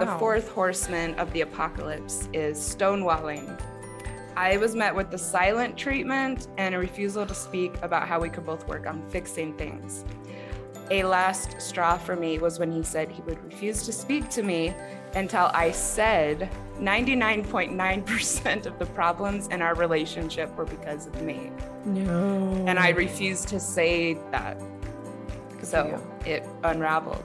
The 0.00 0.18
fourth 0.18 0.50
horseman 0.50 1.14
of 1.16 1.30
the 1.34 1.42
apocalypse 1.42 2.26
is 2.32 2.58
stonewalling. 2.58 3.60
I 4.34 4.56
was 4.56 4.74
met 4.74 4.94
with 4.94 5.10
the 5.10 5.18
silent 5.18 5.76
treatment 5.76 6.48
and 6.56 6.74
a 6.74 6.78
refusal 6.78 7.26
to 7.26 7.34
speak 7.34 7.74
about 7.82 8.08
how 8.08 8.18
we 8.18 8.30
could 8.30 8.46
both 8.46 8.66
work 8.66 8.86
on 8.86 9.06
fixing 9.10 9.52
things. 9.58 10.06
A 10.90 11.02
last 11.04 11.60
straw 11.60 11.98
for 11.98 12.16
me 12.16 12.38
was 12.38 12.58
when 12.58 12.72
he 12.72 12.82
said 12.82 13.10
he 13.10 13.20
would 13.22 13.44
refuse 13.44 13.84
to 13.84 13.92
speak 13.92 14.30
to 14.30 14.42
me 14.42 14.74
until 15.14 15.50
I 15.52 15.70
said 15.70 16.48
99.9% 16.78 18.66
of 18.66 18.78
the 18.78 18.86
problems 18.86 19.48
in 19.48 19.60
our 19.60 19.74
relationship 19.74 20.56
were 20.56 20.64
because 20.64 21.06
of 21.08 21.20
me. 21.20 21.52
No. 21.84 22.64
And 22.66 22.78
I 22.78 22.88
refused 22.88 23.48
to 23.48 23.60
say 23.60 24.14
that. 24.30 24.58
So 25.62 26.02
it 26.24 26.44
unraveled. 26.64 27.24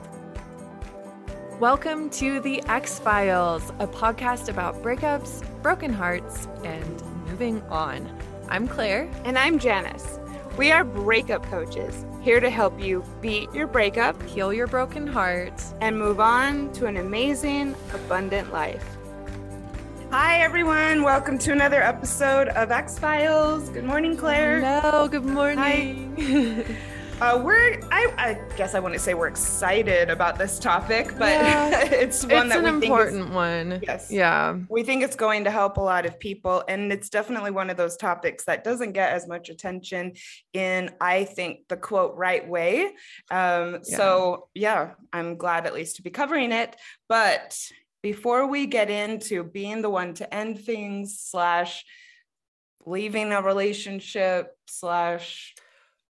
Welcome 1.60 2.10
to 2.10 2.40
the 2.40 2.62
Ex-Philes, 2.68 3.70
a 3.78 3.86
podcast 3.86 4.48
about 4.48 4.82
breakups, 4.82 5.42
broken 5.62 5.92
hearts, 5.92 6.48
and 6.64 7.02
moving 7.28 7.62
on. 7.62 8.10
I'm 8.48 8.68
Clair. 8.68 9.08
And 9.24 9.38
I'm 9.38 9.58
Janice. 9.58 10.18
We 10.58 10.70
are 10.70 10.84
breakup 10.84 11.44
coaches, 11.44 12.04
here 12.20 12.40
to 12.40 12.50
help 12.50 12.78
you 12.80 13.02
beat 13.20 13.52
your 13.54 13.66
breakup, 13.66 14.20
Heal 14.24 14.52
your 14.52 14.66
broken 14.66 15.06
heart. 15.06 15.62
and 15.80 15.98
move 15.98 16.20
on 16.20 16.72
to 16.74 16.86
an 16.86 16.96
amazing, 16.98 17.74
abundant 17.94 18.52
life. 18.52 18.84
Hi, 20.10 20.40
everyone. 20.42 21.02
Welcome 21.02 21.38
to 21.38 21.52
another 21.52 21.82
episode 21.82 22.48
of 22.48 22.70
Ex-Philes. 22.70 23.70
Good 23.70 23.84
morning, 23.84 24.16
Clair. 24.16 24.60
Hello, 24.60 25.08
good 25.08 25.24
morning. 25.24 26.76
Uh, 27.18 27.40
we're, 27.42 27.80
I, 27.90 28.12
I 28.18 28.56
guess 28.58 28.74
I 28.74 28.78
want 28.78 28.92
to 28.92 29.00
say 29.00 29.14
we're 29.14 29.26
excited 29.28 30.10
about 30.10 30.36
this 30.36 30.58
topic, 30.58 31.14
but 31.18 31.30
Yeah. 31.30 31.84
it's 31.90 32.22
one 32.26 32.32
it's 32.32 32.48
that 32.54 32.58
an 32.62 32.78
we 32.78 32.86
important 32.86 33.22
think 33.22 33.34
one. 33.34 33.80
yes, 33.82 34.10
Yeah. 34.10 34.58
we 34.68 34.82
think 34.82 35.02
it's 35.02 35.16
going 35.16 35.44
to 35.44 35.50
help 35.50 35.78
a 35.78 35.80
lot 35.80 36.04
of 36.04 36.20
people, 36.20 36.62
and 36.68 36.92
it's 36.92 37.08
definitely 37.08 37.52
one 37.52 37.70
of 37.70 37.78
those 37.78 37.96
topics 37.96 38.44
that 38.44 38.64
doesn't 38.64 38.92
get 38.92 39.14
as 39.14 39.26
much 39.26 39.48
attention 39.48 40.12
in, 40.52 40.90
I 41.00 41.24
think, 41.24 41.60
the 41.68 41.78
quote 41.78 42.14
right 42.16 42.46
way. 42.46 42.92
Um, 43.30 43.78
So 43.82 44.48
yeah, 44.54 44.90
I'm 45.10 45.38
glad 45.38 45.64
at 45.66 45.72
least 45.72 45.96
to 45.96 46.02
be 46.02 46.10
covering 46.10 46.52
it. 46.52 46.76
But 47.08 47.58
before 48.02 48.46
we 48.46 48.66
get 48.66 48.90
into 48.90 49.42
being 49.42 49.80
the 49.80 49.88
one 49.90 50.12
to 50.14 50.34
end 50.34 50.60
things 50.60 51.18
slash 51.18 51.82
leaving 52.84 53.32
a 53.32 53.40
relationship 53.40 54.54
slash 54.68 55.54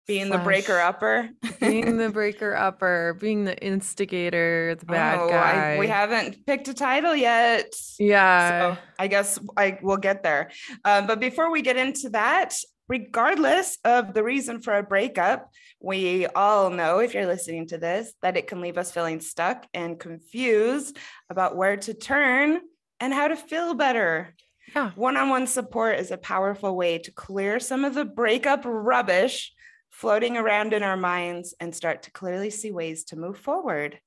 being 0.07 0.29
the 0.29 0.37
breaker 0.37 0.79
upper. 0.79 1.29
being 1.59 1.97
the 1.97 2.09
breaker 2.09 2.55
upper, 2.55 3.17
being 3.19 3.43
the 3.45 3.57
instigator, 3.57 4.75
the 4.75 4.85
bad 4.85 5.19
Oh, 5.19 5.29
guy. 5.29 5.75
I, 5.75 5.79
we 5.79 5.87
haven't 5.87 6.45
picked 6.45 6.67
a 6.67 6.73
title 6.73 7.15
yet. 7.15 7.73
yeah. 7.99 8.75
So 8.75 8.81
I 8.99 9.07
guess 9.07 9.39
I 9.57 9.79
will 9.81 9.97
get 9.97 10.23
there. 10.23 10.51
Um, 10.83 11.07
but 11.07 11.19
before 11.19 11.51
we 11.51 11.61
get 11.61 11.77
into 11.77 12.09
that, 12.09 12.55
regardless 12.87 13.77
of 13.83 14.13
the 14.13 14.23
reason 14.23 14.61
for 14.61 14.73
a 14.75 14.83
breakup, 14.83 15.49
we 15.81 16.25
all 16.27 16.69
know 16.69 16.99
if 16.99 17.13
you're 17.13 17.25
listening 17.25 17.67
to 17.67 17.77
this 17.77 18.13
that 18.21 18.37
it 18.37 18.47
can 18.47 18.61
leave 18.61 18.77
us 18.77 18.91
feeling 18.91 19.19
stuck 19.19 19.65
and 19.73 19.99
confused 19.99 20.97
about 21.29 21.55
where 21.55 21.77
to 21.77 21.93
turn 21.93 22.59
and 22.99 23.13
how 23.13 23.27
to 23.27 23.35
feel 23.35 23.73
better. 23.73 24.33
Yeah. 24.75 24.91
One 24.95 25.15
on 25.17 25.29
one 25.29 25.47
support 25.47 25.99
is 25.99 26.11
a 26.11 26.17
powerful 26.17 26.75
way 26.75 26.97
to 26.99 27.11
clear 27.11 27.59
some 27.59 27.85
of 27.85 27.93
the 27.93 28.05
breakup 28.05 28.61
rubbish 28.65 29.51
floating 29.95 30.35
around 30.35 30.73
in 30.73 30.83
our 30.83 30.97
minds 30.97 31.53
and 31.61 31.73
start 31.73 32.03
to 32.03 32.11
clearly 32.11 32.49
see 32.49 32.69
ways 32.69 33.05
to 33.05 33.15
move 33.15 33.37
forward. 33.37 33.97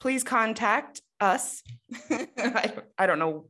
Please 0.00 0.24
contact 0.24 1.02
us. 1.20 1.62
I, 2.10 2.72
I 2.98 3.06
don't 3.06 3.20
know. 3.20 3.46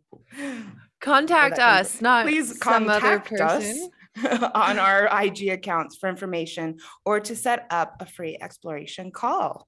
Contact 1.01 1.59
us, 1.59 2.03
not 2.03 2.27
Please 2.27 2.63
some 2.63 2.87
other 2.87 3.19
contact 3.19 3.31
person. 3.31 3.91
us 4.15 4.51
on 4.55 4.79
our 4.79 5.09
IG 5.23 5.49
accounts 5.49 5.97
for 5.97 6.11
information 6.11 6.81
or 7.07 7.19
to 7.21 7.35
set 7.35 7.67
up 7.71 7.97
a 8.01 8.05
free 8.05 8.37
exploration 8.39 9.11
call. 9.11 9.67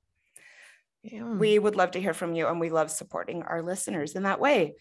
Yeah. 1.02 1.24
We 1.24 1.58
would 1.58 1.76
love 1.76 1.92
to 1.92 2.00
hear 2.00 2.12
from 2.12 2.34
you 2.34 2.46
and 2.46 2.60
we 2.60 2.68
love 2.68 2.90
supporting 2.90 3.42
our 3.42 3.62
listeners 3.62 4.16
in 4.16 4.24
that 4.24 4.38
way. 4.38 4.74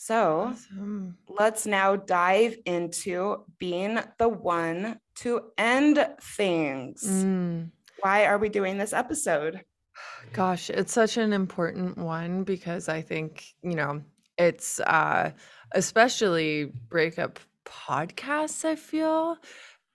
So 0.00 0.52
Awesome. 0.52 1.18
let's 1.28 1.66
now 1.66 1.96
dive 1.96 2.56
into 2.64 3.44
being 3.58 3.98
the 4.18 4.28
one 4.28 5.00
to 5.16 5.50
end 5.58 6.06
things. 6.22 7.02
Mm. 7.04 7.72
Why 7.98 8.26
are 8.26 8.38
we 8.38 8.48
doing 8.48 8.78
this 8.78 8.92
episode? 8.92 9.64
Gosh, 10.32 10.70
it's 10.70 10.92
such 10.92 11.16
an 11.16 11.32
important 11.32 11.98
one 11.98 12.44
because 12.44 12.88
I 12.88 13.02
think, 13.02 13.44
you 13.60 13.74
know, 13.74 14.02
it's 14.38 14.78
uh 14.78 15.32
especially 15.72 16.66
breakup 16.88 17.40
podcasts, 17.66 18.64
I 18.64 18.76
feel, 18.76 19.36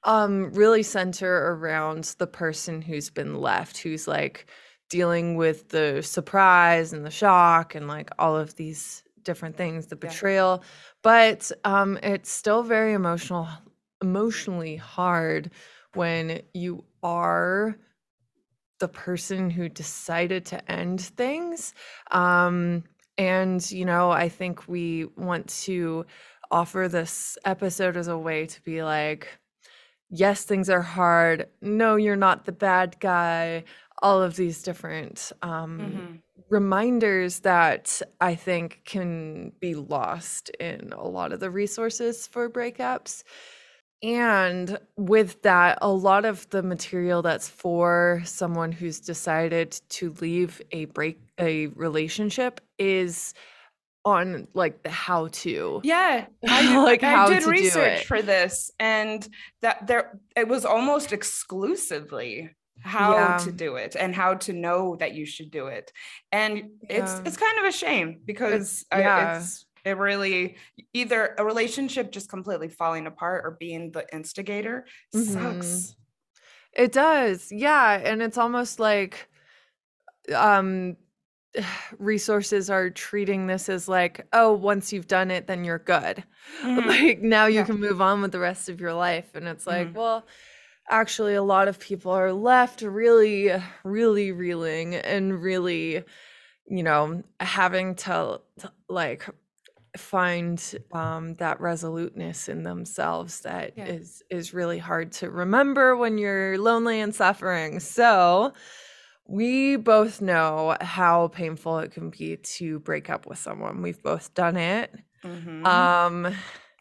um, 0.03 0.51
really 0.51 0.83
center 0.83 1.53
around 1.53 2.13
the 2.17 2.27
person 2.27 2.81
who's 2.81 3.09
been 3.09 3.35
left, 3.35 3.77
who's 3.77 4.05
like 4.05 4.47
dealing 4.89 5.37
with 5.37 5.69
the 5.69 6.01
surprise 6.03 6.91
and 6.91 7.05
the 7.05 7.09
shock 7.09 7.73
and 7.73 7.87
like 7.87 8.09
all 8.19 8.35
of 8.35 8.55
these 8.55 9.02
different 9.23 9.57
things, 9.57 9.87
the 9.87 9.95
Yeah. 10.01 10.09
betrayal. 10.09 10.63
But 11.03 11.51
um 11.63 11.97
it's 12.03 12.31
still 12.31 12.63
very 12.63 12.93
emotional 12.93 13.47
emotionally 14.01 14.75
hard 14.75 15.51
when 15.93 16.41
you 16.53 16.83
are 17.03 17.77
the 18.79 18.87
person 18.87 19.49
who 19.49 19.69
decided 19.69 20.45
to 20.47 20.71
end 20.71 21.01
things. 21.01 21.73
Um, 22.11 22.83
and, 23.17 23.69
you 23.71 23.85
know, 23.85 24.11
I 24.11 24.29
think 24.29 24.67
we 24.67 25.05
want 25.15 25.47
to 25.63 26.05
offer 26.51 26.87
this 26.89 27.37
episode 27.45 27.95
as 27.97 28.07
a 28.07 28.17
way 28.17 28.45
to 28.47 28.61
be 28.63 28.83
like, 28.83 29.27
yes, 30.09 30.43
things 30.45 30.69
are 30.69 30.81
hard. 30.81 31.47
No, 31.61 31.95
you're 31.95 32.15
not 32.15 32.45
the 32.45 32.51
bad 32.51 32.99
guy. 32.99 33.63
All 34.01 34.21
of 34.21 34.35
these 34.35 34.63
different 34.63 35.31
um, 35.41 36.03
Mhm. 36.05 36.22
Reminders 36.49 37.39
that 37.41 38.01
I 38.19 38.35
think 38.35 38.81
can 38.85 39.51
be 39.59 39.75
lost 39.75 40.49
in 40.59 40.91
a 40.93 41.07
lot 41.07 41.33
of 41.33 41.39
the 41.39 41.49
resources 41.49 42.27
for 42.27 42.49
breakups. 42.49 43.23
And 44.01 44.77
with 44.97 45.41
that, 45.43 45.77
a 45.81 45.89
lot 45.89 46.25
of 46.25 46.49
the 46.49 46.61
material 46.61 47.21
that's 47.21 47.47
for 47.47 48.21
someone 48.25 48.73
who's 48.73 48.99
decided 48.99 49.79
to 49.89 50.13
leave 50.19 50.61
a 50.71 50.85
break 50.85 51.21
a 51.39 51.67
relationship 51.67 52.59
is 52.77 53.33
on 54.05 54.47
like 54.53 54.83
the 54.83 54.89
how 54.89 55.27
to. 55.27 55.79
Yeah, 55.83 56.25
I 56.47 56.61
did, 56.61 56.77
Like 56.77 57.03
I 57.03 57.27
did 57.27 57.39
to 57.39 57.45
do 57.45 57.51
research 57.51 58.05
for 58.05 58.21
this, 58.21 58.71
and 58.79 59.27
that 59.61 59.87
there 59.87 60.19
it 60.35 60.47
was 60.47 60.65
almost 60.65 61.13
exclusively 61.13 62.49
how 62.81 63.13
Yeah. 63.15 63.37
to 63.39 63.51
do 63.51 63.75
it 63.77 63.95
and 63.95 64.13
how 64.15 64.33
to 64.35 64.53
know 64.53 64.95
that 64.97 65.13
you 65.13 65.25
should 65.25 65.51
do 65.51 65.67
it, 65.67 65.91
and 66.31 66.71
it's 66.89 67.13
Yeah. 67.13 67.21
it's 67.25 67.37
kind 67.37 67.59
of 67.59 67.65
a 67.65 67.71
shame 67.71 68.21
because 68.25 68.85
I- 68.91 68.99
yeah. 69.01 69.37
it's 69.39 69.65
it 69.85 69.97
really 69.97 70.55
either 70.93 71.35
a 71.37 71.43
relationship 71.45 72.11
just 72.11 72.29
completely 72.29 72.69
falling 72.69 73.05
apart 73.05 73.43
or 73.45 73.51
being 73.59 73.91
the 73.91 74.05
instigator 74.13 74.85
sucks. 75.13 75.95
It 76.73 76.91
does. 76.93 77.51
Yeah, 77.51 77.91
and 78.03 78.21
it's 78.21 78.37
almost 78.37 78.79
like 78.79 79.27
um 80.33 80.95
resources 81.99 82.69
are 82.69 82.89
treating 82.89 83.47
this 83.47 83.69
as 83.69 83.87
like, 83.87 84.25
oh, 84.33 84.53
once 84.53 84.91
you've 84.91 85.07
done 85.07 85.29
it, 85.31 85.47
then 85.47 85.63
you're 85.63 85.79
good. 85.79 86.23
Mhm. 86.63 86.85
Like 86.87 87.21
now 87.21 87.45
you 87.45 87.59
Yeah. 87.59 87.65
can 87.65 87.79
move 87.79 88.01
on 88.01 88.21
with 88.21 88.31
the 88.31 88.39
rest 88.39 88.69
of 88.69 88.81
your 88.81 88.93
life. 88.93 89.35
And 89.35 89.47
it's 89.47 89.67
like, 89.67 89.89
Mhm. 89.89 89.93
well, 89.93 90.25
actually, 90.89 91.35
a 91.35 91.43
lot 91.43 91.67
of 91.67 91.79
people 91.79 92.11
are 92.11 92.33
left 92.33 92.81
really, 92.81 93.51
really 93.83 94.31
reeling 94.31 94.95
and 94.95 95.41
really, 95.41 96.03
you 96.67 96.83
know, 96.83 97.23
having 97.39 97.95
to, 97.95 98.41
to, 98.59 98.73
like 98.89 99.27
find 99.97 100.75
um 100.93 101.35
that 101.35 101.59
resoluteness 101.61 102.49
in 102.49 102.63
themselves 102.63 103.41
that 103.41 103.77
is 103.85 104.23
Yeah. 104.29 104.37
is 104.37 104.53
really 104.53 104.79
hard 104.79 105.11
to 105.11 105.29
remember 105.31 105.95
when 105.97 106.17
you're 106.17 106.57
lonely 106.57 106.99
and 107.01 107.15
suffering. 107.15 107.79
So 107.79 108.53
we 109.27 109.77
both 109.77 110.21
know 110.21 110.77
how 110.81 111.29
painful 111.29 111.79
it 111.79 111.91
can 111.91 112.09
be 112.11 112.37
to 112.37 112.79
break 112.79 113.09
up 113.09 113.25
with 113.27 113.39
someone. 113.39 113.81
We've 113.81 114.01
both 114.03 114.33
done 114.33 114.57
it. 114.57 114.93
Mhm. 115.23 115.63
Um 115.65 116.33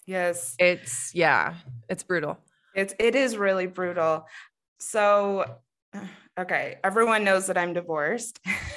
yes, 0.06 0.58
it's 0.58 1.14
yeah, 1.14 1.56
it's 1.88 2.02
brutal. 2.02 2.38
It's 2.74 2.94
it 2.98 3.14
is 3.14 3.36
really 3.36 3.66
brutal. 3.66 4.26
So 4.78 5.44
okay, 6.38 6.76
everyone 6.82 7.24
knows 7.24 7.46
that 7.46 7.58
I'm 7.58 7.72
divorced. 7.72 8.40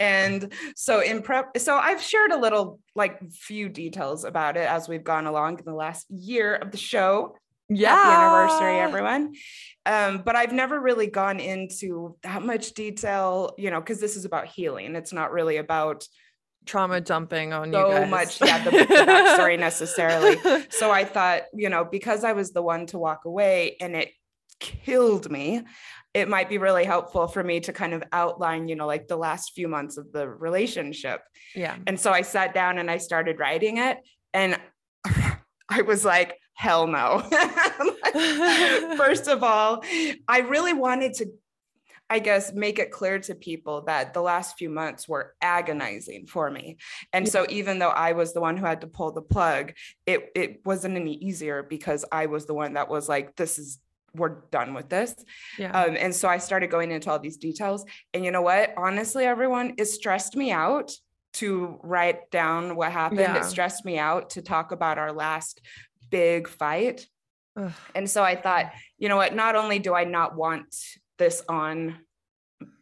and 0.00 0.52
so 0.74 1.00
in 1.00 1.22
prep 1.22 1.56
so 1.58 1.76
I've 1.76 2.02
shared 2.02 2.32
a 2.32 2.38
little 2.38 2.80
like 2.94 3.30
few 3.30 3.68
details 3.68 4.24
about 4.24 4.56
it 4.56 4.68
as 4.68 4.88
we've 4.88 5.04
gone 5.04 5.26
along 5.26 5.58
in 5.58 5.64
the 5.64 5.74
last 5.74 6.06
year 6.10 6.54
of 6.54 6.70
the 6.70 6.78
show. 6.78 7.36
Yeah. 7.68 7.94
Happy 7.94 8.22
anniversary, 8.22 8.78
everyone. 8.78 9.34
Um, 9.86 10.22
but 10.24 10.36
I've 10.36 10.52
never 10.52 10.80
really 10.80 11.08
gone 11.08 11.40
into 11.40 12.16
that 12.22 12.42
much 12.42 12.74
detail, 12.74 13.54
you 13.58 13.70
know, 13.70 13.80
because 13.80 13.98
this 13.98 14.16
is 14.16 14.24
about 14.24 14.46
healing. 14.46 14.94
It's 14.94 15.12
not 15.12 15.32
really 15.32 15.56
about 15.56 16.06
trauma 16.66 17.00
dumping 17.00 17.52
on 17.52 17.72
so 17.72 17.88
you 17.88 17.94
guys. 17.94 18.10
much, 18.10 18.40
yeah, 18.40 18.62
the, 18.62 18.70
the 18.70 18.84
backstory 18.84 19.58
necessarily. 19.58 20.36
So 20.70 20.90
I 20.90 21.04
thought, 21.04 21.42
you 21.54 21.68
know, 21.68 21.84
because 21.84 22.24
I 22.24 22.32
was 22.32 22.52
the 22.52 22.62
one 22.62 22.86
to 22.86 22.98
walk 22.98 23.24
away 23.24 23.76
and 23.80 23.96
it 23.96 24.10
killed 24.60 25.30
me, 25.30 25.62
it 26.14 26.28
might 26.28 26.48
be 26.48 26.58
really 26.58 26.84
helpful 26.84 27.28
for 27.28 27.44
me 27.44 27.60
to 27.60 27.72
kind 27.72 27.92
of 27.92 28.02
outline, 28.12 28.68
you 28.68 28.74
know, 28.74 28.86
like 28.86 29.06
the 29.06 29.16
last 29.16 29.52
few 29.52 29.68
months 29.68 29.98
of 29.98 30.12
the 30.12 30.26
relationship. 30.26 31.20
Yeah. 31.54 31.76
And 31.86 32.00
so 32.00 32.10
I 32.10 32.22
sat 32.22 32.54
down 32.54 32.78
and 32.78 32.90
I 32.90 32.96
started 32.98 33.38
writing 33.38 33.76
it. 33.76 33.98
And 34.32 34.58
I 35.68 35.82
was 35.82 36.04
like, 36.04 36.38
hell 36.54 36.86
no. 36.86 37.20
First 38.96 39.28
of 39.28 39.42
all, 39.42 39.84
I 40.26 40.38
really 40.38 40.72
wanted 40.72 41.14
to, 41.14 41.26
I 42.08 42.20
guess, 42.20 42.52
make 42.52 42.78
it 42.78 42.90
clear 42.90 43.18
to 43.20 43.34
people 43.34 43.82
that 43.82 44.14
the 44.14 44.22
last 44.22 44.56
few 44.56 44.70
months 44.70 45.08
were 45.08 45.34
agonizing 45.40 46.26
for 46.26 46.50
me. 46.50 46.76
And 47.12 47.28
so 47.28 47.46
even 47.48 47.78
though 47.78 47.90
I 47.90 48.12
was 48.12 48.32
the 48.32 48.40
one 48.40 48.56
who 48.56 48.64
had 48.64 48.82
to 48.82 48.86
pull 48.86 49.12
the 49.12 49.22
plug, 49.22 49.72
it, 50.06 50.30
it 50.36 50.60
wasn't 50.64 50.96
any 50.96 51.14
easier 51.14 51.62
because 51.62 52.04
I 52.12 52.26
was 52.26 52.46
the 52.46 52.54
one 52.54 52.74
that 52.74 52.88
was 52.88 53.08
like, 53.08 53.34
this 53.36 53.58
is 53.58 53.80
we're 54.14 54.40
done 54.50 54.72
with 54.72 54.88
this. 54.88 55.14
Yeah. 55.58 55.78
Um, 55.78 55.96
and 55.98 56.14
so 56.14 56.28
I 56.28 56.38
started 56.38 56.70
going 56.70 56.90
into 56.90 57.10
all 57.10 57.18
these 57.18 57.36
details. 57.36 57.84
And 58.14 58.24
you 58.24 58.30
know 58.30 58.42
what? 58.42 58.72
Honestly, 58.76 59.24
everyone, 59.24 59.74
it 59.76 59.86
stressed 59.86 60.36
me 60.36 60.50
out 60.50 60.92
to 61.34 61.78
write 61.82 62.30
down 62.30 62.76
what 62.76 62.92
happened. 62.92 63.20
Yeah. 63.20 63.36
It 63.36 63.44
stressed 63.44 63.84
me 63.84 63.98
out 63.98 64.30
to 64.30 64.42
talk 64.42 64.72
about 64.72 64.96
our 64.96 65.12
last 65.12 65.60
big 66.08 66.48
fight. 66.48 67.06
Ugh. 67.56 67.72
And 67.94 68.08
so 68.08 68.22
I 68.22 68.36
thought, 68.36 68.72
you 68.96 69.08
know 69.08 69.16
what? 69.16 69.34
Not 69.34 69.54
only 69.54 69.78
do 69.78 69.94
I 69.94 70.04
not 70.04 70.34
want 70.34 70.74
this 71.18 71.42
on 71.48 71.96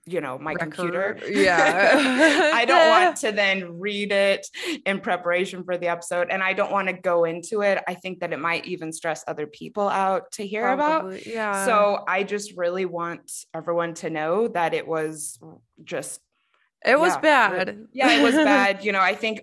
you 0.06 0.20
know 0.20 0.38
my 0.38 0.54
computer 0.54 1.18
Yeah. 1.28 2.50
i 2.54 2.64
don't 2.64 2.88
want 2.88 3.16
to 3.20 3.32
then 3.32 3.78
read 3.78 4.12
it 4.12 4.46
in 4.84 5.00
preparation 5.00 5.64
for 5.64 5.78
the 5.78 5.88
episode 5.88 6.28
and 6.30 6.42
i 6.42 6.52
don't 6.52 6.70
want 6.70 6.88
to 6.88 6.92
go 6.94 7.24
into 7.24 7.62
it 7.62 7.82
i 7.88 7.94
think 7.94 8.20
that 8.20 8.32
it 8.32 8.38
might 8.38 8.66
even 8.66 8.92
stress 8.92 9.24
other 9.26 9.46
people 9.46 9.88
out 9.88 10.30
to 10.32 10.46
hear 10.46 10.68
about 10.68 11.26
Yeah. 11.26 11.64
so 11.64 12.04
i 12.06 12.22
just 12.22 12.56
really 12.56 12.84
want 12.84 13.30
everyone 13.54 13.94
to 13.94 14.10
know 14.10 14.48
that 14.48 14.74
it 14.74 14.86
was 14.86 15.38
just 15.82 16.20
it 16.84 16.98
was 17.00 17.14
yeah, 17.14 17.20
bad. 17.20 17.86
yeah 17.94 18.10
it 18.18 18.22
was 18.22 18.34
bad 18.34 18.84
you 18.84 18.92
know 18.92 19.00
i 19.00 19.14
think 19.14 19.40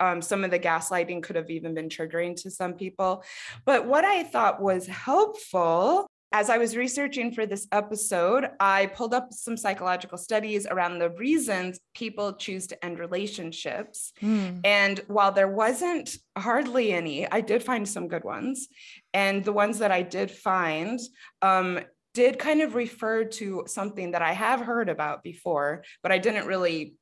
um, 0.00 0.20
some 0.20 0.42
of 0.42 0.50
the 0.50 0.58
gaslighting 0.58 1.22
could 1.22 1.36
have 1.36 1.50
even 1.50 1.72
been 1.72 1.88
triggering 1.88 2.34
to 2.42 2.50
some 2.50 2.74
people 2.74 3.22
but 3.64 3.86
what 3.86 4.04
i 4.04 4.24
thought 4.24 4.60
was 4.60 4.86
helpful 4.88 6.08
as 6.34 6.50
I 6.50 6.58
was 6.58 6.76
researching 6.76 7.30
for 7.30 7.46
this 7.46 7.68
episode, 7.70 8.50
I 8.58 8.86
pulled 8.86 9.14
up 9.14 9.32
some 9.32 9.56
psychological 9.56 10.18
studies 10.18 10.66
around 10.66 10.98
the 10.98 11.10
reasons 11.10 11.78
people 11.94 12.32
choose 12.32 12.66
to 12.66 12.84
end 12.84 12.98
relationships. 12.98 14.12
Hmm. 14.18 14.58
And 14.64 14.98
while 15.06 15.30
there 15.30 15.46
wasn't 15.46 16.16
hardly 16.36 16.92
any, 16.92 17.30
I 17.30 17.40
did 17.40 17.62
find 17.62 17.88
some 17.88 18.08
good 18.08 18.24
ones. 18.24 18.66
And 19.14 19.44
the 19.44 19.52
ones 19.52 19.78
that 19.78 19.92
I 19.92 20.02
did 20.02 20.28
find 20.28 20.98
um, 21.40 21.78
did 22.14 22.40
kind 22.40 22.62
of 22.62 22.74
refer 22.74 23.24
to 23.24 23.62
something 23.68 24.10
that 24.10 24.22
I 24.22 24.32
have 24.32 24.58
heard 24.58 24.88
about 24.88 25.22
before, 25.22 25.84
but 26.02 26.10
I 26.10 26.18
didn't 26.18 26.48
really 26.48 26.94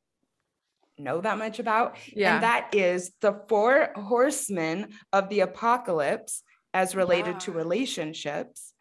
know 0.98 1.22
that 1.22 1.38
much 1.38 1.58
about. 1.58 1.96
Yeah. 2.14 2.34
And 2.34 2.42
that 2.42 2.74
is 2.74 3.12
the 3.22 3.40
four 3.48 3.92
horsemen 3.96 4.90
of 5.10 5.30
the 5.30 5.40
apocalypse 5.40 6.42
as 6.74 6.94
related 6.94 7.40
to 7.40 7.52
relationships. 7.52 8.71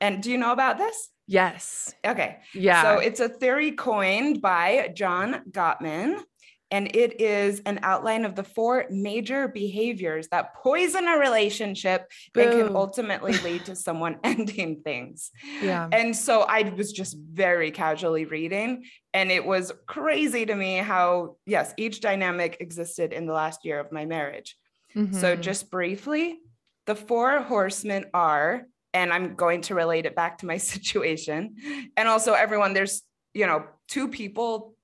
And 0.00 0.22
do 0.22 0.30
you 0.30 0.38
know 0.38 0.52
about 0.52 0.78
this? 0.78 1.08
yes. 1.28 1.92
Okay. 2.06 2.38
Yeah. 2.54 2.82
So 2.82 2.98
it's 2.98 3.18
a 3.20 3.28
theory 3.28 3.72
coined 3.72 4.40
by 4.40 4.92
John 4.94 5.42
Gottman, 5.50 6.20
and 6.70 6.94
it 6.94 7.20
is 7.20 7.62
an 7.66 7.80
outline 7.82 8.24
of 8.24 8.36
the 8.36 8.44
four 8.44 8.86
major 8.90 9.48
behaviors 9.48 10.28
that 10.28 10.54
poison 10.54 11.08
a 11.08 11.16
relationship 11.18 12.10
and 12.36 12.52
can 12.52 12.76
ultimately 12.76 13.32
lead 13.44 13.64
to 13.64 13.74
someone 13.74 14.18
ending 14.24 14.82
things. 14.84 15.32
yeah. 15.60 15.88
And 15.90 16.14
so 16.16 16.42
I 16.42 16.62
was 16.76 16.92
just 16.92 17.16
very 17.18 17.72
casually 17.72 18.24
reading, 18.24 18.84
and 19.12 19.32
it 19.32 19.44
was 19.44 19.72
crazy 19.86 20.46
to 20.46 20.54
me 20.54 20.76
how, 20.76 21.36
yes, 21.46 21.74
each 21.76 22.00
dynamic 22.00 22.58
existed 22.60 23.12
in 23.12 23.26
the 23.26 23.32
last 23.32 23.64
year 23.64 23.80
of 23.80 23.90
my 23.90 24.04
marriage. 24.04 24.56
So, 24.94 25.36
Mhm. 25.36 25.40
just 25.40 25.70
briefly, 25.70 26.38
the 26.86 26.94
four 26.94 27.40
horsemen 27.42 28.06
are, 28.14 28.62
and 28.94 29.12
I'm 29.12 29.34
going 29.34 29.62
to 29.62 29.74
relate 29.74 30.06
it 30.06 30.14
back 30.14 30.38
to 30.38 30.46
my 30.46 30.56
situation. 30.72 31.56
And 31.96 32.08
also, 32.08 32.32
everyone, 32.32 32.72
there's, 32.74 33.02
you 33.34 33.46
know, 33.46 33.64
two 33.88 34.08
people. 34.08 34.74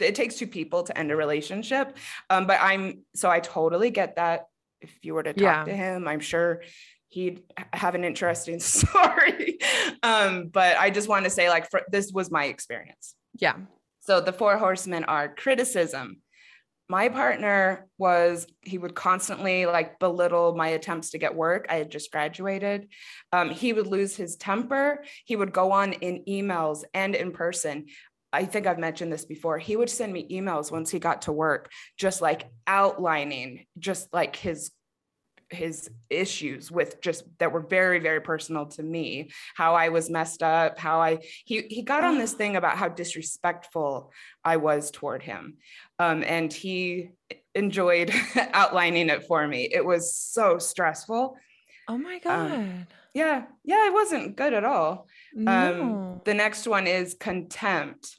It 0.00 0.14
takes 0.16 0.34
two 0.36 0.48
people 0.48 0.82
to 0.84 0.98
end 0.98 1.10
a 1.12 1.16
relationship. 1.16 1.96
Um, 2.30 2.46
but 2.46 2.58
I'm, 2.60 3.02
so 3.14 3.30
I 3.30 3.40
totally 3.40 3.90
get 3.90 4.16
that. 4.16 4.46
If 4.80 4.92
you 5.02 5.14
were 5.14 5.22
to 5.22 5.32
talk 5.32 5.40
Yeah. 5.42 5.64
to 5.64 5.72
him, 5.74 6.08
I'm 6.08 6.20
sure 6.20 6.62
he'd 7.08 7.42
have 7.72 7.94
an 7.94 8.04
interesting 8.04 8.58
story. 8.78 9.58
um, 10.02 10.48
but 10.48 10.76
I 10.76 10.90
just 10.90 11.08
want 11.08 11.24
to 11.24 11.30
say, 11.30 11.48
like, 11.48 11.70
for, 11.70 11.82
this 11.90 12.10
was 12.12 12.30
my 12.30 12.46
experience. 12.46 13.14
yeah. 13.38 13.54
So 14.00 14.20
the 14.20 14.32
four 14.34 14.58
horsemen 14.58 15.04
are 15.04 15.34
criticism. 15.34 16.18
My 16.88 17.08
partner 17.08 17.88
was, 17.96 18.46
he 18.60 18.76
would 18.76 18.94
constantly 18.94 19.64
like 19.66 19.98
belittle 19.98 20.54
my 20.54 20.68
attempts 20.68 21.10
to 21.10 21.18
get 21.18 21.34
work. 21.34 21.66
I 21.70 21.76
had 21.76 21.90
just 21.90 22.12
graduated. 22.12 22.88
Um, 23.32 23.50
he 23.50 23.72
would 23.72 23.86
lose 23.86 24.16
his 24.16 24.36
temper. 24.36 25.04
He 25.24 25.36
would 25.36 25.52
go 25.52 25.72
on 25.72 25.94
in 25.94 26.24
emails 26.28 26.84
and 26.92 27.14
in 27.14 27.32
person. 27.32 27.86
I 28.34 28.44
think 28.44 28.66
I've 28.66 28.78
mentioned 28.80 29.12
this 29.12 29.24
before. 29.24 29.58
He 29.58 29.76
would 29.76 29.88
send 29.88 30.12
me 30.12 30.28
emails 30.28 30.72
once 30.72 30.90
he 30.90 30.98
got 30.98 31.22
to 31.22 31.32
work, 31.32 31.70
just 31.96 32.20
like 32.20 32.50
outlining 32.66 33.64
just 33.78 34.12
like 34.12 34.36
his 34.36 34.72
his 35.50 35.90
issues 36.10 36.70
with 36.70 37.00
just 37.00 37.24
that 37.38 37.52
were 37.52 37.60
very 37.60 37.98
very 37.98 38.20
personal 38.20 38.66
to 38.66 38.82
me 38.82 39.30
how 39.54 39.74
i 39.74 39.88
was 39.88 40.10
messed 40.10 40.42
up 40.42 40.78
how 40.78 41.00
i 41.00 41.18
he 41.44 41.62
he 41.68 41.82
got 41.82 42.04
on 42.04 42.18
this 42.18 42.32
thing 42.32 42.56
about 42.56 42.76
how 42.76 42.88
disrespectful 42.88 44.12
i 44.44 44.56
was 44.56 44.90
toward 44.90 45.22
him 45.22 45.56
um, 45.98 46.24
and 46.26 46.52
he 46.52 47.10
enjoyed 47.54 48.12
outlining 48.52 49.08
it 49.08 49.24
for 49.24 49.46
me 49.46 49.68
it 49.72 49.84
was 49.84 50.14
so 50.14 50.58
stressful 50.58 51.36
Oh 51.86 51.98
my 51.98 52.18
god. 52.18 52.50
Um, 52.50 52.86
yeah 53.12 53.44
yeah 53.62 53.86
it 53.86 53.92
wasn't 53.92 54.36
good 54.36 54.54
at 54.54 54.64
all 54.64 55.06
no. 55.34 55.82
um, 55.82 56.20
the 56.24 56.34
next 56.34 56.66
one 56.66 56.86
is 56.86 57.14
contempt. 57.14 58.18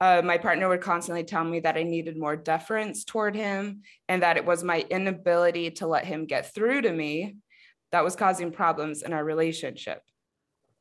Uh, 0.00 0.20
my 0.24 0.36
partner 0.36 0.68
would 0.68 0.82
constantly 0.82 1.24
tell 1.24 1.42
me 1.44 1.60
that 1.60 1.76
I 1.76 1.82
needed 1.82 2.18
more 2.18 2.36
deference 2.36 3.02
toward 3.04 3.34
him 3.34 3.82
and 4.08 4.22
that 4.22 4.36
it 4.36 4.44
was 4.44 4.62
my 4.62 4.84
inability 4.90 5.70
to 5.72 5.86
let 5.86 6.04
him 6.04 6.26
get 6.26 6.54
through 6.54 6.82
to 6.82 6.92
me 6.92 7.36
that 7.92 8.04
was 8.04 8.14
causing 8.16 8.52
problems 8.52 9.02
in 9.02 9.12
our 9.14 9.24
relationship. 9.24 10.02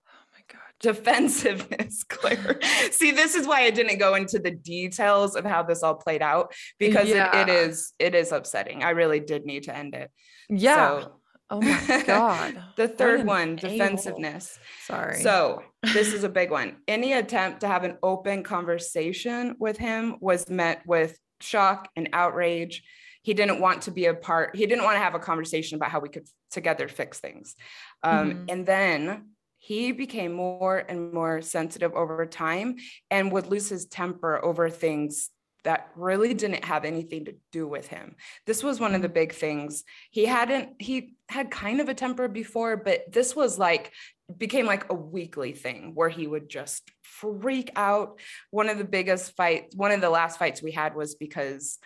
oh 0.07 0.25
my 0.33 0.41
god. 0.51 0.61
Defensiveness, 0.81 2.03
Clair. 2.09 2.59
See, 2.91 3.11
this 3.11 3.35
is 3.35 3.47
why 3.47 3.61
I 3.61 3.69
didn't 3.69 3.99
go 3.99 4.15
into 4.15 4.37
the 4.39 4.51
details 4.51 5.35
of 5.37 5.45
how 5.45 5.63
this 5.63 5.81
all 5.81 5.95
played 5.95 6.21
out 6.21 6.53
because 6.77 7.07
it, 7.09 7.15
it 7.15 7.47
Yeah. 7.47 7.47
is 7.47 7.93
it 7.99 8.15
is 8.15 8.33
upsetting. 8.33 8.83
I 8.83 8.89
really 8.89 9.21
did 9.21 9.45
need 9.45 9.63
to 9.63 9.75
end 9.75 9.95
it. 9.95 10.11
Yeah. 10.49 10.99
So- 11.01 11.21
oh 11.49 11.61
my 11.61 12.03
god. 12.05 12.61
the 12.75 12.87
third 12.87 13.25
one, 13.25 13.55
defensiveness. 13.55 14.57
Sorry. 14.83 15.21
So 15.21 15.63
this 15.93 16.13
is 16.13 16.23
a 16.23 16.29
big 16.29 16.51
one. 16.51 16.77
Any 16.87 17.13
attempt 17.13 17.61
to 17.61 17.67
have 17.67 17.83
an 17.83 17.97
open 18.03 18.43
conversation 18.43 19.55
with 19.59 19.77
him 19.77 20.15
was 20.19 20.49
met 20.49 20.81
with 20.85 21.17
shock 21.41 21.89
and 21.95 22.09
outrage. 22.13 22.83
He 23.21 23.33
didn't 23.33 23.59
want 23.59 23.83
to 23.83 23.91
be 23.91 24.05
a 24.05 24.13
part, 24.13 24.55
he 24.55 24.65
didn't 24.65 24.83
want 24.83 24.95
to 24.95 25.01
have 25.01 25.15
a 25.15 25.19
conversation 25.19 25.75
about 25.75 25.91
how 25.91 25.99
we 25.99 26.09
could 26.09 26.27
together 26.51 26.87
fix 26.87 27.19
things. 27.19 27.55
Um, 28.03 28.31
Mhm. 28.31 28.45
And 28.51 28.65
then 28.65 29.29
he 29.57 29.91
became 29.91 30.31
more 30.31 30.77
and 30.77 31.11
more 31.11 31.41
sensitive 31.41 31.93
over 31.93 32.25
time 32.27 32.75
and 33.09 33.31
would 33.31 33.47
lose 33.47 33.67
his 33.67 33.87
temper 33.87 34.43
over 34.45 34.69
things 34.69 35.31
that 35.65 35.89
really 35.95 36.33
didn't 36.33 36.63
have 36.63 36.85
anything 36.85 37.25
to 37.25 37.35
do 37.51 37.67
with 37.67 37.87
him. 37.87 38.15
This 38.45 38.63
was 38.63 38.79
one 38.79 38.95
of 38.95 39.01
the 39.01 39.09
big 39.09 39.33
things. 39.33 39.83
He 40.11 40.25
hadn't, 40.25 40.81
he 40.81 41.15
had 41.27 41.51
kind 41.51 41.81
of 41.81 41.89
a 41.89 41.93
temper 41.93 42.27
before, 42.27 42.77
but 42.77 43.11
this 43.11 43.35
was 43.35 43.59
like, 43.59 43.91
became 44.37 44.65
like 44.65 44.89
a 44.89 44.95
weekly 44.95 45.51
thing 45.53 45.91
where 45.93 46.09
he 46.09 46.25
would 46.25 46.49
just 46.49 46.89
freak 47.03 47.71
out. 47.75 48.19
One 48.51 48.69
of 48.69 48.77
the 48.77 48.83
biggest 48.85 49.35
fights, 49.35 49.75
one 49.75 49.91
of 49.91 50.01
the 50.01 50.09
last 50.09 50.39
fights 50.39 50.63
we 50.63 50.71
had 50.71 50.95
was 50.95 51.15
because 51.15 51.77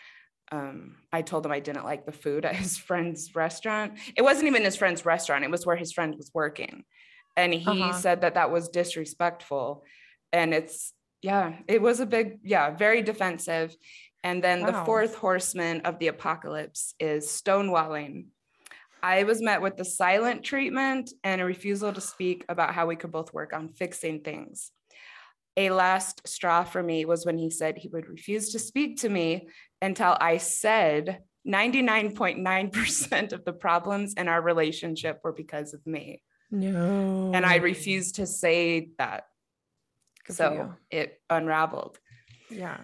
um, 0.52 0.96
I 1.12 1.22
told 1.22 1.46
him 1.46 1.52
I 1.52 1.60
didn't 1.60 1.86
like 1.86 2.06
the 2.06 2.12
food 2.12 2.46
at 2.46 2.56
his 2.56 2.78
friend's 2.88 3.34
restaurant. 3.36 3.94
It 4.16 4.22
wasn't 4.22 4.48
even 4.48 4.64
his 4.64 4.76
friend's 4.76 5.06
restaurant, 5.06 5.44
it 5.44 5.52
was 5.52 5.66
where 5.66 5.76
his 5.76 5.92
friend 5.94 6.16
was 6.16 6.32
working. 6.34 6.84
And 7.38 7.54
he 7.54 7.82
Uh-huh. 7.82 7.94
said 7.94 8.22
that 8.22 8.34
that 8.36 8.52
was 8.52 8.70
disrespectful. 8.70 9.84
And 10.34 10.54
it's, 10.54 10.94
yeah, 11.22 11.58
it 11.68 11.82
was 11.82 12.00
a 12.00 12.06
big, 12.06 12.40
yeah, 12.44 12.72
very 12.72 13.02
defensive. 13.02 13.76
And 14.24 14.44
then 14.44 14.62
the 14.62 14.84
fourth 14.86 15.16
horseman 15.16 15.82
of 15.82 15.98
the 16.00 16.08
apocalypse 16.08 16.94
is 17.00 17.26
stonewalling. 17.28 18.26
I 19.02 19.24
was 19.24 19.42
met 19.42 19.62
with 19.62 19.78
the 19.78 19.86
silent 19.86 20.44
treatment 20.44 21.14
and 21.24 21.40
a 21.40 21.46
refusal 21.46 21.94
to 21.94 22.02
speak 22.02 22.44
about 22.50 22.74
how 22.74 22.86
we 22.86 22.98
could 22.98 23.14
both 23.14 23.34
work 23.34 23.54
on 23.54 23.70
fixing 23.70 24.22
things. 24.22 24.72
A 25.56 25.70
last 25.70 26.28
straw 26.28 26.64
for 26.64 26.84
me 26.84 27.06
was 27.06 27.26
when 27.26 27.38
he 27.38 27.50
said 27.50 27.78
he 27.78 27.88
would 27.90 28.10
refuse 28.10 28.52
to 28.52 28.60
speak 28.60 28.98
to 29.02 29.10
me 29.10 29.48
until 29.82 30.18
I 30.20 30.38
said 30.38 31.20
99.9% 31.48 33.34
of 33.34 33.46
the 33.46 33.54
problems 33.54 34.14
in 34.16 34.28
our 34.28 34.42
relationship 34.42 35.20
were 35.24 35.34
because 35.34 35.74
of 35.74 35.86
me. 35.86 36.22
No. 36.52 37.32
And 37.34 37.46
I 37.46 37.58
refused 37.58 38.16
to 38.16 38.26
say 38.26 38.90
that. 38.98 39.26
Good 40.30 40.36
so 40.38 40.74
it 40.92 41.20
unraveled. 41.30 42.00
Yeah. 42.50 42.78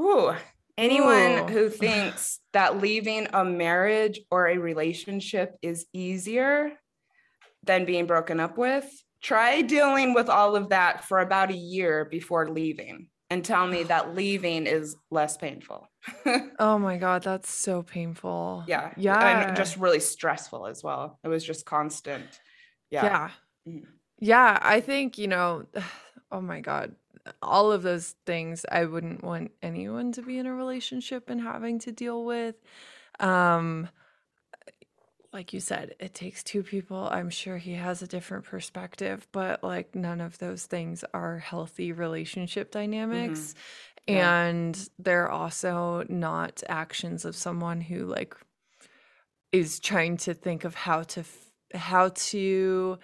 Ooh. 0.00 0.32
Anyone 0.76 1.38
Ooh. 1.38 1.46
who 1.46 1.68
thinks 1.86 2.40
that 2.52 2.80
leaving 2.80 3.28
a 3.32 3.44
marriage 3.44 4.20
or 4.30 4.48
a 4.48 4.58
relationship 4.58 5.56
is 5.62 5.86
easier 5.92 6.72
than 7.64 7.84
being 7.84 8.06
broken 8.06 8.40
up 8.40 8.58
with, 8.58 8.86
try 9.22 9.62
dealing 9.62 10.14
with 10.14 10.28
all 10.28 10.56
of 10.56 10.70
that 10.70 11.04
for 11.04 11.18
about 11.18 11.50
a 11.50 11.56
year 11.56 12.04
before 12.04 12.48
leaving 12.48 13.08
and 13.30 13.44
tell 13.44 13.66
me 13.66 13.82
that 13.84 14.14
leaving 14.14 14.66
is 14.66 14.96
less 15.10 15.36
painful. 15.36 15.88
Oh 16.60 16.76
my 16.78 16.96
god, 16.96 17.22
that's 17.22 17.50
so 17.50 17.82
painful. 17.82 18.64
yeah. 18.66 18.92
Yeah. 18.96 19.46
And 19.48 19.56
just 19.56 19.76
really 19.76 20.00
stressful 20.00 20.66
as 20.66 20.82
well. 20.82 21.20
It 21.22 21.28
was 21.28 21.44
just 21.44 21.64
constant. 21.64 22.40
Yeah. 22.90 23.04
Yeah. 23.04 23.72
Mhm. 23.72 23.86
Yeah, 24.20 24.58
I 24.60 24.80
think, 24.80 25.18
you 25.18 25.28
know, 25.28 25.66
oh 26.30 26.40
my 26.40 26.60
God, 26.60 26.94
all 27.42 27.72
of 27.72 27.82
those 27.82 28.14
things 28.26 28.64
I 28.70 28.84
wouldn't 28.84 29.22
want 29.22 29.52
anyone 29.62 30.12
to 30.12 30.22
be 30.22 30.38
in 30.38 30.46
a 30.46 30.54
relationship 30.54 31.30
and 31.30 31.40
having 31.40 31.78
to 31.80 31.92
deal 31.92 32.24
with. 32.24 32.56
Um, 33.20 33.88
like 35.32 35.52
you 35.52 35.60
said, 35.60 35.94
it 36.00 36.14
takes 36.14 36.42
two 36.42 36.62
people. 36.62 37.08
I'm 37.10 37.30
sure 37.30 37.58
he 37.58 37.74
has 37.74 38.00
a 38.00 38.06
different 38.06 38.44
perspective, 38.44 39.28
but 39.32 39.62
like 39.62 39.94
none 39.94 40.20
of 40.20 40.38
those 40.38 40.66
things 40.66 41.04
are 41.12 41.38
healthy 41.38 41.92
relationship 41.92 42.70
dynamics. 42.70 43.54
Yeah. 44.06 44.44
And 44.44 44.88
they're 44.98 45.30
also 45.30 46.04
not 46.08 46.62
actions 46.68 47.26
of 47.26 47.36
someone 47.36 47.82
who 47.82 48.06
like 48.06 48.34
is 49.52 49.80
trying 49.80 50.16
to 50.18 50.32
think 50.32 50.64
of 50.64 50.74
how 50.74 51.02
to 51.02 51.20
f- 51.20 51.50
how 51.74 52.08
to 52.08 52.98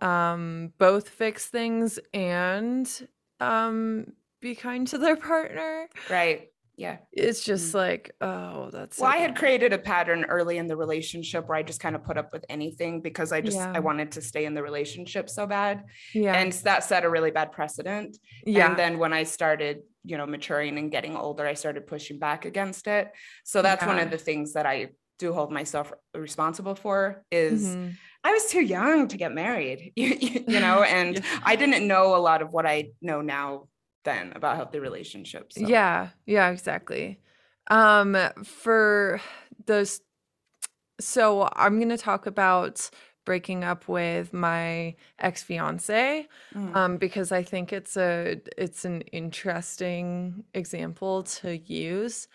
um 0.00 0.72
both 0.78 1.08
fix 1.08 1.46
things 1.46 1.98
and 2.14 3.08
um 3.40 4.06
be 4.40 4.54
kind 4.54 4.86
to 4.88 4.98
their 4.98 5.16
partner. 5.16 5.86
Right. 6.08 6.48
Yeah. 6.76 6.96
It's 7.12 7.44
just 7.44 7.74
like, 7.74 8.14
oh, 8.22 8.70
that's 8.72 8.96
so 8.96 9.02
Well, 9.02 9.12
I 9.12 9.18
had 9.18 9.36
created 9.36 9.74
a 9.74 9.78
pattern 9.78 10.24
early 10.24 10.56
in 10.56 10.66
the 10.66 10.78
relationship 10.78 11.46
where 11.46 11.58
I 11.58 11.62
just 11.62 11.78
kind 11.78 11.94
of 11.94 12.02
put 12.04 12.16
up 12.16 12.32
with 12.32 12.46
anything 12.48 13.02
because 13.02 13.32
I 13.32 13.42
just 13.42 13.58
Yeah. 13.58 13.70
I 13.74 13.80
wanted 13.80 14.12
to 14.12 14.22
stay 14.22 14.46
in 14.46 14.54
the 14.54 14.62
relationship 14.62 15.28
so 15.28 15.46
bad. 15.46 15.84
yeah. 16.14 16.32
And 16.40 16.52
that 16.64 16.82
set 16.84 17.04
a 17.04 17.10
really 17.10 17.30
bad 17.32 17.52
precedent. 17.52 18.16
yeah. 18.46 18.66
And 18.70 18.78
then 18.78 18.98
when 18.98 19.12
I 19.12 19.24
started, 19.24 19.82
you 20.04 20.16
know, 20.16 20.24
maturing 20.26 20.78
and 20.78 20.90
getting 20.90 21.16
older, 21.16 21.46
I 21.46 21.52
started 21.52 21.86
pushing 21.86 22.18
back 22.18 22.46
against 22.46 22.86
it. 22.86 23.12
So 23.44 23.60
that's 23.60 23.84
one 23.84 23.98
of 23.98 24.10
the 24.10 24.16
things 24.16 24.54
that 24.54 24.64
I 24.64 24.88
do 25.18 25.34
hold 25.34 25.52
myself 25.52 25.92
responsible 26.14 26.74
for 26.76 27.26
is 27.30 27.76
Mhm. 27.76 27.92
I 28.22 28.32
was 28.32 28.46
too 28.46 28.60
young 28.62 29.08
to 29.08 29.16
get 29.16 29.32
married, 29.32 29.92
you, 29.96 30.16
you- 30.20 30.60
know, 30.60 30.82
and 30.98 31.16
Yeah. 31.16 31.40
I 31.44 31.56
didn't 31.56 31.86
know 31.86 32.14
a 32.16 32.18
lot 32.20 32.42
of 32.42 32.52
what 32.52 32.66
I 32.66 32.90
know 33.00 33.20
now 33.20 33.68
then 34.04 34.32
about 34.34 34.56
healthy 34.56 34.78
relationships. 34.78 35.56
so. 35.56 35.66
Yeah, 35.66 36.08
yeah, 36.26 36.50
exactly. 36.50 37.18
Um, 37.70 38.16
for 38.44 39.20
those, 39.66 40.00
so 40.98 41.48
I'm 41.54 41.78
gonna 41.78 41.98
talk 41.98 42.26
about 42.26 42.88
breaking 43.26 43.62
up 43.62 43.86
with 43.88 44.32
my 44.32 44.96
ex-fiance, 45.18 46.26
Mm. 46.54 46.74
um, 46.76 46.96
because 46.96 47.30
I 47.32 47.42
think 47.42 47.72
it's 47.72 47.96
a 47.96 48.40
it's 48.56 48.84
an 48.84 49.02
interesting 49.12 50.44
example 50.54 51.22
to 51.22 51.58
use. 51.58 52.26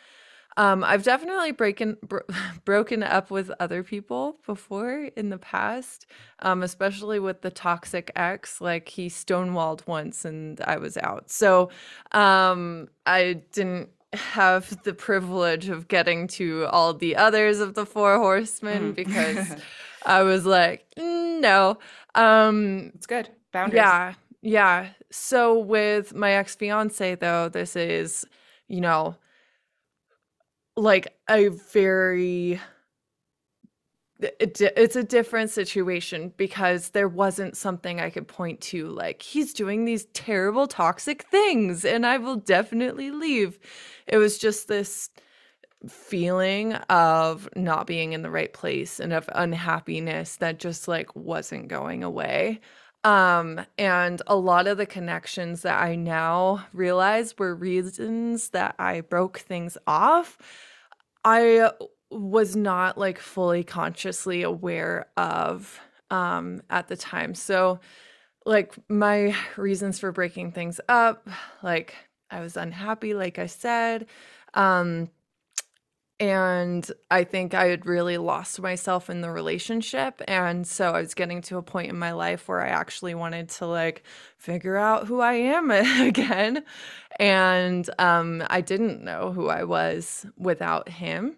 Um, 0.57 0.83
I've 0.83 1.03
definitely 1.03 1.51
breaking 1.51 1.97
bro- 2.01 2.21
broken 2.65 3.03
up 3.03 3.29
with 3.29 3.51
other 3.59 3.83
people 3.83 4.37
before 4.45 5.09
in 5.15 5.29
the 5.29 5.37
past, 5.37 6.05
um, 6.39 6.63
especially 6.63 7.19
with 7.19 7.41
the 7.41 7.51
toxic 7.51 8.11
ex. 8.15 8.61
Like 8.61 8.87
he 8.89 9.07
stonewalled 9.09 9.85
once, 9.87 10.23
and 10.25 10.61
I 10.61 10.77
was 10.77 10.97
out. 10.97 11.29
So 11.29 11.69
um, 12.13 12.87
I 13.05 13.41
didn't 13.51 13.89
have 14.13 14.81
the 14.83 14.93
privilege 14.93 15.67
of 15.67 15.89
getting 15.89 16.27
to 16.27 16.67
all 16.67 16.93
the 16.93 17.17
others 17.17 17.59
of 17.59 17.73
the 17.73 17.85
four 17.85 18.17
horsemen 18.17 18.93
Mhm. 18.93 18.95
because 18.95 19.55
I 20.05 20.21
was 20.23 20.45
like, 20.45 20.85
"Mm, 20.97 21.41
no. 21.41 21.77
Um, 22.13 22.91
it's 22.95 23.07
good. 23.07 23.27
Boundaries. 23.51 23.77
yeah, 23.79 24.13
yeah. 24.41 24.87
So 25.11 25.57
with 25.59 26.13
my 26.13 26.31
ex 26.33 26.55
fiance, 26.55 27.15
though, 27.15 27.49
this 27.49 27.75
is, 27.75 28.25
you 28.69 28.79
know, 28.79 29.15
like 30.75 31.15
a 31.29 31.47
very 31.49 32.59
it 34.19 34.61
it's 34.77 34.95
a 34.95 35.03
different 35.03 35.49
situation 35.49 36.33
because 36.37 36.89
there 36.89 37.07
wasn't 37.09 37.57
something 37.57 37.99
I 37.99 38.09
could 38.09 38.27
point 38.27 38.61
to 38.61 38.87
like 38.87 39.21
he's 39.21 39.53
doing 39.53 39.83
these 39.83 40.05
terrible 40.13 40.67
toxic 40.67 41.23
things 41.23 41.83
and 41.83 42.05
I 42.05 42.17
will 42.17 42.37
definitely 42.37 43.11
leave. 43.11 43.59
It 44.07 44.17
was 44.17 44.37
just 44.37 44.67
this 44.69 45.09
feeling 45.89 46.73
of 46.89 47.49
not 47.55 47.87
being 47.87 48.13
in 48.13 48.23
the 48.23 48.31
right 48.31 48.53
place 48.53 48.99
and 48.99 49.13
of 49.13 49.29
unhappiness 49.35 50.37
that 50.37 50.59
just 50.59 50.87
like 50.87 51.15
wasn't 51.15 51.67
going 51.69 52.03
away. 52.03 52.61
Um 53.05 53.61
and 53.77 54.21
a 54.27 54.35
lot 54.35 54.67
of 54.67 54.77
the 54.77 54.87
connections 54.87 55.61
that 55.61 55.81
I 55.81 55.95
now 55.95 56.65
realize 56.73 57.37
were 57.37 57.55
reasons 57.55 58.49
that 58.49 58.75
I 58.79 59.01
broke 59.01 59.39
things 59.39 59.77
off. 59.87 60.37
I 61.23 61.71
was 62.11 62.55
not 62.55 62.97
like 62.97 63.19
fully 63.19 63.63
consciously 63.63 64.43
aware 64.43 65.07
of 65.17 65.79
um 66.11 66.63
at 66.69 66.87
the 66.89 66.97
time. 66.97 67.35
So 67.35 67.79
like 68.45 68.75
my 68.89 69.35
reasons 69.57 69.99
for 69.99 70.11
breaking 70.11 70.51
things 70.53 70.81
up, 70.89 71.29
like 71.63 71.95
I 72.31 72.41
was 72.41 72.57
unhappy 72.57 73.13
like 73.13 73.39
I 73.39 73.47
said. 73.47 74.07
Um 74.55 75.11
and 76.19 76.89
I 77.11 77.25
think 77.25 77.53
I 77.53 77.65
had 77.65 77.85
really 77.85 78.17
lost 78.17 78.61
myself 78.61 79.09
in 79.09 79.19
the 79.19 79.29
relationship. 79.29 80.21
And 80.27 80.65
so 80.65 80.91
I 80.91 81.01
was 81.01 81.13
getting 81.13 81.41
to 81.43 81.57
a 81.57 81.61
point 81.61 81.89
in 81.89 81.99
my 81.99 82.13
life 82.13 82.47
where 82.47 82.61
I 82.61 82.69
actually 82.69 83.15
wanted 83.15 83.49
to 83.49 83.65
like 83.65 84.03
figure 84.37 84.77
out 84.77 85.07
who 85.07 85.19
I 85.19 85.33
am 85.33 85.71
again. 85.71 86.63
And 87.19 87.89
um, 87.99 88.43
I 88.49 88.61
didn't 88.61 89.03
know 89.03 89.33
who 89.33 89.49
I 89.49 89.65
was 89.65 90.25
without 90.37 90.87
him. 90.87 91.35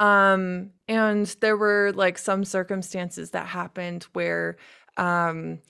Um, 0.00 0.70
and 0.88 1.26
there 1.40 1.56
were 1.56 1.92
like 1.94 2.16
some 2.16 2.44
circumstances 2.44 3.30
that 3.32 3.46
happened 3.46 4.04
where 4.14 4.56
um, 4.96 5.60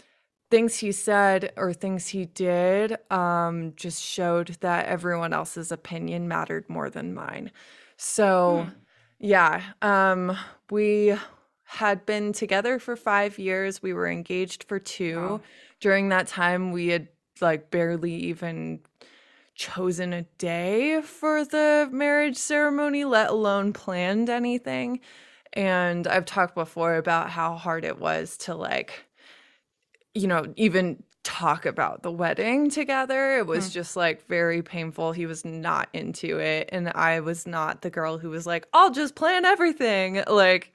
things 0.50 0.76
he 0.76 0.92
said 0.92 1.52
or 1.56 1.72
things 1.72 2.08
he 2.08 2.26
did 2.26 2.96
um, 3.10 3.72
just 3.74 4.00
showed 4.00 4.56
that 4.60 4.86
everyone 4.86 5.32
else's 5.32 5.72
opinion 5.72 6.28
mattered 6.28 6.68
more 6.68 6.88
than 6.88 7.12
mine. 7.14 7.50
So, 7.96 8.66
Hmm. 8.66 8.78
yeah, 9.18 9.62
um, 9.82 10.36
we 10.70 11.14
had 11.64 12.06
been 12.06 12.32
together 12.32 12.78
for 12.78 12.96
five 12.96 13.38
years. 13.38 13.82
We 13.82 13.92
were 13.92 14.08
engaged 14.08 14.64
for 14.64 14.78
two. 14.78 15.20
Wow. 15.20 15.40
During 15.80 16.08
that 16.10 16.26
time, 16.26 16.72
we 16.72 16.88
had 16.88 17.08
like 17.40 17.70
barely 17.70 18.14
even 18.14 18.80
chosen 19.54 20.12
a 20.12 20.22
day 20.38 21.00
for 21.02 21.44
the 21.44 21.88
marriage 21.92 22.36
ceremony, 22.36 23.04
let 23.04 23.30
alone 23.30 23.72
planned 23.72 24.30
anything. 24.30 25.00
And 25.52 26.06
I've 26.06 26.24
talked 26.24 26.54
before 26.54 26.96
about 26.96 27.30
how 27.30 27.54
hard 27.56 27.84
it 27.84 27.98
was 27.98 28.36
to 28.38 28.54
like, 28.54 29.06
you 30.14 30.26
know, 30.26 30.52
even 30.56 31.02
talk 31.24 31.66
about 31.66 32.02
the 32.02 32.12
wedding 32.12 32.70
together. 32.70 33.38
It 33.38 33.46
was 33.46 33.66
Hmm. 33.66 33.72
just 33.72 33.96
like 33.96 34.26
very 34.28 34.62
painful. 34.62 35.12
He 35.12 35.26
was 35.26 35.44
not 35.44 35.88
into 35.92 36.38
it. 36.38 36.68
And 36.70 36.90
I 36.94 37.20
was 37.20 37.46
not 37.46 37.82
the 37.82 37.90
girl 37.90 38.18
who 38.18 38.30
was 38.30 38.46
like, 38.46 38.66
I'll 38.72 38.90
just 38.92 39.14
plan 39.16 39.44
everything. 39.44 40.22
Like, 40.28 40.72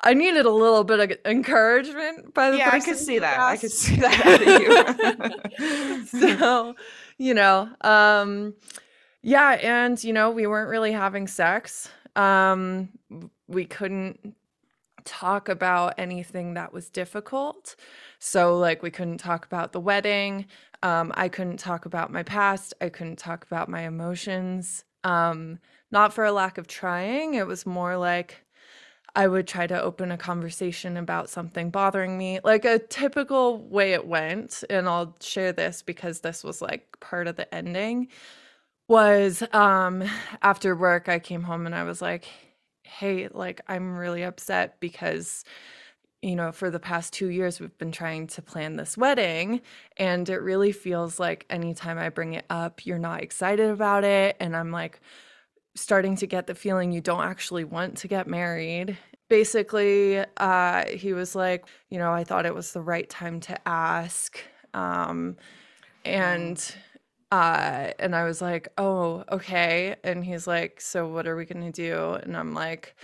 I 0.00 0.14
needed 0.14 0.46
a 0.46 0.50
little 0.50 0.84
bit 0.84 1.00
of 1.00 1.18
encouragement 1.24 2.34
by 2.34 2.50
the 2.50 2.58
Yeah, 2.58 2.70
I 2.72 2.80
could 2.80 2.96
see 2.96 3.18
that. 3.18 3.38
I 3.38 3.56
could 3.56 3.70
see 3.72 3.96
that 3.96 4.26
out 4.26 4.42
of 4.42 5.58
you. 5.58 6.06
so, 6.20 6.74
you 7.18 7.34
know, 7.34 7.68
um, 7.82 8.54
yeah, 9.22 9.52
and 9.52 10.02
you 10.04 10.12
know, 10.12 10.30
we 10.30 10.46
weren't 10.46 10.68
really 10.70 10.92
having 10.92 11.26
sex. 11.26 11.88
Um, 12.16 12.90
we 13.48 13.64
couldn't 13.64 14.34
talk 15.04 15.48
about 15.48 15.94
anything 15.98 16.54
that 16.54 16.72
was 16.72 16.90
difficult. 16.90 17.76
So, 18.18 18.58
like, 18.58 18.82
we 18.82 18.90
couldn't 18.90 19.18
talk 19.18 19.44
about 19.46 19.72
the 19.72 19.80
wedding. 19.80 20.46
Um, 20.82 21.12
I 21.14 21.28
couldn't 21.28 21.58
talk 21.58 21.86
about 21.86 22.12
my 22.12 22.22
past. 22.22 22.74
I 22.80 22.88
couldn't 22.88 23.18
talk 23.18 23.44
about 23.44 23.68
my 23.68 23.82
emotions. 23.82 24.84
Um, 25.02 25.58
not 25.90 26.12
for 26.12 26.24
a 26.24 26.32
lack 26.32 26.58
of 26.58 26.66
trying. 26.66 27.34
It 27.34 27.46
was 27.46 27.66
more 27.66 27.96
like 27.96 28.44
I 29.16 29.28
would 29.28 29.46
try 29.46 29.66
to 29.66 29.80
open 29.80 30.10
a 30.10 30.18
conversation 30.18 30.96
about 30.96 31.30
something 31.30 31.70
bothering 31.70 32.18
me, 32.18 32.40
like 32.42 32.64
a 32.64 32.80
typical 32.80 33.60
way 33.68 33.92
it 33.92 34.06
went. 34.06 34.64
And 34.68 34.88
I'll 34.88 35.16
share 35.20 35.52
this 35.52 35.82
because 35.82 36.20
this 36.20 36.42
was 36.42 36.60
like 36.60 36.98
part 37.00 37.28
of 37.28 37.36
the 37.36 37.52
ending. 37.54 38.08
Was 38.88 39.42
um 39.52 40.04
after 40.42 40.76
work, 40.76 41.08
I 41.08 41.18
came 41.18 41.42
home 41.44 41.64
and 41.66 41.74
I 41.74 41.84
was 41.84 42.02
like, 42.02 42.26
hey, 42.98 43.28
like 43.28 43.60
I'm 43.68 43.96
really 43.96 44.22
upset 44.22 44.80
because 44.80 45.44
you 46.22 46.36
know, 46.36 46.52
for 46.52 46.70
the 46.70 46.80
past 46.80 47.12
two 47.12 47.28
years, 47.28 47.60
we've 47.60 47.76
been 47.76 47.92
trying 47.92 48.26
to 48.28 48.40
plan 48.40 48.76
this 48.76 48.96
wedding. 48.96 49.60
And 49.98 50.26
it 50.30 50.38
really 50.38 50.72
feels 50.72 51.20
like 51.20 51.44
anytime 51.50 51.98
I 51.98 52.08
bring 52.08 52.32
it 52.32 52.46
up, 52.48 52.86
you're 52.86 52.98
not 52.98 53.22
excited 53.22 53.68
about 53.68 54.04
it. 54.04 54.34
And 54.40 54.56
I'm 54.56 54.72
like, 54.72 55.00
starting 55.74 56.16
to 56.16 56.26
get 56.26 56.46
the 56.46 56.54
feeling 56.54 56.92
you 56.92 57.00
don't 57.00 57.24
actually 57.24 57.64
want 57.64 57.96
to 57.98 58.08
get 58.08 58.26
married. 58.26 58.96
Basically, 59.28 60.24
uh, 60.36 60.86
he 60.86 61.12
was 61.12 61.34
like, 61.34 61.66
you 61.90 61.98
know, 61.98 62.12
I 62.12 62.24
thought 62.24 62.46
it 62.46 62.54
was 62.54 62.72
the 62.72 62.80
right 62.80 63.08
time 63.08 63.40
to 63.40 63.68
ask. 63.68 64.38
Um, 64.72 65.36
and 66.04 66.74
uh, 67.34 67.90
and 67.98 68.14
I 68.14 68.22
was 68.22 68.40
like, 68.40 68.68
oh, 68.78 69.24
okay. 69.28 69.96
And 70.04 70.24
he's 70.24 70.46
like, 70.46 70.80
so 70.80 71.08
what 71.08 71.26
are 71.26 71.34
we 71.34 71.44
going 71.44 71.64
to 71.64 71.72
do? 71.72 72.12
And 72.12 72.36
I'm 72.36 72.54
like, 72.54 72.94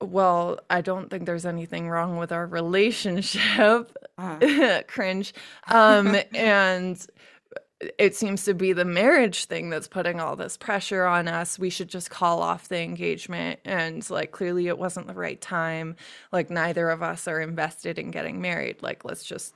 well, 0.00 0.60
I 0.70 0.80
don't 0.80 1.10
think 1.10 1.26
there's 1.26 1.44
anything 1.44 1.90
wrong 1.90 2.16
with 2.16 2.32
our 2.32 2.46
relationship. 2.46 3.94
Uh-huh. 4.16 4.82
Cringe. 4.88 5.34
Um, 5.68 6.16
and 6.34 7.06
it 7.98 8.16
seems 8.16 8.44
to 8.44 8.54
be 8.54 8.72
the 8.72 8.86
marriage 8.86 9.44
thing 9.44 9.68
that's 9.68 9.88
putting 9.88 10.20
all 10.20 10.36
this 10.36 10.56
pressure 10.56 11.04
on 11.04 11.28
us. 11.28 11.58
We 11.58 11.68
should 11.68 11.90
just 11.90 12.08
call 12.08 12.40
off 12.40 12.68
the 12.68 12.80
engagement. 12.80 13.60
And 13.66 14.08
like, 14.08 14.30
clearly, 14.30 14.68
it 14.68 14.78
wasn't 14.78 15.06
the 15.06 15.12
right 15.12 15.40
time. 15.40 15.96
Like, 16.32 16.48
neither 16.48 16.88
of 16.88 17.02
us 17.02 17.28
are 17.28 17.42
invested 17.42 17.98
in 17.98 18.10
getting 18.10 18.40
married. 18.40 18.80
Like, 18.80 19.04
let's 19.04 19.24
just 19.24 19.54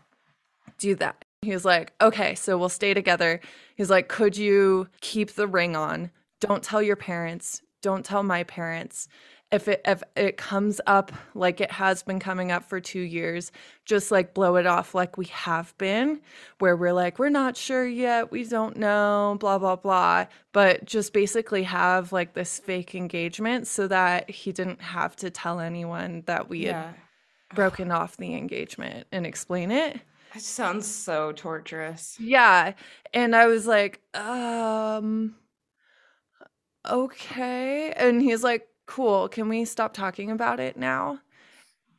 do 0.77 0.95
that. 0.97 1.24
He 1.45 1.53
was 1.53 1.65
like, 1.65 1.93
okay, 2.01 2.35
so 2.35 2.59
we'll 2.59 2.69
stay 2.69 2.95
together. 2.95 3.41
He's 3.77 3.91
like, 3.91 4.09
could 4.09 4.37
you 4.37 4.89
keep 5.01 5.33
the 5.33 5.47
ring 5.47 5.77
on? 5.77 6.11
Don't 6.41 6.63
tell 6.63 6.83
your 6.83 6.97
parents. 6.97 7.63
Don't 7.83 8.05
tell 8.05 8.23
my 8.23 8.45
parents 8.45 9.09
if 9.55 9.69
it 9.69 9.81
if 9.85 10.03
it 10.17 10.37
comes 10.37 10.81
up 10.87 11.13
like 11.35 11.61
it 11.61 11.71
has 11.71 12.03
been 12.03 12.19
coming 12.19 12.51
up 12.51 12.65
for 12.65 12.81
2 12.81 12.99
years 12.99 13.53
just 13.85 14.11
like 14.11 14.35
blow 14.35 14.57
it 14.57 14.67
off 14.67 14.95
like 14.95 15.17
we 15.17 15.27
have 15.27 15.77
been 15.79 16.21
where 16.59 16.77
we're 16.77 16.93
like 16.93 17.19
we're 17.19 17.29
not 17.29 17.57
sure 17.57 17.87
yet 17.87 18.33
we 18.33 18.45
don't 18.45 18.77
know 18.77 19.37
blah 19.39 19.59
blah 19.59 19.77
blah 19.77 20.27
but 20.53 20.85
just 20.85 21.13
basically 21.13 21.63
have 21.63 22.13
like 22.13 22.35
this 22.35 22.59
fake 22.59 22.95
engagement 22.95 23.67
so 23.67 23.87
that 23.87 24.29
he 24.29 24.51
didn't 24.51 24.81
have 24.81 25.15
to 25.15 25.31
tell 25.31 25.61
anyone 25.61 26.23
that 26.27 26.49
we 26.49 26.67
yeah. 26.67 26.87
had 26.87 26.95
broken 27.55 27.93
off 27.93 28.17
the 28.17 28.35
engagement 28.35 29.07
and 29.13 29.25
explain 29.25 29.71
it 29.71 30.01
it 30.35 30.43
sounds 30.43 30.87
so 30.87 31.33
torturous 31.33 32.17
yeah 32.19 32.73
and 33.13 33.35
i 33.37 33.47
was 33.47 33.67
like 33.67 34.01
um 34.15 35.35
okay 36.91 37.93
and 37.93 38.21
he's 38.21 38.43
like 38.43 38.69
cool, 38.87 39.29
can 39.29 39.49
we 39.49 39.65
stop 39.65 39.95
talking 39.95 40.31
about 40.31 40.61
it 40.61 40.77
now? 40.77 41.21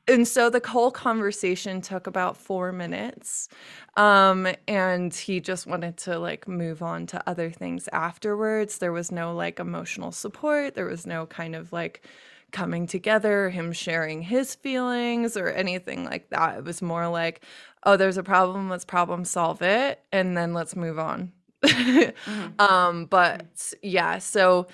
And 0.08 0.28
so 0.28 0.52
the 0.52 0.62
whole 0.66 0.92
conversation 0.92 1.82
took 1.82 2.06
about 2.06 2.38
four 2.38 2.72
minutes. 2.72 3.50
Um, 3.98 4.48
and 4.68 5.12
he 5.14 5.40
just 5.40 5.66
wanted 5.66 5.98
to 6.00 6.20
like 6.20 6.48
move 6.48 6.84
on 6.84 7.08
to 7.08 7.24
other 7.28 7.50
things 7.50 7.90
afterwards. 7.92 8.78
There 8.78 8.92
was 8.92 9.12
no 9.12 9.34
like 9.34 9.60
emotional 9.60 10.12
support, 10.12 10.76
there 10.76 10.86
was 10.86 11.08
no 11.08 11.26
kind 11.26 11.56
of 11.56 11.74
like 11.74 12.06
coming 12.52 12.88
together, 12.88 13.50
him 13.50 13.72
sharing 13.74 14.22
his 14.22 14.56
feelings 14.56 15.36
or 15.38 15.50
anything 15.50 16.06
like 16.06 16.30
that. 16.30 16.58
It 16.60 16.64
was 16.64 16.82
more 16.82 17.08
like, 17.08 17.42
oh, 17.84 17.98
there's 17.98 18.18
a 18.18 18.24
problem, 18.24 18.70
let's 18.70 18.86
problem 18.86 19.26
solve 19.26 19.62
it, 19.62 20.02
and 20.12 20.36
then 20.38 20.54
let's 20.54 20.76
move 20.76 21.00
on. 21.00 21.32
mm-hmm. 21.64 22.50
um, 22.60 23.06
but 23.06 23.74
yeah, 23.82 24.20
so 24.20 24.68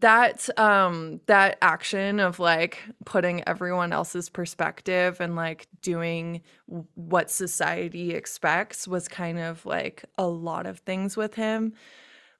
that 0.00 0.48
um 0.58 1.20
that 1.26 1.56
action 1.62 2.20
of 2.20 2.38
like 2.38 2.82
putting 3.04 3.46
everyone 3.48 3.92
else's 3.92 4.28
perspective 4.28 5.20
and 5.20 5.36
like 5.36 5.66
doing 5.80 6.42
what 6.94 7.30
society 7.30 8.12
expects 8.12 8.86
was 8.86 9.08
kind 9.08 9.38
of 9.38 9.64
like 9.64 10.04
a 10.18 10.26
lot 10.26 10.66
of 10.66 10.80
things 10.80 11.16
with 11.16 11.34
him 11.34 11.72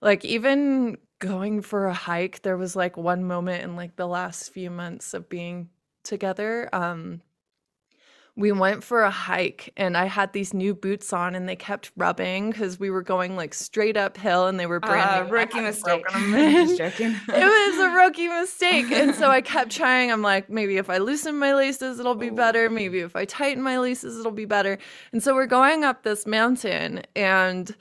like 0.02 0.24
even 0.24 0.98
going 1.18 1.62
for 1.62 1.86
a 1.86 1.94
hike 1.94 2.42
there 2.42 2.56
was 2.56 2.76
like 2.76 2.96
one 2.96 3.24
moment 3.24 3.62
in 3.62 3.76
like 3.76 3.96
the 3.96 4.06
last 4.06 4.52
few 4.52 4.70
months 4.70 5.14
of 5.14 5.28
being 5.28 5.68
together 6.02 6.68
um 6.72 7.20
we 8.36 8.52
went 8.52 8.84
for 8.84 9.02
a 9.02 9.10
hike 9.10 9.72
and 9.78 9.96
I 9.96 10.04
had 10.04 10.34
these 10.34 10.52
new 10.52 10.74
boots 10.74 11.14
on 11.14 11.34
and 11.34 11.48
they 11.48 11.56
kept 11.56 11.90
rubbing 11.96 12.50
because 12.50 12.78
we 12.78 12.90
were 12.90 13.02
going 13.02 13.34
like 13.34 13.54
straight 13.54 13.96
uphill 13.96 14.46
and 14.46 14.60
they 14.60 14.66
were 14.66 14.78
brand 14.78 15.10
uh, 15.10 15.24
new. 15.24 15.30
Rookie 15.30 15.60
mistake. 15.62 16.04
Just 16.12 16.76
joking. 16.76 17.16
it 17.28 17.28
was 17.28 17.78
a 17.78 17.88
rookie 17.96 18.28
mistake. 18.28 18.92
And 18.92 19.14
so 19.14 19.30
I 19.30 19.40
kept 19.40 19.70
trying. 19.74 20.12
I'm 20.12 20.20
like, 20.20 20.50
maybe 20.50 20.76
if 20.76 20.90
I 20.90 20.98
loosen 20.98 21.38
my 21.38 21.54
laces, 21.54 21.98
it'll 21.98 22.14
be 22.14 22.28
better. 22.28 22.68
Maybe 22.68 23.00
if 23.00 23.16
I 23.16 23.24
tighten 23.24 23.62
my 23.62 23.78
laces, 23.78 24.18
it'll 24.18 24.32
be 24.32 24.44
better. 24.44 24.76
And 25.12 25.22
so 25.22 25.34
we're 25.34 25.46
going 25.46 25.82
up 25.82 26.02
this 26.02 26.26
mountain 26.26 27.02
and 27.16 27.74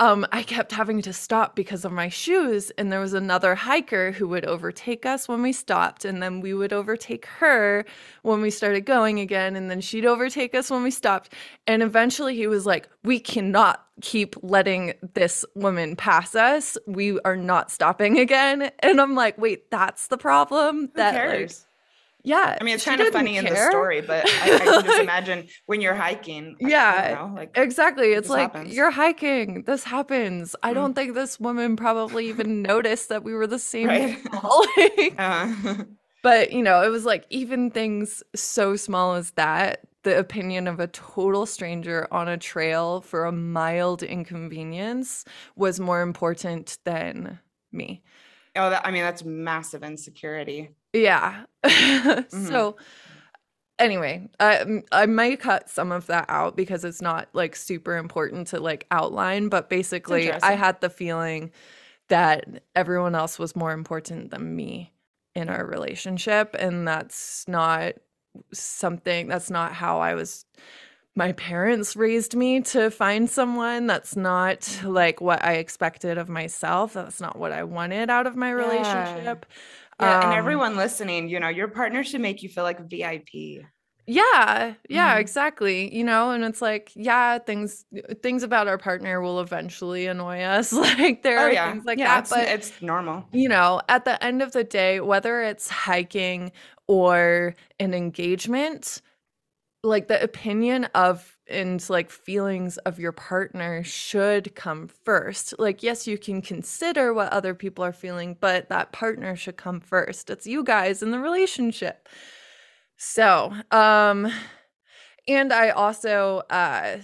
um, 0.00 0.26
I 0.32 0.42
kept 0.42 0.72
having 0.72 1.02
to 1.02 1.12
stop 1.12 1.54
because 1.54 1.84
of 1.84 1.92
my 1.92 2.08
shoes. 2.08 2.70
And 2.78 2.90
there 2.90 3.00
was 3.00 3.12
another 3.12 3.54
hiker 3.54 4.12
who 4.12 4.26
would 4.28 4.46
overtake 4.46 5.04
us 5.04 5.28
when 5.28 5.42
we 5.42 5.52
stopped. 5.52 6.06
And 6.06 6.22
then 6.22 6.40
we 6.40 6.54
would 6.54 6.72
overtake 6.72 7.26
her 7.26 7.84
when 8.22 8.40
we 8.40 8.50
started 8.50 8.86
going 8.86 9.20
again. 9.20 9.56
And 9.56 9.70
then 9.70 9.82
she'd 9.82 10.06
overtake 10.06 10.54
us 10.54 10.70
when 10.70 10.82
we 10.82 10.90
stopped. 10.90 11.34
And 11.66 11.82
eventually 11.82 12.34
he 12.34 12.46
was 12.46 12.64
like, 12.64 12.88
We 13.04 13.20
cannot 13.20 13.86
keep 14.00 14.34
letting 14.42 14.94
this 15.12 15.44
woman 15.54 15.96
pass 15.96 16.34
us. 16.34 16.78
We 16.86 17.20
are 17.20 17.36
not 17.36 17.70
stopping 17.70 18.18
again. 18.18 18.70
And 18.78 19.02
I'm 19.02 19.14
like, 19.14 19.36
Wait, 19.36 19.70
that's 19.70 20.08
the 20.08 20.18
problem? 20.18 20.88
Who 20.88 20.90
that 20.94 21.12
cares? 21.12 21.66
like 21.66 21.69
yeah. 22.24 22.56
I 22.60 22.64
mean, 22.64 22.74
it's 22.74 22.84
kind 22.84 23.00
of 23.00 23.08
funny 23.08 23.34
care. 23.34 23.46
in 23.46 23.52
the 23.52 23.70
story, 23.70 24.00
but 24.00 24.28
I, 24.28 24.54
I 24.54 24.58
can 24.58 24.84
just 24.84 25.00
imagine 25.00 25.48
when 25.66 25.80
you're 25.80 25.94
hiking. 25.94 26.56
Yeah. 26.60 27.16
Know, 27.18 27.34
like 27.34 27.56
exactly. 27.56 28.12
It's 28.12 28.28
like 28.28 28.52
happens. 28.52 28.74
you're 28.74 28.90
hiking. 28.90 29.64
This 29.64 29.84
happens. 29.84 30.54
I 30.62 30.72
mm. 30.72 30.74
don't 30.74 30.94
think 30.94 31.14
this 31.14 31.40
woman 31.40 31.76
probably 31.76 32.28
even 32.28 32.62
noticed 32.62 33.08
that 33.08 33.24
we 33.24 33.32
were 33.32 33.46
the 33.46 33.58
same 33.58 33.88
right. 33.88 34.18
uh. 35.18 35.84
But, 36.22 36.52
you 36.52 36.62
know, 36.62 36.82
it 36.82 36.88
was 36.88 37.04
like 37.04 37.24
even 37.30 37.70
things 37.70 38.22
so 38.34 38.76
small 38.76 39.14
as 39.14 39.30
that, 39.32 39.80
the 40.02 40.18
opinion 40.18 40.66
of 40.66 40.80
a 40.80 40.86
total 40.86 41.46
stranger 41.46 42.06
on 42.10 42.28
a 42.28 42.36
trail 42.36 43.00
for 43.00 43.24
a 43.24 43.32
mild 43.32 44.02
inconvenience 44.02 45.24
was 45.56 45.80
more 45.80 46.02
important 46.02 46.78
than 46.84 47.38
me. 47.72 48.02
Oh, 48.56 48.70
that, 48.70 48.86
I 48.86 48.90
mean, 48.90 49.02
that's 49.02 49.24
massive 49.24 49.82
insecurity. 49.82 50.70
Yeah. 50.92 51.44
mm-hmm. 51.64 52.46
So 52.46 52.76
anyway, 53.78 54.28
I 54.38 54.82
I 54.92 55.06
might 55.06 55.40
cut 55.40 55.68
some 55.68 55.92
of 55.92 56.06
that 56.06 56.26
out 56.28 56.56
because 56.56 56.84
it's 56.84 57.02
not 57.02 57.28
like 57.32 57.56
super 57.56 57.96
important 57.96 58.48
to 58.48 58.60
like 58.60 58.86
outline, 58.90 59.48
but 59.48 59.68
basically 59.68 60.30
I 60.32 60.52
had 60.52 60.80
the 60.80 60.90
feeling 60.90 61.50
that 62.08 62.62
everyone 62.74 63.14
else 63.14 63.38
was 63.38 63.56
more 63.56 63.72
important 63.72 64.30
than 64.30 64.54
me 64.56 64.92
in 65.36 65.48
our 65.48 65.64
relationship 65.64 66.56
and 66.58 66.86
that's 66.86 67.46
not 67.46 67.94
something 68.52 69.28
that's 69.28 69.48
not 69.48 69.72
how 69.72 70.00
I 70.00 70.14
was 70.14 70.44
my 71.16 71.32
parents 71.32 71.96
raised 71.96 72.36
me 72.36 72.60
to 72.60 72.90
find 72.90 73.28
someone 73.28 73.86
that's 73.86 74.16
not 74.16 74.60
mm-hmm. 74.60 74.88
like 74.88 75.20
what 75.20 75.44
I 75.44 75.54
expected 75.54 76.18
of 76.18 76.28
myself. 76.28 76.92
That's 76.92 77.20
not 77.20 77.36
what 77.36 77.52
I 77.52 77.64
wanted 77.64 78.10
out 78.10 78.26
of 78.26 78.36
my 78.36 78.50
relationship. 78.50 79.44
Yeah. 80.00 80.10
Yeah, 80.10 80.18
um, 80.18 80.24
and 80.30 80.38
everyone 80.38 80.76
listening, 80.76 81.28
you 81.28 81.40
know, 81.40 81.48
your 81.48 81.68
partner 81.68 82.02
should 82.04 82.20
make 82.20 82.42
you 82.42 82.48
feel 82.48 82.64
like 82.64 82.80
VIP. 82.88 83.64
Yeah, 84.06 84.74
yeah, 84.88 85.12
mm-hmm. 85.12 85.20
exactly. 85.20 85.94
You 85.94 86.02
know, 86.02 86.30
and 86.30 86.42
it's 86.42 86.60
like, 86.60 86.90
yeah, 86.96 87.38
things 87.38 87.84
things 88.22 88.42
about 88.42 88.66
our 88.66 88.78
partner 88.78 89.20
will 89.20 89.40
eventually 89.40 90.06
annoy 90.06 90.40
us. 90.40 90.72
like 90.72 91.22
there 91.22 91.38
oh, 91.38 91.42
are 91.42 91.52
yeah. 91.52 91.70
things 91.70 91.84
like 91.84 91.98
yeah, 91.98 92.08
that, 92.08 92.20
it's, 92.20 92.30
but 92.30 92.48
it's 92.48 92.82
normal. 92.82 93.24
You 93.32 93.48
know, 93.48 93.80
at 93.88 94.04
the 94.04 94.22
end 94.24 94.42
of 94.42 94.52
the 94.52 94.64
day, 94.64 95.00
whether 95.00 95.42
it's 95.42 95.68
hiking 95.68 96.50
or 96.88 97.54
an 97.78 97.94
engagement, 97.94 99.00
like 99.82 100.08
the 100.08 100.22
opinion 100.22 100.84
of 100.94 101.36
and 101.48 101.84
like 101.88 102.10
feelings 102.10 102.76
of 102.78 102.98
your 102.98 103.12
partner 103.12 103.82
should 103.82 104.54
come 104.54 104.88
first. 104.88 105.54
Like, 105.58 105.82
yes, 105.82 106.06
you 106.06 106.18
can 106.18 106.42
consider 106.42 107.12
what 107.12 107.32
other 107.32 107.54
people 107.54 107.84
are 107.84 107.92
feeling, 107.92 108.36
but 108.40 108.68
that 108.68 108.92
partner 108.92 109.34
should 109.36 109.56
come 109.56 109.80
first. 109.80 110.30
It's 110.30 110.46
you 110.46 110.62
guys 110.62 111.02
in 111.02 111.10
the 111.10 111.18
relationship. 111.18 112.08
So, 112.96 113.52
um, 113.70 114.30
and 115.26 115.52
I 115.52 115.70
also, 115.70 116.42
uh, 116.50 116.98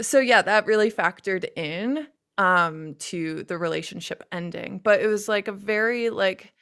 so 0.00 0.20
yeah, 0.20 0.42
that 0.42 0.66
really 0.66 0.90
factored 0.90 1.46
in 1.56 2.06
um 2.38 2.94
to 3.00 3.42
the 3.42 3.58
relationship 3.58 4.22
ending 4.30 4.80
but 4.84 5.00
it 5.00 5.08
was 5.08 5.28
like 5.28 5.48
a 5.48 5.52
very 5.52 6.08
like 6.08 6.52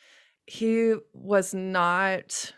he 0.47 0.95
was 1.13 1.53
not 1.53 2.53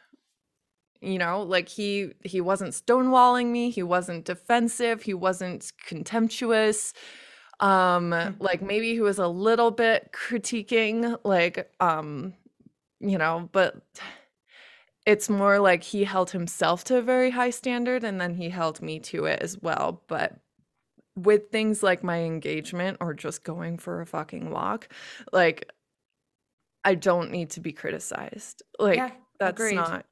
you 1.01 1.19
know 1.19 1.43
like 1.43 1.69
he 1.69 2.13
he 2.25 2.41
wasn't 2.41 2.73
stonewalling 2.73 3.47
me 3.47 3.71
he 3.71 3.83
wasn't 3.83 4.25
defensive 4.25 5.03
he 5.03 5.15
wasn't 5.15 5.73
contemptuous 5.87 6.93
um 7.61 8.11
Mm. 8.11 8.37
like 8.41 8.63
maybe 8.63 8.93
he 8.95 9.01
was 9.01 9.19
a 9.19 9.29
little 9.29 9.71
bit 9.71 10.11
critiquing 10.13 11.19
like 11.25 11.71
um 11.81 12.35
you 13.01 13.19
know 13.19 13.49
but 13.53 13.83
it's 15.07 15.29
more 15.31 15.59
like 15.59 15.83
he 15.83 16.05
held 16.05 16.31
himself 16.31 16.85
to 16.85 16.97
a 16.99 17.03
very 17.03 17.31
high 17.31 17.51
standard 17.51 18.05
and 18.05 18.21
then 18.21 18.35
he 18.35 18.51
held 18.51 18.83
me 18.83 18.99
to 19.01 19.25
it 19.25 19.41
as 19.41 19.59
well 19.63 20.03
but 20.09 20.39
with 21.17 21.51
things 21.51 21.83
like 21.83 22.05
my 22.05 22.21
engagement 22.21 22.97
or 23.01 23.13
just 23.15 23.43
going 23.45 23.77
for 23.79 24.01
a 24.01 24.07
fucking 24.07 24.51
walk 24.51 24.89
like 25.33 25.71
i 26.85 26.95
don't 26.95 27.31
need 27.31 27.51
to 27.51 27.61
be 27.61 27.73
criticized 27.73 28.63
like 28.79 28.99
Yeah, 28.99 29.11
that's 29.41 29.61
agreed. 29.61 29.77
not 29.77 30.07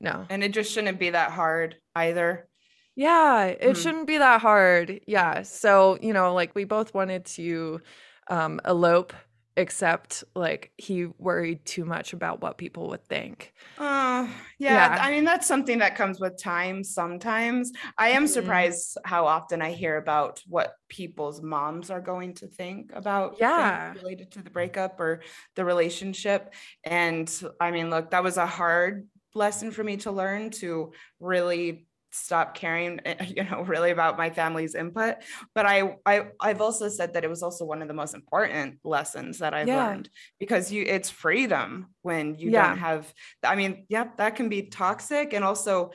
no 0.00 0.28
And 0.28 0.42
it 0.44 0.52
just 0.52 0.72
shouldn't 0.72 0.98
be 0.98 1.10
that 1.10 1.32
hard 1.32 1.80
either. 1.94 2.48
yeah, 2.96 3.44
it 3.46 3.76
Mhm. 3.76 3.76
shouldn't 3.76 4.06
be 4.06 4.18
that 4.18 4.40
hard. 4.40 5.00
Yeah. 5.06 5.42
So, 5.42 5.98
you 6.02 6.12
know, 6.12 6.34
like 6.34 6.54
we 6.54 6.64
both 6.64 6.94
wanted 6.94 7.24
to 7.26 7.80
um 8.28 8.60
elope, 8.64 9.12
except 9.56 10.24
like 10.34 10.72
he 10.78 11.06
worried 11.06 11.64
too 11.64 11.84
much 11.84 12.12
about 12.12 12.40
what 12.40 12.58
people 12.58 12.88
would 12.88 13.04
think. 13.06 13.52
Uh, 13.76 14.28
yeah, 14.58 14.88
Yeah. 14.88 14.98
I 15.00 15.12
mean 15.12 15.22
that's 15.22 15.46
something 15.46 15.78
that 15.78 15.94
comes 15.94 16.18
with 16.18 16.36
time 16.36 16.82
sometimes. 16.82 17.70
I 17.96 18.08
am 18.08 18.26
Mhm. 18.26 18.26
surprised 18.26 18.98
how 19.04 19.26
often 19.26 19.62
I 19.62 19.70
hear 19.70 19.96
about 19.96 20.42
what 20.48 20.74
people's 20.88 21.40
moms 21.40 21.88
are 21.88 22.00
going 22.00 22.34
to 22.34 22.48
think 22.48 22.90
about 22.92 23.36
Yeah. 23.38 23.94
related 23.94 24.32
to 24.32 24.42
the 24.42 24.50
breakup 24.50 24.98
or 24.98 25.22
the 25.54 25.64
relationship. 25.64 26.52
And 26.82 27.30
I 27.60 27.70
mean, 27.70 27.88
look, 27.88 28.10
that 28.10 28.24
was 28.24 28.36
a 28.36 28.46
hard 28.46 29.08
lesson 29.34 29.70
for 29.70 29.84
me 29.84 29.96
to 29.98 30.10
learn 30.10 30.50
to 30.50 30.92
really 31.20 31.86
stop 32.10 32.54
caring 32.54 32.98
you 33.26 33.44
know 33.44 33.60
really 33.62 33.90
about 33.90 34.16
my 34.16 34.30
family's 34.30 34.74
input 34.74 35.16
but 35.54 35.66
I, 35.66 35.96
I 36.06 36.28
i've 36.40 36.62
also 36.62 36.88
said 36.88 37.12
that 37.12 37.22
it 37.22 37.28
was 37.28 37.42
also 37.42 37.66
one 37.66 37.82
of 37.82 37.88
the 37.88 37.92
most 37.92 38.14
important 38.14 38.78
lessons 38.82 39.40
that 39.40 39.52
i've 39.52 39.68
Yeah. 39.68 39.84
learned 39.88 40.08
because 40.40 40.72
you 40.72 40.84
it's 40.86 41.10
freedom 41.10 41.88
when 42.00 42.34
you 42.36 42.50
Yeah. 42.50 42.68
don't 42.70 42.78
have 42.78 43.12
i 43.44 43.56
mean 43.56 43.84
yeah 43.90 44.06
that 44.16 44.36
can 44.36 44.48
be 44.48 44.62
toxic 44.62 45.34
and 45.34 45.44
also 45.44 45.90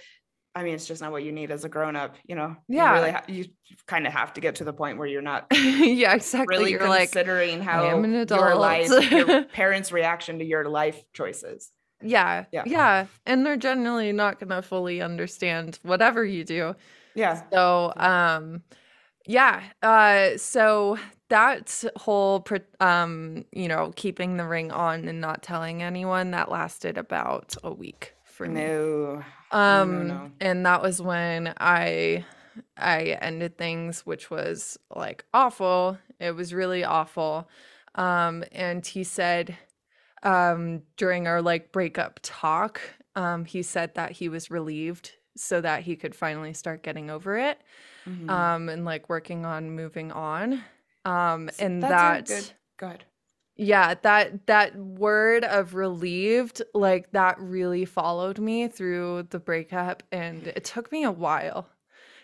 i 0.54 0.62
mean 0.64 0.76
it's 0.76 0.86
just 0.86 1.02
not 1.02 1.12
what 1.12 1.24
you 1.24 1.32
need 1.32 1.50
as 1.50 1.66
a 1.66 1.70
grown-up 1.70 2.16
you 2.28 2.36
know 2.36 2.56
Yeah. 2.68 2.90
you 2.90 3.00
really 3.00 3.12
ha- 3.12 3.24
you 3.28 3.46
kind 3.88 4.06
of 4.06 4.14
have 4.14 4.34
to 4.34 4.42
get 4.42 4.56
to 4.58 4.64
the 4.66 4.74
point 4.74 5.00
where 5.00 5.08
you're 5.08 5.24
not 5.24 5.48
yeah, 5.52 6.14
exactly. 6.14 6.56
really 6.58 6.72
You're 6.74 6.88
like, 6.88 7.12
considering 7.12 7.60
how 7.60 7.84
am 7.86 8.04
an 8.06 8.12
your 8.12 8.22
adult." 8.22 8.60
life 8.60 9.12
your 9.12 9.44
parents 9.62 9.92
reaction 9.92 10.38
to 10.38 10.46
your 10.46 10.70
life 10.70 11.02
choices 11.14 11.72
yeah, 12.04 12.46
Yeah. 12.52 12.64
yeah. 12.66 13.06
And 13.26 13.46
they're 13.46 13.58
generally 13.58 14.12
not 14.12 14.40
gonna 14.40 14.62
fully 14.62 15.02
understand 15.02 15.80
whatever 15.84 16.24
you 16.26 16.44
do. 16.44 16.76
yeah 17.16 17.44
So, 17.52 17.94
um, 17.98 18.64
yeah. 19.26 19.64
Uh, 19.82 20.38
so 20.38 20.98
that 21.30 21.84
whole, 21.96 22.42
pr- 22.42 22.58
um, 22.80 23.46
you 23.52 23.68
know, 23.68 23.92
keeping 23.96 24.38
the 24.38 24.46
ring 24.46 24.72
on 24.72 25.08
and 25.08 25.22
not 25.22 25.42
telling 25.44 25.82
anyone 25.82 26.32
that 26.32 26.52
lasted 26.52 26.98
about 26.98 27.56
a 27.64 27.72
week 27.74 28.14
for 28.26 28.48
me. 28.48 28.62
no 28.66 29.24
Um, 29.52 30.08
no. 30.08 30.32
and 30.42 30.66
that 30.66 30.82
was 30.82 31.02
when 31.02 31.54
I, 31.60 32.26
I 32.78 33.18
ended 33.22 33.58
things, 33.58 34.02
which 34.06 34.30
was 34.30 34.78
like 34.96 35.24
awful. 35.34 35.98
It 36.20 36.36
was 36.36 36.54
really 36.54 36.84
awful. 36.84 37.48
Um, 37.96 38.44
and 38.52 38.86
he 38.86 39.04
said, 39.04 39.56
um, 40.24 40.82
during 40.98 41.28
our 41.28 41.42
like 41.42 41.72
breakup 41.72 42.20
talk, 42.24 42.82
um, 43.16 43.46
he 43.46 43.62
said 43.64 43.96
that 43.96 44.12
he 44.12 44.30
was 44.30 44.50
relieved 44.52 45.12
so 45.36 45.62
that 45.62 45.84
he 45.84 45.96
could 45.96 46.16
finally 46.16 46.54
start 46.54 46.84
getting 46.84 47.10
over 47.10 47.38
it 47.38 47.60
Mhm. 48.08 48.30
um 48.30 48.70
and 48.70 48.86
like 48.86 49.10
working 49.10 49.46
on 49.46 49.72
moving 49.72 50.12
on 50.12 50.64
um 51.06 51.50
So 51.50 51.66
and 51.66 51.82
that's 51.82 51.92
that 51.92 52.28
good 52.28 52.52
good 52.78 53.04
yeah 53.56 53.96
that 54.04 54.46
that 54.48 54.76
word 54.76 55.44
of 55.44 55.74
relieved 55.74 56.62
like 56.74 57.12
that 57.12 57.40
really 57.40 57.86
followed 57.86 58.40
me 58.40 58.68
through 58.68 59.24
the 59.30 59.40
breakup 59.40 60.04
and 60.12 60.48
it 60.48 60.64
took 60.64 60.92
me 60.92 61.04
a 61.04 61.12
while 61.12 61.68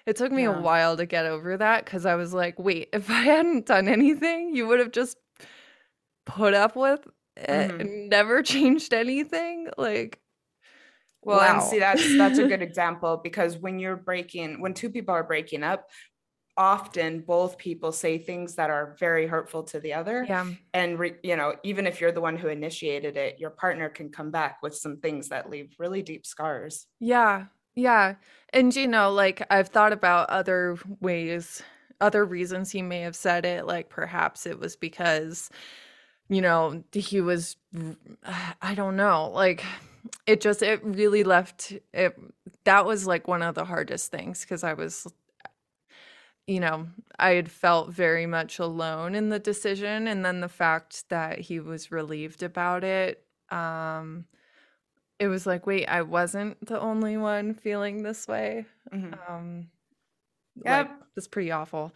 it 0.05 0.15
took 0.15 0.31
me 0.31 0.43
Yeah. 0.43 0.57
a 0.57 0.61
while 0.61 0.97
to 0.97 1.05
get 1.05 1.25
over 1.25 1.57
that 1.57 1.85
because 1.85 2.05
i 2.05 2.15
was 2.15 2.33
like 2.33 2.59
wait 2.59 2.89
if 2.93 3.09
i 3.09 3.21
hadn't 3.21 3.65
done 3.65 3.87
anything 3.87 4.55
you 4.55 4.67
would 4.67 4.79
have 4.79 4.91
just 4.91 5.17
put 6.25 6.53
up 6.53 6.75
with 6.75 7.07
it 7.49 7.75
Mhm. 7.79 7.89
never 8.09 8.41
changed 8.43 8.93
anything 8.93 9.69
like 9.77 10.21
Well, 11.21 11.41
and 11.41 11.61
see 11.61 11.79
that's 11.79 12.15
that's 12.15 12.39
a 12.39 12.43
good 12.43 12.61
example 12.61 13.17
because 13.17 13.57
when 13.57 13.79
you're 13.79 13.97
breaking 13.97 14.61
when 14.61 14.73
two 14.73 14.89
people 14.89 15.13
are 15.13 15.23
breaking 15.23 15.63
up, 15.63 15.89
often 16.57 17.21
both 17.21 17.57
people 17.57 17.91
say 17.91 18.17
things 18.19 18.55
that 18.55 18.69
are 18.69 18.95
very 18.99 19.27
hurtful 19.27 19.63
to 19.65 19.79
the 19.79 19.93
other 19.93 20.29
yeah 20.29 20.45
and 20.73 20.99
re, 20.99 21.15
you 21.23 21.35
know, 21.35 21.55
even 21.63 21.87
if 21.87 22.01
you're 22.01 22.11
the 22.13 22.21
one 22.21 22.37
who 22.37 22.47
initiated 22.49 23.17
it, 23.17 23.39
your 23.39 23.51
partner 23.51 23.89
can 23.89 24.11
come 24.11 24.31
back 24.31 24.59
with 24.63 24.75
some 24.75 24.97
things 24.99 25.29
that 25.29 25.49
leave 25.49 25.75
really 25.79 26.03
deep 26.03 26.25
scars. 26.25 26.87
Yeah, 26.99 27.47
yeah. 27.75 28.15
And 28.53 28.75
you 28.75 28.87
know, 28.87 29.11
like 29.11 29.45
I've 29.51 29.69
thought 29.69 29.93
about 29.93 30.29
other 30.29 30.77
ways, 30.99 31.61
other 32.01 32.25
reasons 32.25 32.71
he 32.71 32.81
may 32.81 33.01
have 33.01 33.15
said 33.15 33.45
it. 33.45 33.65
Like 33.65 33.89
perhaps 33.89 34.45
it 34.45 34.59
was 34.59 34.75
because, 34.75 35.49
you 36.29 36.41
know, 36.41 36.83
he 36.93 37.21
was, 37.21 37.57
I 38.61 38.75
don't 38.75 38.95
know, 38.95 39.31
like 39.33 39.63
it 40.25 40.41
just, 40.41 40.61
it 40.61 40.83
really 40.83 41.23
left 41.23 41.73
it. 41.93 42.17
That 42.65 42.85
was 42.85 43.07
like 43.07 43.27
one 43.27 43.41
of 43.41 43.55
the 43.55 43.65
hardest 43.65 44.11
things 44.11 44.41
because 44.41 44.63
I 44.63 44.73
was, 44.73 45.07
you 46.47 46.59
know, 46.59 46.87
I 47.17 47.31
had 47.31 47.51
felt 47.51 47.91
very 47.91 48.25
much 48.25 48.59
alone 48.59 49.15
in 49.15 49.29
the 49.29 49.39
decision. 49.39 50.07
And 50.07 50.25
then 50.25 50.41
the 50.41 50.49
fact 50.49 51.07
that 51.09 51.39
he 51.39 51.59
was 51.59 51.91
relieved 51.91 52.43
about 52.43 52.83
it, 52.83 53.23
um, 53.49 54.25
it 55.19 55.27
was 55.27 55.45
like, 55.45 55.67
wait, 55.67 55.85
I 55.87 56.01
wasn't 56.03 56.65
the 56.65 56.79
only 56.79 57.17
one 57.17 57.53
feeling 57.53 58.03
this 58.03 58.27
way. 58.27 58.65
Mhm. 58.93 59.29
Um, 59.29 59.69
Yep. 60.63 60.89
like, 60.89 60.97
it's 61.15 61.27
pretty 61.27 61.51
awful. 61.51 61.91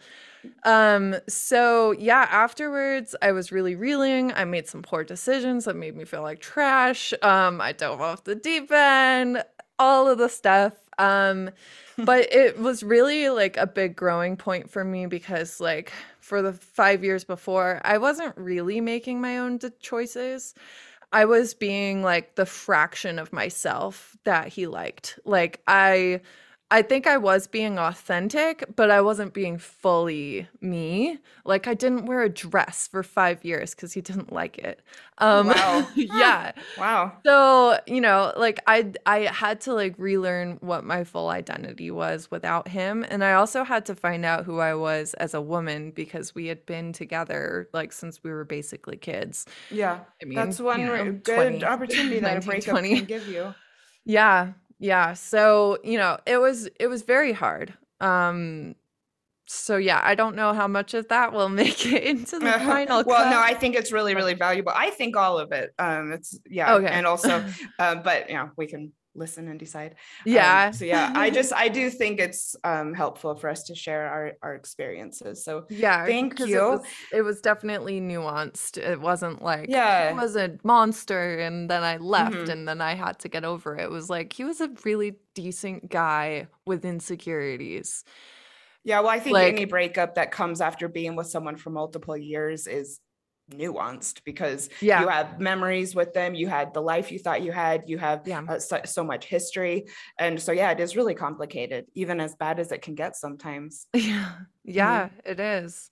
Um, 0.64 1.16
so 1.28 1.92
yeah, 1.92 2.26
afterwards, 2.30 3.16
I 3.22 3.32
was 3.32 3.50
really 3.50 3.74
reeling. 3.74 4.32
I 4.32 4.44
made 4.44 4.68
some 4.68 4.82
poor 4.82 5.04
decisions 5.04 5.64
that 5.64 5.76
made 5.76 5.96
me 5.96 6.04
feel 6.04 6.22
like 6.22 6.40
trash. 6.40 7.14
Um, 7.22 7.60
I 7.60 7.72
dove 7.72 8.00
off 8.00 8.24
the 8.24 8.34
deep 8.34 8.70
end, 8.70 9.42
all 9.78 10.08
of 10.08 10.18
the 10.18 10.28
stuff. 10.28 10.74
Um, 10.98 11.50
but 11.98 12.32
it 12.32 12.58
was 12.58 12.82
really 12.82 13.30
like 13.30 13.56
a 13.56 13.66
big 13.66 13.96
growing 13.96 14.36
point 14.36 14.70
for 14.70 14.84
me 14.84 15.06
because, 15.06 15.60
like, 15.60 15.92
for 16.20 16.42
the 16.42 16.52
five 16.52 17.04
years 17.04 17.24
before, 17.24 17.80
I 17.84 17.98
wasn't 17.98 18.36
really 18.36 18.80
making 18.80 19.20
my 19.20 19.38
own 19.38 19.58
choices. 19.80 20.54
I 21.12 21.26
was 21.26 21.54
being 21.54 22.02
like 22.02 22.34
the 22.34 22.44
fraction 22.44 23.20
of 23.20 23.32
myself 23.32 24.16
that 24.24 24.48
he 24.48 24.66
liked. 24.66 25.18
Like 25.24 25.60
I 25.68 26.22
I 26.74 26.82
think 26.82 27.06
I 27.06 27.18
was 27.18 27.46
being 27.46 27.78
authentic, 27.78 28.64
but 28.74 28.90
I 28.90 29.00
wasn't 29.00 29.32
being 29.32 29.58
fully 29.58 30.48
me. 30.60 31.18
Like 31.44 31.68
I 31.68 31.74
didn't 31.74 32.06
wear 32.06 32.22
a 32.22 32.28
dress 32.28 32.88
for 32.88 33.04
5 33.04 33.44
years 33.44 33.74
cuz 33.76 33.92
he 33.92 34.00
didn't 34.00 34.32
like 34.32 34.58
it. 34.58 34.80
Um 35.18 35.46
Wow. 35.48 35.86
yeah. 35.94 36.50
Wow. 36.76 37.12
So, 37.24 37.78
you 37.86 38.00
know, 38.00 38.32
like 38.36 38.58
I 38.66 38.92
I 39.06 39.20
had 39.20 39.60
to 39.62 39.72
like 39.72 39.94
relearn 39.98 40.58
what 40.62 40.82
my 40.84 41.04
full 41.04 41.28
identity 41.28 41.92
was 41.92 42.28
without 42.32 42.66
him 42.66 43.04
and 43.08 43.22
I 43.22 43.34
also 43.34 43.62
had 43.62 43.86
to 43.86 43.94
find 43.94 44.24
out 44.24 44.44
who 44.44 44.58
I 44.58 44.74
was 44.74 45.14
as 45.14 45.32
a 45.32 45.40
woman 45.40 45.92
because 45.92 46.34
we 46.34 46.46
had 46.48 46.66
been 46.66 46.92
together 46.92 47.68
like 47.72 47.92
since 47.92 48.24
we 48.24 48.30
were 48.32 48.44
basically 48.44 48.96
kids. 48.96 49.46
Yeah. 49.70 50.00
I 50.20 50.24
mean, 50.24 50.34
That's 50.34 50.58
one 50.58 50.80
you 50.80 50.86
know, 50.86 51.12
good 51.12 51.60
20, 51.60 51.64
opportunity 51.64 52.18
that 52.20 52.36
a 52.38 52.40
19, 52.40 52.46
breakup 52.48 52.82
20. 52.82 52.96
can 52.96 53.04
give 53.04 53.28
you. 53.28 53.54
Yeah. 54.04 54.52
Yeah. 54.84 55.14
So, 55.14 55.78
you 55.82 55.96
know, 55.96 56.18
it 56.26 56.36
was 56.36 56.68
it 56.78 56.88
was 56.88 57.02
very 57.02 57.32
hard. 57.32 57.72
Um 58.00 58.74
so 59.46 59.76
yeah, 59.78 60.00
I 60.04 60.14
don't 60.14 60.36
know 60.36 60.52
how 60.52 60.68
much 60.68 60.92
of 60.92 61.08
that 61.08 61.32
will 61.32 61.48
make 61.62 61.86
it 61.86 62.02
into 62.04 62.38
the 62.38 62.52
final 62.70 63.02
well, 63.06 63.30
no. 63.30 63.40
I 63.40 63.54
think 63.54 63.76
it's 63.76 63.92
really, 63.92 64.14
really 64.14 64.34
valuable. 64.34 64.72
I 64.74 64.90
think 64.90 65.16
all 65.16 65.38
of 65.38 65.52
it. 65.52 65.72
Um, 65.78 66.12
it's 66.12 66.38
yeah, 66.46 66.74
Okay. 66.74 66.88
and 66.88 67.06
also, 67.06 67.42
um, 67.78 68.02
but 68.04 68.28
you 68.28 68.34
know, 68.36 68.50
we 68.58 68.66
can 68.66 68.92
listen 69.14 69.48
and 69.48 69.58
decide. 69.58 69.92
Um, 69.92 70.32
yeah. 70.32 70.70
so 70.70 70.84
yeah, 70.84 71.12
I 71.14 71.30
just 71.30 71.52
I 71.64 71.68
do 71.68 71.90
think 71.90 72.20
it's 72.20 72.56
um 72.64 72.94
helpful 72.94 73.34
for 73.36 73.48
us 73.48 73.62
to 73.64 73.74
share 73.74 74.06
our 74.08 74.32
our 74.42 74.54
experiences. 74.54 75.44
So 75.44 75.66
yeah. 75.68 76.04
thank 76.04 76.38
you. 76.40 76.46
It 76.58 76.78
was, 76.78 76.86
it 77.12 77.22
was 77.22 77.40
definitely 77.40 78.00
nuanced. 78.00 78.78
It 78.78 79.00
wasn't 79.00 79.42
like 79.42 79.68
Yeah. 79.68 80.12
he 80.12 80.18
was 80.18 80.36
a 80.36 80.56
monster 80.64 81.38
and 81.38 81.70
then 81.70 81.82
I 81.82 81.96
left 81.98 82.34
Mhm. 82.36 82.48
and 82.50 82.68
then 82.68 82.80
I 82.80 82.94
had 82.94 83.18
to 83.20 83.28
get 83.28 83.44
over 83.44 83.76
it. 83.76 83.84
It 83.84 83.90
was 83.90 84.10
like 84.10 84.32
he 84.32 84.44
was 84.44 84.60
a 84.60 84.70
really 84.84 85.14
decent 85.34 85.90
guy 85.90 86.48
with 86.66 86.84
insecurities. 86.84 88.04
yeah, 88.86 89.00
well, 89.00 89.08
I 89.08 89.18
think 89.18 89.34
Like- 89.34 89.54
any 89.54 89.64
breakup 89.64 90.16
that 90.16 90.30
comes 90.30 90.60
after 90.60 90.88
being 90.88 91.16
with 91.16 91.26
someone 91.28 91.56
for 91.56 91.70
multiple 91.70 92.16
years 92.16 92.66
is 92.66 93.00
nuanced 93.50 94.22
because 94.24 94.70
Yeah. 94.80 95.00
you 95.02 95.08
have 95.08 95.38
memories 95.38 95.94
with 95.94 96.12
them 96.14 96.34
you 96.34 96.48
had 96.48 96.72
the 96.72 96.80
life 96.80 97.12
you 97.12 97.18
thought 97.18 97.42
you 97.42 97.52
had 97.52 97.82
you 97.86 97.98
have 97.98 98.26
Yeah. 98.26 98.42
uh, 98.48 98.58
so, 98.58 98.80
so 98.84 99.04
much 99.04 99.26
history 99.26 99.84
and 100.18 100.40
so 100.40 100.50
yeah 100.52 100.70
it 100.70 100.80
is 100.80 100.96
really 100.96 101.14
complicated 101.14 101.86
even 101.94 102.20
as 102.20 102.34
bad 102.36 102.58
as 102.58 102.72
it 102.72 102.80
can 102.82 102.94
get 102.94 103.16
sometimes 103.16 103.86
Yeah. 103.94 104.32
Yeah, 104.64 105.08
it 105.26 105.40
is. 105.40 105.90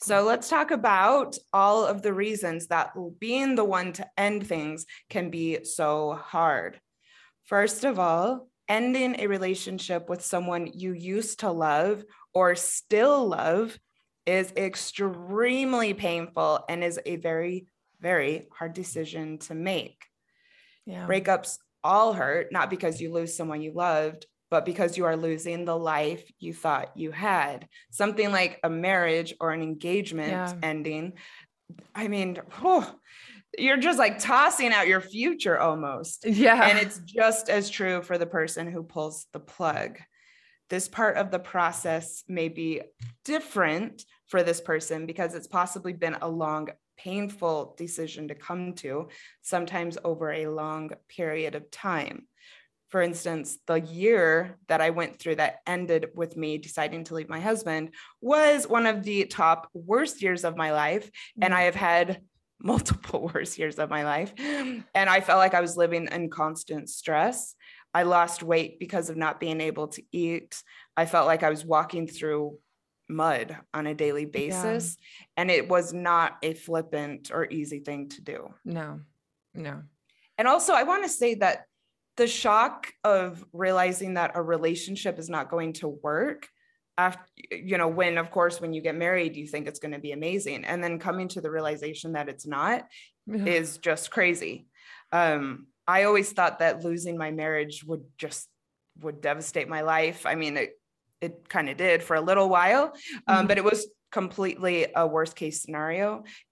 so 0.00 0.22
let's 0.22 0.48
talk 0.48 0.70
about 0.70 1.36
all 1.52 1.84
of 1.84 2.00
the 2.00 2.14
reasons 2.14 2.68
that 2.68 2.92
being 3.18 3.54
the 3.54 3.64
one 3.64 3.92
to 3.92 4.06
end 4.16 4.46
things 4.46 4.86
can 5.10 5.28
be 5.30 5.62
so 5.64 6.14
hard 6.14 6.80
first 7.44 7.84
of 7.84 7.98
all 7.98 8.48
ending 8.68 9.16
a 9.20 9.26
relationship 9.26 10.08
with 10.08 10.22
someone 10.24 10.70
you 10.72 10.92
used 10.92 11.40
to 11.40 11.50
love 11.50 12.04
or 12.32 12.54
still 12.54 13.28
love 13.28 13.78
is 14.26 14.52
extremely 14.56 15.94
painful 15.94 16.64
and 16.68 16.84
is 16.84 17.00
a 17.04 17.16
very, 17.16 17.66
very 18.00 18.46
hard 18.52 18.72
decision 18.72 19.38
to 19.38 19.54
make. 19.54 20.04
Yeah. 20.86 21.06
Breakups 21.06 21.58
all 21.82 22.12
hurt, 22.12 22.52
not 22.52 22.70
because 22.70 23.00
you 23.00 23.12
lose 23.12 23.36
someone 23.36 23.62
you 23.62 23.72
loved, 23.72 24.26
but 24.50 24.64
because 24.66 24.98
you 24.98 25.04
are 25.04 25.16
losing 25.16 25.64
the 25.64 25.76
life 25.76 26.22
you 26.38 26.52
thought 26.52 26.96
you 26.96 27.12
had. 27.12 27.68
Something 27.90 28.32
like 28.32 28.58
a 28.62 28.70
marriage 28.70 29.34
or 29.40 29.52
an 29.52 29.62
engagement 29.62 30.30
Yeah. 30.30 30.52
ending. 30.62 31.14
I 31.94 32.08
mean, 32.08 32.38
whew, 32.60 32.84
you're 33.56 33.76
just 33.76 33.98
like 33.98 34.18
tossing 34.18 34.72
out 34.72 34.88
your 34.88 35.00
future 35.00 35.58
almost. 35.58 36.26
Yeah. 36.26 36.68
And 36.68 36.78
it's 36.78 36.98
just 36.98 37.48
as 37.48 37.70
true 37.70 38.02
for 38.02 38.18
the 38.18 38.26
person 38.26 38.70
who 38.70 38.82
pulls 38.82 39.26
the 39.32 39.40
plug. 39.40 39.98
This 40.70 40.88
part 40.88 41.16
of 41.16 41.30
the 41.30 41.38
process 41.38 42.24
may 42.28 42.48
be 42.48 42.80
different 43.24 44.04
for 44.28 44.42
this 44.42 44.60
person 44.60 45.04
because 45.04 45.34
it's 45.34 45.48
possibly 45.48 45.92
been 45.92 46.16
a 46.22 46.28
long, 46.28 46.68
painful 46.96 47.74
decision 47.76 48.28
to 48.28 48.34
come 48.34 48.74
to, 48.74 49.08
sometimes 49.42 49.98
over 50.04 50.32
a 50.32 50.46
long 50.46 50.90
period 51.08 51.56
of 51.56 51.70
time. 51.70 52.26
For 52.90 53.02
instance, 53.02 53.58
the 53.66 53.80
year 53.80 54.58
that 54.68 54.80
I 54.80 54.90
went 54.90 55.18
through 55.18 55.36
that 55.36 55.58
ended 55.66 56.08
with 56.14 56.36
me 56.36 56.58
deciding 56.58 57.04
to 57.04 57.14
leave 57.14 57.28
my 57.28 57.40
husband 57.40 57.90
was 58.20 58.66
one 58.66 58.86
of 58.86 59.04
the 59.04 59.26
top 59.26 59.68
worst 59.72 60.22
years 60.22 60.44
of 60.44 60.56
my 60.56 60.72
life. 60.72 61.10
And 61.40 61.54
I 61.54 61.62
have 61.62 61.76
had 61.76 62.20
multiple 62.60 63.28
worst 63.34 63.58
years 63.58 63.78
of 63.78 63.90
my 63.90 64.04
life. 64.04 64.32
And 64.38 64.84
I 64.94 65.20
felt 65.20 65.38
like 65.38 65.54
I 65.54 65.60
was 65.60 65.76
living 65.76 66.08
in 66.10 66.30
constant 66.30 66.88
stress. 66.88 67.54
I 67.92 68.04
lost 68.04 68.42
weight 68.42 68.78
because 68.78 69.10
of 69.10 69.16
not 69.16 69.40
being 69.40 69.60
able 69.60 69.88
to 69.88 70.02
eat. 70.12 70.62
I 70.96 71.06
felt 71.06 71.26
like 71.26 71.42
I 71.42 71.50
was 71.50 71.64
walking 71.64 72.06
through 72.06 72.58
mud 73.08 73.56
on 73.74 73.86
a 73.86 73.94
daily 73.94 74.24
basis. 74.26 74.96
And 75.36 75.50
it 75.50 75.68
was 75.68 75.92
not 75.92 76.36
a 76.42 76.54
flippant 76.54 77.30
or 77.32 77.46
easy 77.50 77.80
thing 77.80 78.08
to 78.10 78.20
do. 78.22 78.54
no. 78.64 79.00
No. 79.52 79.82
And 80.38 80.46
also, 80.46 80.72
I 80.74 80.84
want 80.84 81.02
to 81.02 81.08
say 81.08 81.34
that 81.34 81.64
the 82.16 82.28
shock 82.28 82.92
of 83.02 83.44
realizing 83.52 84.14
that 84.14 84.32
a 84.36 84.42
relationship 84.42 85.18
is 85.18 85.28
not 85.28 85.50
going 85.50 85.72
to 85.74 85.88
work 85.88 86.46
after 86.98 87.22
you 87.50 87.78
know 87.78 87.88
when 87.88 88.18
of 88.18 88.30
course 88.30 88.60
when 88.60 88.72
you 88.72 88.82
get 88.82 88.94
married 88.94 89.34
you 89.36 89.46
think 89.46 89.66
it's 89.66 89.78
going 89.78 89.92
to 89.92 89.98
be 89.98 90.12
amazing 90.12 90.64
and 90.64 90.84
then 90.84 90.98
coming 90.98 91.28
to 91.28 91.40
the 91.40 91.50
realization 91.50 92.12
that 92.12 92.28
it's 92.28 92.46
not 92.46 92.86
Yeah. 93.26 93.44
is 93.46 93.78
just 93.78 94.10
crazy 94.10 94.66
um 95.12 95.66
i 95.96 95.98
always 96.08 96.30
thought 96.36 96.56
that 96.60 96.84
losing 96.88 97.16
my 97.24 97.30
marriage 97.42 97.76
would 97.88 98.04
just 98.24 98.44
would 99.04 99.18
devastate 99.28 99.68
my 99.76 99.82
life 99.96 100.20
i 100.32 100.34
mean 100.42 100.54
it 100.62 100.70
it 101.26 101.34
kind 101.54 101.68
of 101.70 101.76
did 101.86 102.02
for 102.02 102.16
a 102.16 102.26
little 102.30 102.48
while 102.56 102.84
um, 103.30 103.44
Mhm. 103.44 103.48
but 103.48 103.58
it 103.58 103.64
was 103.72 103.80
completely 104.20 104.76
a 105.02 105.06
worst 105.16 105.34
case 105.40 105.56
scenario 105.62 106.08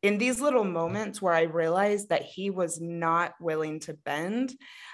in 0.09 0.15
these 0.23 0.39
little 0.47 0.65
moments 0.81 1.21
where 1.23 1.35
i 1.43 1.43
realized 1.63 2.07
that 2.11 2.23
he 2.35 2.47
was 2.61 2.73
not 2.81 3.29
willing 3.49 3.77
to 3.87 3.93
bend 4.11 4.47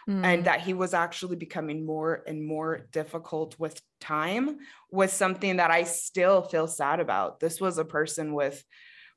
Mm. 0.08 0.24
and 0.30 0.44
that 0.48 0.60
he 0.66 0.74
was 0.82 0.92
actually 1.04 1.36
becoming 1.46 1.78
more 1.92 2.12
and 2.28 2.38
more 2.54 2.72
difficult 3.00 3.50
with 3.58 3.80
time 4.00 4.44
was 4.90 5.10
something 5.22 5.56
that 5.60 5.70
I 5.78 5.84
still 5.84 6.38
feel 6.52 6.68
sad 6.80 6.98
about. 7.00 7.40
This 7.40 7.56
was 7.64 7.78
a 7.78 7.86
person 7.98 8.26
with 8.40 8.56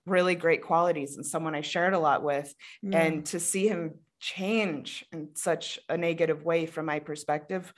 really 0.05 0.35
great 0.35 0.61
qualities 0.69 1.11
and 1.17 1.25
someone 1.25 1.55
I 1.55 1.63
shared 1.73 1.93
a 1.93 1.99
lot 2.07 2.23
with. 2.31 2.49
Yeah. 2.81 3.01
And 3.01 3.25
to 3.31 3.37
see 3.49 3.65
him 3.67 3.81
change 4.19 5.05
in 5.11 5.29
such 5.35 5.79
a 5.89 5.97
negative 5.97 6.43
way 6.43 6.65
from 6.65 6.85
my 6.85 6.99
perspective, 6.99 7.73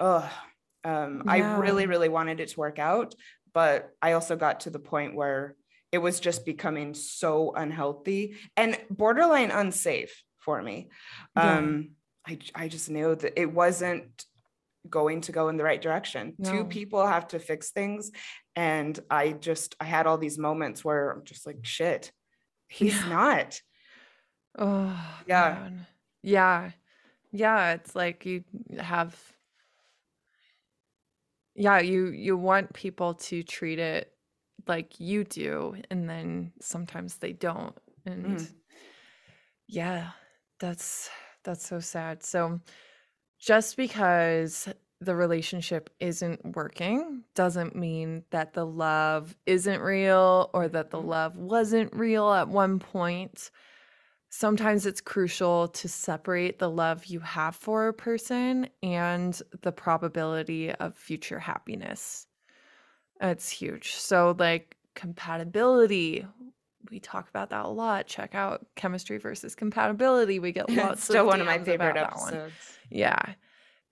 oh, 0.00 0.28
um, 0.84 1.24
I 1.28 1.58
really, 1.58 1.86
really 1.86 2.08
wanted 2.08 2.40
it 2.40 2.48
to 2.50 2.60
work 2.60 2.78
out. 2.78 3.14
But 3.54 3.90
I 4.00 4.12
also 4.12 4.36
got 4.36 4.60
to 4.60 4.70
the 4.70 4.78
point 4.78 5.14
where 5.14 5.54
it 5.92 5.98
was 5.98 6.20
just 6.20 6.46
becoming 6.46 6.94
so 6.94 7.52
unhealthy 7.54 8.36
and 8.56 8.78
borderline 8.88 9.50
unsafe 9.50 10.22
for 10.38 10.60
me. 10.62 10.88
Yeah. 11.36 11.58
Um, 11.58 11.90
I, 12.26 12.38
I 12.54 12.68
just 12.68 12.88
knew 12.88 13.14
that 13.14 13.38
it 13.38 13.52
wasn't 13.52 14.24
going 14.88 15.20
to 15.22 15.32
go 15.32 15.48
in 15.48 15.56
the 15.56 15.64
right 15.64 15.80
direction. 15.80 16.34
No. 16.38 16.50
Two 16.50 16.64
people 16.64 17.06
have 17.06 17.28
to 17.28 17.38
fix 17.38 17.70
things. 17.70 18.10
And 18.56 18.98
I 19.10 19.32
just, 19.32 19.76
I 19.78 19.84
had 19.84 20.06
all 20.06 20.18
these 20.18 20.38
moments 20.38 20.84
where 20.84 21.10
I'm 21.10 21.24
just 21.24 21.46
like, 21.46 21.58
shit, 21.62 22.10
he's 22.68 22.96
Yeah. 22.96 23.08
not. 23.08 23.60
Oh, 24.58 25.24
Yeah. 25.26 25.58
man. 25.60 25.86
Yeah. 26.22 26.72
Yeah, 27.32 27.72
it's 27.74 27.94
like 27.96 28.26
you 28.26 28.44
have 28.78 29.16
Yeah, 31.54 31.80
you 31.80 32.06
you 32.08 32.36
want 32.36 32.72
people 32.72 33.14
to 33.14 33.42
treat 33.42 33.78
it 33.78 34.12
like 34.66 34.98
you 35.00 35.24
do 35.24 35.76
and 35.90 36.08
then 36.08 36.52
sometimes 36.60 37.16
they 37.18 37.32
don't. 37.32 37.76
And 38.06 38.38
Mm. 38.38 38.46
yeah, 39.68 40.10
that's 40.60 41.10
that's 41.44 41.66
so 41.66 41.80
sad. 41.80 42.22
So 42.22 42.60
just 43.40 43.76
because 43.76 44.68
the 45.00 45.16
relationship 45.16 45.90
isn't 46.00 46.56
working 46.56 47.24
doesn't 47.34 47.76
mean 47.76 48.24
that 48.30 48.54
the 48.54 48.66
love 48.66 49.36
isn't 49.46 49.80
real 49.80 50.50
or 50.54 50.68
that 50.68 50.90
the 50.90 51.00
Mhm. 51.00 51.08
love 51.08 51.36
wasn't 51.36 51.94
real 51.94 52.32
at 52.32 52.48
one 52.48 52.78
point. 52.78 53.50
Sometimes 54.34 54.86
it's 54.86 55.02
crucial 55.02 55.68
to 55.68 55.88
separate 55.90 56.58
the 56.58 56.70
love 56.70 57.04
you 57.04 57.20
have 57.20 57.54
for 57.54 57.88
a 57.88 57.92
person 57.92 58.66
and 58.82 59.42
the 59.60 59.70
probability 59.70 60.72
of 60.72 60.96
future 60.96 61.38
happiness. 61.38 62.26
It's 63.20 63.50
huge. 63.50 63.92
So, 63.92 64.34
like 64.38 64.78
compatibility, 64.94 66.26
we 66.90 66.98
talk 66.98 67.28
about 67.28 67.50
that 67.50 67.66
a 67.66 67.68
lot. 67.68 68.06
Check 68.06 68.34
out 68.34 68.64
chemistry 68.74 69.18
versus 69.18 69.54
compatibility. 69.54 70.38
We 70.38 70.52
get 70.52 70.64
It's 70.70 70.78
lots 70.78 71.04
still 71.04 71.20
of 71.20 71.26
one 71.26 71.42
of 71.42 71.46
my 71.46 71.58
favorite 71.58 71.98
episodes. 71.98 72.54
Yeah. 72.88 73.34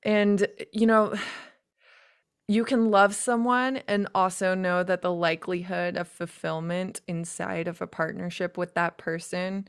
And, 0.05 0.47
you 0.73 0.87
know, 0.87 1.13
you 2.49 2.65
can 2.65 2.91
love 2.91 3.15
someone 3.15 3.83
and 3.87 4.09
also 4.15 4.55
know 4.55 4.85
that 4.85 5.03
the 5.03 5.13
likelihood 5.13 5.99
of 5.99 6.09
fulfillment 6.09 7.03
inside 7.07 7.69
of 7.69 7.83
a 7.83 7.87
partnership 7.87 8.57
with 8.57 8.73
that 8.73 8.97
person 8.97 9.69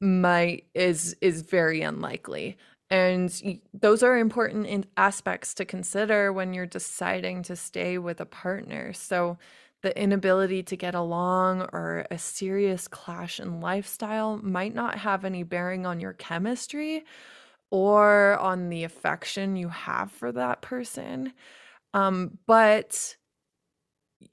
might 0.00 0.64
is 0.74 1.16
is 1.20 1.42
very 1.42 1.82
unlikely. 1.82 2.56
And 2.88 3.60
those 3.74 4.02
are 4.02 4.16
important 4.16 4.86
aspects 4.96 5.54
to 5.54 5.64
consider 5.64 6.32
when 6.32 6.54
you're 6.54 6.66
deciding 6.66 7.42
to 7.44 7.56
stay 7.56 7.98
with 7.98 8.20
a 8.20 8.26
partner. 8.26 8.92
So 8.92 9.38
the 9.82 9.98
inability 10.00 10.62
to 10.64 10.76
get 10.76 10.94
along 10.94 11.62
or 11.72 12.06
a 12.10 12.18
serious 12.18 12.86
clash 12.88 13.40
in 13.40 13.60
lifestyle 13.60 14.36
might 14.38 14.74
not 14.74 14.98
have 14.98 15.24
any 15.24 15.42
bearing 15.42 15.84
on 15.84 16.00
your 16.00 16.12
chemistry 16.12 17.04
or 17.70 18.38
on 18.38 18.68
the 18.68 18.84
affection 18.84 19.56
you 19.56 19.68
have 19.68 20.10
for 20.12 20.30
that 20.32 20.62
person. 20.62 21.32
Um, 21.92 22.38
but 22.46 23.16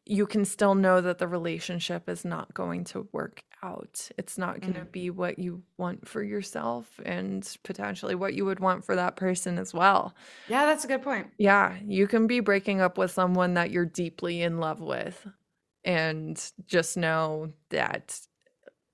you 0.06 0.26
can 0.26 0.46
still 0.46 0.76
know 0.76 1.02
that 1.02 1.18
the 1.18 1.28
relationship 1.28 2.08
is 2.08 2.24
not 2.24 2.54
going 2.54 2.84
to 2.86 3.08
work 3.12 3.44
out. 3.64 4.10
It's 4.18 4.38
not 4.38 4.62
going 4.62 4.74
to 4.76 4.82
Mhm. 4.82 4.92
be 4.92 5.10
what 5.10 5.40
you 5.40 5.64
want 5.78 6.08
for 6.08 6.22
yourself 6.24 7.00
and 7.06 7.58
potentially 7.64 8.16
what 8.16 8.34
you 8.34 8.46
would 8.46 8.60
want 8.60 8.86
for 8.86 8.96
that 8.96 9.16
person 9.16 9.58
as 9.58 9.74
well. 9.74 10.16
Yeah, 10.48 10.66
that's 10.66 10.84
a 10.86 10.88
good 10.88 11.02
point. 11.02 11.32
Yeah, 11.38 11.78
you 11.86 12.08
can 12.08 12.28
be 12.28 12.40
breaking 12.40 12.82
up 12.82 12.98
with 12.98 13.12
someone 13.12 13.56
that 13.56 13.72
you're 13.72 13.86
deeply 13.86 14.42
in 14.42 14.60
love 14.60 14.82
with 14.82 15.26
and 15.84 16.52
just 16.68 16.98
know 16.98 17.54
that 17.70 18.20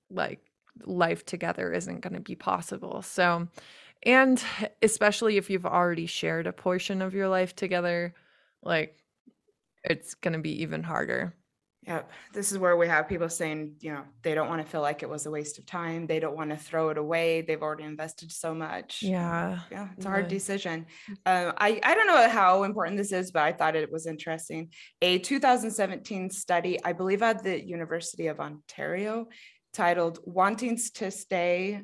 like 0.09 0.41
life 0.85 1.25
together 1.25 1.73
isn't 1.73 2.01
going 2.01 2.13
to 2.13 2.19
be 2.21 2.35
possible. 2.35 3.01
So, 3.01 3.47
and 4.03 4.43
especially 4.81 5.37
if 5.37 5.49
you've 5.49 5.65
already 5.65 6.05
shared 6.05 6.47
a 6.47 6.53
portion 6.53 7.01
of 7.01 7.13
your 7.13 7.27
life 7.29 7.55
together, 7.55 8.13
like 8.63 8.97
it's 9.83 10.15
going 10.15 10.33
to 10.33 10.39
be 10.39 10.61
even 10.61 10.83
harder. 10.83 11.33
Yep. 11.83 12.11
This 12.33 12.51
is 12.51 12.57
where 12.57 12.75
we 12.75 12.87
have 12.87 13.07
people 13.07 13.29
saying, 13.29 13.75
you 13.79 13.93
know, 13.93 14.03
they 14.21 14.35
don't 14.35 14.49
want 14.49 14.61
to 14.61 14.67
feel 14.67 14.81
like 14.81 15.01
it 15.01 15.09
was 15.09 15.25
a 15.25 15.31
waste 15.31 15.59
of 15.59 15.65
time. 15.65 16.07
They 16.07 16.19
don't 16.19 16.35
want 16.35 16.49
to 16.49 16.57
throw 16.57 16.89
it 16.89 16.97
away. 16.97 17.41
They've 17.41 17.61
already 17.61 17.85
invested 17.85 18.31
so 18.31 18.53
much. 18.53 19.01
Yeah. 19.01 19.59
Yeah. 19.71 19.87
It's 19.95 20.05
a 20.05 20.09
hard 20.09 20.27
decision. 20.27 20.87
Um, 21.25 21.53
I, 21.57 21.79
I 21.81 21.95
don't 21.95 22.07
know 22.07 22.29
how 22.29 22.63
important 22.63 22.97
this 22.97 23.13
is, 23.13 23.31
but 23.31 23.43
I 23.43 23.53
thought 23.53 23.77
it 23.77 23.91
was 23.91 24.07
interesting. 24.07 24.71
A 25.01 25.19
2017 25.19 26.29
study, 26.31 26.83
I 26.83 26.93
believe 26.93 27.23
at 27.23 27.43
the 27.43 27.65
University 27.65 28.27
of 28.27 28.39
Ontario, 28.41 29.27
titled 29.73 30.19
Wanting 30.23 30.77
to 30.95 31.11
Stay 31.11 31.83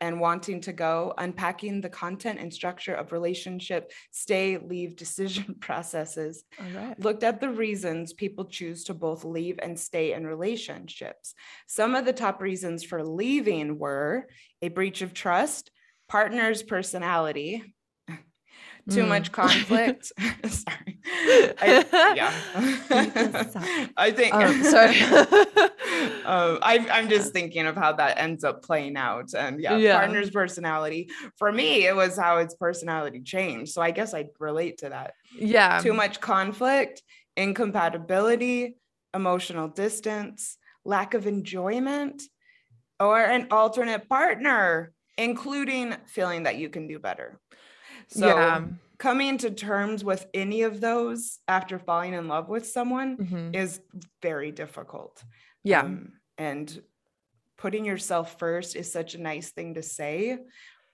and 0.00 0.20
wanting 0.20 0.60
to 0.62 0.72
go, 0.72 1.14
unpacking 1.18 1.80
the 1.80 1.88
content 1.88 2.38
and 2.38 2.52
structure 2.52 2.94
of 2.94 3.12
relationship, 3.12 3.92
stay, 4.10 4.58
leave 4.58 4.96
decision 5.04 5.56
processes. 5.60 6.44
Looked 6.98 7.24
at 7.24 7.40
the 7.40 7.50
reasons 7.50 8.12
people 8.12 8.46
choose 8.46 8.84
to 8.84 8.94
both 8.94 9.24
leave 9.24 9.58
and 9.62 9.78
stay 9.78 10.12
in 10.12 10.26
relationships. 10.26 11.34
Some 11.66 11.94
of 11.94 12.04
the 12.04 12.12
top 12.12 12.40
reasons 12.40 12.84
for 12.84 13.04
leaving 13.04 13.78
were 13.78 14.26
a 14.62 14.68
breach 14.68 15.02
of 15.02 15.14
trust, 15.14 15.70
partner's 16.08 16.62
personality, 16.62 17.73
too 18.90 19.04
mm. 19.04 19.08
much 19.08 19.32
conflict. 19.32 20.12
sorry. 20.46 20.98
I, 21.06 22.14
yeah. 22.16 22.32
I 23.96 24.10
think. 24.10 24.34
Um, 24.44 24.64
sorry. 24.64 25.00
um, 26.24 26.58
I, 26.60 26.86
I'm 26.90 27.08
just 27.08 27.32
thinking 27.32 27.66
of 27.66 27.76
how 27.76 27.92
that 27.92 28.18
ends 28.18 28.42
up 28.42 28.62
playing 28.62 28.96
out. 28.96 29.32
And 29.32 29.60
yeah, 29.60 29.76
yeah, 29.76 29.98
partner's 29.98 30.30
personality. 30.30 31.08
For 31.36 31.52
me, 31.52 31.86
it 31.86 31.94
was 31.94 32.18
how 32.18 32.38
its 32.38 32.54
personality 32.54 33.20
changed. 33.20 33.72
So 33.72 33.80
I 33.80 33.90
guess 33.90 34.12
I 34.12 34.26
relate 34.38 34.78
to 34.78 34.88
that. 34.90 35.14
Yeah. 35.38 35.78
Too 35.80 35.94
much 35.94 36.20
conflict, 36.20 37.02
incompatibility, 37.36 38.76
emotional 39.14 39.68
distance, 39.68 40.58
lack 40.84 41.14
of 41.14 41.26
enjoyment, 41.26 42.22
or 43.00 43.18
an 43.18 43.48
alternate 43.50 44.08
partner, 44.08 44.92
including 45.16 45.94
feeling 46.06 46.42
that 46.42 46.56
you 46.56 46.68
can 46.68 46.86
do 46.86 46.98
better. 46.98 47.40
So 48.08 48.26
yeah. 48.26 48.64
coming 48.98 49.38
to 49.38 49.50
terms 49.50 50.04
with 50.04 50.26
any 50.34 50.62
of 50.62 50.80
those 50.80 51.38
after 51.48 51.78
falling 51.78 52.14
in 52.14 52.28
love 52.28 52.48
with 52.48 52.66
someone 52.66 53.16
mm-hmm. 53.16 53.54
is 53.54 53.80
very 54.22 54.52
difficult. 54.52 55.22
Yeah. 55.62 55.82
Um, 55.82 56.12
and 56.38 56.82
putting 57.56 57.84
yourself 57.84 58.38
first 58.38 58.76
is 58.76 58.92
such 58.92 59.14
a 59.14 59.20
nice 59.20 59.50
thing 59.50 59.74
to 59.74 59.82
say, 59.82 60.38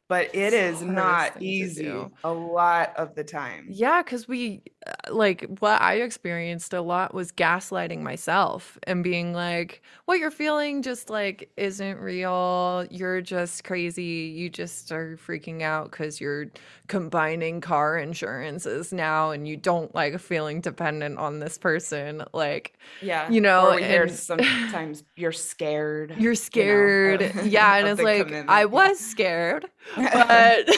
but 0.08 0.34
it 0.34 0.52
is 0.52 0.82
not 0.82 1.40
easy 1.40 1.92
a 2.24 2.32
lot 2.32 2.96
of 2.96 3.14
the 3.14 3.24
time. 3.24 3.68
Yeah, 3.70 4.02
because 4.02 4.26
we 4.26 4.62
Uh, 4.86 5.14
like 5.14 5.46
what 5.58 5.80
I 5.80 5.96
experienced 5.96 6.72
a 6.72 6.80
lot 6.80 7.12
was 7.12 7.32
gaslighting 7.32 8.00
myself 8.00 8.78
and 8.84 9.04
being 9.04 9.34
like, 9.34 9.82
what 10.06 10.18
you're 10.18 10.30
feeling 10.30 10.82
just 10.82 11.10
like 11.10 11.50
isn't 11.56 11.98
real. 11.98 12.86
You're 12.90 13.20
just 13.20 13.64
crazy. 13.64 14.32
You 14.34 14.48
just 14.48 14.90
are 14.90 15.18
freaking 15.18 15.62
out 15.62 15.90
because 15.90 16.20
you're 16.20 16.46
combining 16.88 17.60
car 17.60 17.98
insurances 17.98 18.92
now 18.92 19.30
and 19.30 19.46
you 19.46 19.56
don't 19.56 19.94
like 19.94 20.18
feeling 20.18 20.60
dependent 20.60 21.18
on 21.18 21.40
this 21.40 21.58
person. 21.58 22.24
Like, 22.32 22.78
yeah, 23.02 23.30
you 23.30 23.40
know, 23.40 23.72
and, 23.72 24.10
sometimes 24.10 25.04
you're 25.16 25.32
scared. 25.32 26.14
You're 26.18 26.34
scared. 26.34 27.20
You 27.20 27.32
know, 27.34 27.42
yeah. 27.42 27.70
And 27.80 27.88
it's 27.88 28.02
like, 28.02 28.32
I 28.48 28.64
was 28.66 28.98
scared 28.98 29.66
but 29.96 30.68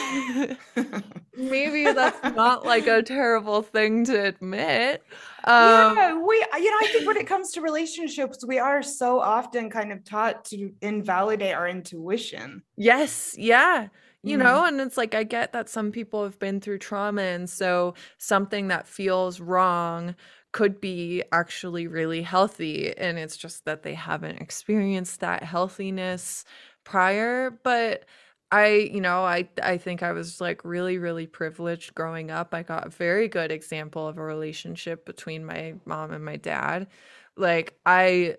maybe 1.37 1.83
that's 1.91 2.35
not 2.35 2.65
like 2.65 2.87
a 2.87 3.03
terrible 3.03 3.61
thing 3.61 3.92
to 4.05 4.25
admit. 4.25 5.03
Um, 5.43 5.95
yeah, 5.95 6.13
we, 6.13 6.35
you 6.35 6.71
know, 6.71 6.77
I 6.81 6.89
think 6.91 7.05
when 7.05 7.17
it 7.17 7.27
comes 7.27 7.51
to 7.51 7.61
relationships, 7.61 8.45
we 8.45 8.59
are 8.59 8.81
so 8.81 9.19
often 9.19 9.69
kind 9.69 9.91
of 9.91 10.03
taught 10.03 10.45
to 10.45 10.71
invalidate 10.81 11.53
our 11.53 11.67
intuition. 11.67 12.63
Yes. 12.77 13.35
Yeah. 13.37 13.87
You 14.23 14.37
mm-hmm. 14.37 14.47
know, 14.47 14.65
and 14.65 14.79
it's 14.79 14.97
like, 14.97 15.13
I 15.13 15.23
get 15.23 15.53
that 15.53 15.69
some 15.69 15.91
people 15.91 16.23
have 16.23 16.39
been 16.39 16.61
through 16.61 16.79
trauma. 16.79 17.21
And 17.21 17.49
so 17.49 17.93
something 18.17 18.69
that 18.69 18.87
feels 18.87 19.39
wrong 19.39 20.15
could 20.53 20.79
be 20.79 21.23
actually 21.31 21.87
really 21.87 22.21
healthy. 22.21 22.97
And 22.97 23.19
it's 23.19 23.37
just 23.37 23.65
that 23.65 23.83
they 23.83 23.95
haven't 23.95 24.41
experienced 24.41 25.19
that 25.19 25.43
healthiness 25.43 26.45
prior. 26.83 27.51
But, 27.51 28.05
I, 28.53 28.89
you 28.93 29.01
know, 29.01 29.23
I 29.23 29.49
I 29.63 29.77
think 29.77 30.03
I 30.03 30.11
was 30.11 30.39
like 30.39 30.63
really 30.63 30.99
really 30.99 31.25
privileged 31.27 31.95
growing 31.95 32.29
up. 32.31 32.53
I 32.53 32.63
got 32.63 32.85
a 32.85 32.89
very 32.89 33.27
good 33.27 33.51
example 33.51 34.07
of 34.07 34.17
a 34.19 34.23
relationship 34.23 35.05
between 35.05 35.45
my 35.45 35.75
mom 35.85 36.11
and 36.11 36.23
my 36.23 36.37
dad. 36.37 36.87
Like 37.35 37.79
I 37.85 38.35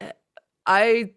eh, 0.00 0.12
I 0.66 1.12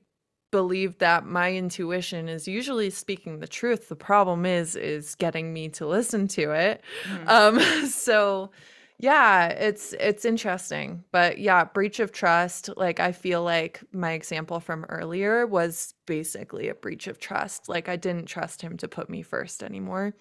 believe 0.51 0.99
that 0.99 1.25
my 1.25 1.53
intuition 1.53 2.29
is 2.29 2.47
usually 2.47 2.89
speaking 2.89 3.39
the 3.39 3.47
truth. 3.47 3.89
The 3.89 3.97
problem 3.97 4.45
is 4.45 4.75
is 4.77 5.15
getting 5.15 5.53
me 5.53 5.69
to 5.69 5.87
listen 5.87 6.27
to 6.29 6.51
it. 6.53 6.81
Mm-hmm. 7.03 7.29
Um 7.29 7.87
so 7.89 8.51
yeah, 8.99 9.49
it's 9.49 9.93
it's 9.99 10.25
interesting. 10.25 11.03
But 11.11 11.37
yeah, 11.37 11.65
breach 11.65 11.99
of 11.99 12.11
trust, 12.11 12.69
like 12.77 12.99
I 12.99 13.11
feel 13.11 13.43
like 13.43 13.81
my 13.91 14.13
example 14.13 14.59
from 14.59 14.85
earlier 14.89 15.45
was 15.45 15.93
basically 16.07 16.67
a 16.67 16.73
breach 16.73 17.05
of 17.07 17.19
trust. 17.19 17.69
Like 17.69 17.89
I 17.89 17.95
didn't 17.95 18.25
trust 18.25 18.61
him 18.61 18.75
to 18.77 18.87
put 18.87 19.09
me 19.09 19.21
first 19.21 19.61
anymore. 19.61 20.15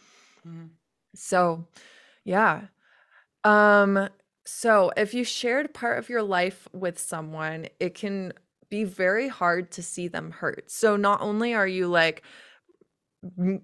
Mm-hmm. 0.46 0.66
So, 1.14 1.66
yeah. 2.24 2.62
Um 3.44 4.08
so 4.46 4.92
if 4.96 5.14
you 5.14 5.24
shared 5.24 5.74
part 5.74 5.98
of 5.98 6.08
your 6.08 6.22
life 6.22 6.68
with 6.72 6.98
someone, 6.98 7.68
it 7.80 7.94
can 7.94 8.32
be 8.68 8.84
very 8.84 9.28
hard 9.28 9.70
to 9.72 9.82
see 9.82 10.08
them 10.08 10.30
hurt. 10.32 10.70
So 10.70 10.96
not 10.96 11.20
only 11.22 11.54
are 11.54 11.66
you 11.66 11.88
like 11.88 12.22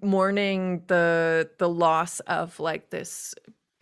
mourning 0.01 0.83
the 0.87 1.49
the 1.57 1.69
loss 1.69 2.19
of 2.21 2.59
like 2.59 2.89
this 2.89 3.33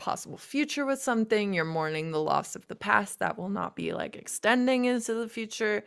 possible 0.02 0.38
future 0.38 0.86
with 0.86 1.02
something, 1.02 1.54
you're 1.54 1.64
mourning 1.64 2.12
the 2.12 2.22
loss 2.22 2.56
of 2.56 2.68
the 2.68 2.76
past 2.76 3.20
that 3.20 3.38
will 3.38 3.50
not 3.50 3.76
be 3.76 3.94
like 3.94 4.16
extending 4.16 4.86
into 4.86 5.14
the 5.14 5.30
future. 5.30 5.84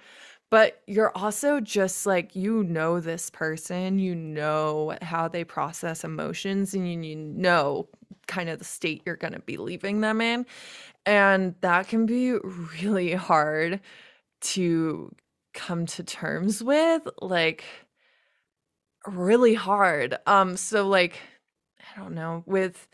But 0.51 0.83
you're 0.87 1.11
also 1.17 1.59
just 1.59 2.07
like, 2.07 2.37
you 2.37 2.63
know, 2.63 3.01
this 3.01 3.29
person, 3.29 3.99
you 3.99 4.15
know 4.15 4.97
how 5.03 5.27
they 5.27 5.43
process 5.43 6.05
emotions, 6.05 6.75
and 6.75 6.87
you, 6.89 7.01
you 7.01 7.17
know 7.17 7.89
kind 8.29 8.49
of 8.49 8.61
the 8.61 8.65
state 8.65 9.03
you're 9.05 9.17
going 9.17 9.33
to 9.35 9.41
be 9.41 9.57
leaving 9.57 10.01
them 10.01 10.21
in. 10.21 10.47
And 11.05 11.57
that 11.61 11.89
can 11.89 12.07
be 12.07 12.35
really 12.81 13.15
hard 13.15 13.81
to 14.53 15.15
come 15.55 15.87
to 15.87 16.05
terms 16.05 16.63
with. 16.63 17.03
Like, 17.21 17.65
really 19.07 19.55
hard. 19.55 20.17
Um, 20.27 20.57
so 20.57 20.87
like, 20.87 21.19
I 21.81 22.01
don't 22.01 22.15
know, 22.15 22.45
with 22.47 22.87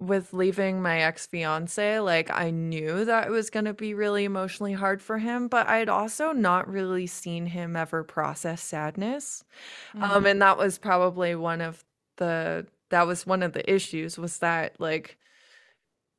with 0.00 0.32
leaving 0.32 0.80
my 0.80 1.00
ex 1.00 1.26
fiance, 1.26 1.98
like 2.00 2.30
I 2.30 2.50
knew 2.50 3.04
that 3.04 3.26
it 3.26 3.30
was 3.30 3.50
going 3.50 3.64
to 3.64 3.74
be 3.74 3.94
really 3.94 4.24
emotionally 4.24 4.72
hard 4.72 5.02
for 5.02 5.18
him, 5.18 5.48
but 5.48 5.68
I'd 5.68 5.88
also 5.88 6.32
not 6.32 6.68
really 6.68 7.06
seen 7.06 7.46
him 7.46 7.76
ever 7.76 8.04
process 8.04 8.62
sadness. 8.62 9.44
Mm-hmm. 9.94 10.04
Um, 10.04 10.26
and 10.26 10.42
that 10.42 10.56
was 10.56 10.78
probably 10.78 11.34
one 11.34 11.60
of 11.60 11.84
the 12.16 12.66
that 12.90 13.06
was 13.06 13.26
one 13.26 13.42
of 13.42 13.52
the 13.52 13.72
issues 13.72 14.16
was 14.16 14.38
that 14.38 14.80
like 14.80 15.18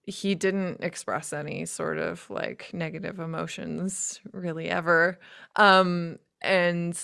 he 0.04 0.36
didn't 0.36 0.84
express 0.84 1.34
any 1.34 1.66
sort 1.66 1.98
of 1.98 2.30
like 2.30 2.72
negative 2.74 3.20
emotions 3.20 4.20
really 4.34 4.70
ever. 4.70 5.20
Um, 5.56 6.20
and 6.42 6.98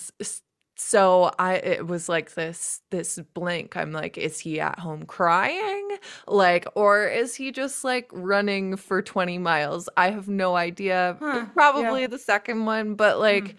so 0.76 1.32
i 1.38 1.54
it 1.54 1.86
was 1.86 2.08
like 2.08 2.34
this 2.34 2.82
this 2.90 3.18
blank 3.34 3.76
i'm 3.76 3.92
like 3.92 4.18
is 4.18 4.38
he 4.38 4.60
at 4.60 4.78
home 4.78 5.04
crying 5.06 5.85
like 6.26 6.66
or 6.74 7.06
is 7.06 7.34
he 7.34 7.52
just 7.52 7.84
like 7.84 8.08
running 8.12 8.76
for 8.76 9.02
20 9.02 9.38
miles 9.38 9.88
i 9.96 10.10
have 10.10 10.28
no 10.28 10.56
idea 10.56 11.16
huh, 11.20 11.46
probably 11.54 12.02
yeah. 12.02 12.06
the 12.06 12.18
second 12.18 12.64
one 12.64 12.94
but 12.94 13.18
like 13.18 13.44
mm. 13.44 13.54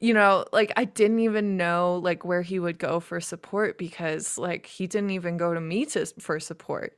you 0.00 0.14
know 0.14 0.44
like 0.52 0.72
i 0.76 0.84
didn't 0.84 1.20
even 1.20 1.56
know 1.56 2.00
like 2.02 2.24
where 2.24 2.42
he 2.42 2.58
would 2.58 2.78
go 2.78 3.00
for 3.00 3.20
support 3.20 3.78
because 3.78 4.38
like 4.38 4.66
he 4.66 4.86
didn't 4.86 5.10
even 5.10 5.36
go 5.36 5.54
to 5.54 5.60
me 5.60 5.84
to 5.84 6.06
for 6.18 6.38
support 6.40 6.96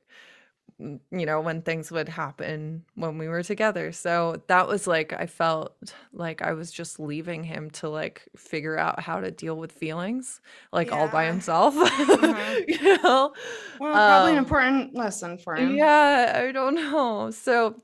you 0.78 1.00
know, 1.10 1.40
when 1.40 1.62
things 1.62 1.90
would 1.90 2.08
happen 2.08 2.84
when 2.94 3.16
we 3.16 3.28
were 3.28 3.42
together. 3.42 3.92
So 3.92 4.42
that 4.48 4.68
was 4.68 4.86
like, 4.86 5.14
I 5.14 5.26
felt 5.26 5.74
like 6.12 6.42
I 6.42 6.52
was 6.52 6.70
just 6.70 7.00
leaving 7.00 7.44
him 7.44 7.70
to 7.70 7.88
like 7.88 8.28
figure 8.36 8.76
out 8.76 9.00
how 9.00 9.20
to 9.20 9.30
deal 9.30 9.56
with 9.56 9.72
feelings, 9.72 10.40
like 10.72 10.88
yeah. 10.88 10.98
all 10.98 11.08
by 11.08 11.24
himself. 11.24 11.74
Mm-hmm. 11.74 12.62
you 12.68 13.02
know? 13.02 13.32
Well, 13.80 13.92
probably 13.92 14.32
um, 14.32 14.38
an 14.38 14.38
important 14.38 14.94
lesson 14.94 15.38
for 15.38 15.56
him. 15.56 15.76
Yeah, 15.76 16.42
I 16.46 16.52
don't 16.52 16.74
know. 16.74 17.30
So, 17.30 17.80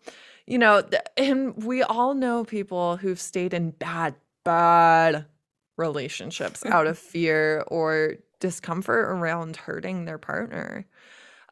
you 0.46 0.58
know, 0.58 0.82
and 1.16 1.62
we 1.64 1.82
all 1.82 2.14
know 2.14 2.44
people 2.44 2.98
who've 2.98 3.20
stayed 3.20 3.54
in 3.54 3.70
bad, 3.70 4.16
bad 4.44 5.24
relationships 5.78 6.64
out 6.66 6.86
of 6.86 6.98
fear 6.98 7.64
or 7.68 8.16
discomfort 8.38 9.06
around 9.08 9.56
hurting 9.56 10.04
their 10.04 10.18
partner. 10.18 10.84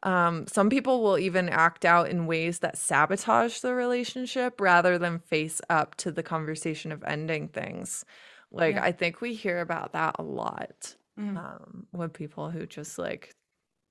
Um, 0.03 0.47
some 0.47 0.69
people 0.69 1.03
will 1.03 1.17
even 1.19 1.47
act 1.49 1.85
out 1.85 2.09
in 2.09 2.25
ways 2.25 2.59
that 2.59 2.77
sabotage 2.77 3.59
the 3.59 3.73
relationship 3.75 4.59
rather 4.59 4.97
than 4.97 5.19
face 5.19 5.61
up 5.69 5.95
to 5.97 6.11
the 6.11 6.23
conversation 6.23 6.91
of 6.91 7.03
ending 7.03 7.47
things. 7.49 8.03
Like, 8.51 8.75
Yeah. 8.75 8.83
I 8.83 8.91
think 8.91 9.21
we 9.21 9.33
hear 9.33 9.59
about 9.59 9.93
that 9.93 10.15
a 10.19 10.23
lot 10.23 10.95
Mm. 11.19 11.37
um, 11.37 11.87
with 11.91 12.13
people 12.13 12.49
who 12.49 12.65
just 12.65 12.97
like, 12.97 13.31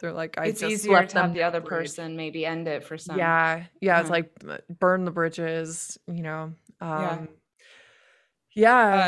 they're 0.01 0.13
like, 0.13 0.39
I 0.39 0.47
it's 0.47 0.61
just 0.61 0.73
easier 0.73 1.07
to 1.07 1.19
have 1.21 1.35
the 1.35 1.43
other 1.43 1.61
person 1.61 2.17
maybe 2.17 2.45
end 2.47 2.67
it 2.67 2.83
for 2.85 2.97
some. 2.99 3.19
Yeah, 3.19 3.65
yeah, 3.81 4.01
it's 4.01 4.11
like 4.11 4.33
burn 4.81 5.05
the 5.05 5.11
bridges, 5.11 5.99
you 6.07 6.23
know. 6.23 6.55
Um, 6.81 7.03
yeah. 7.03 7.27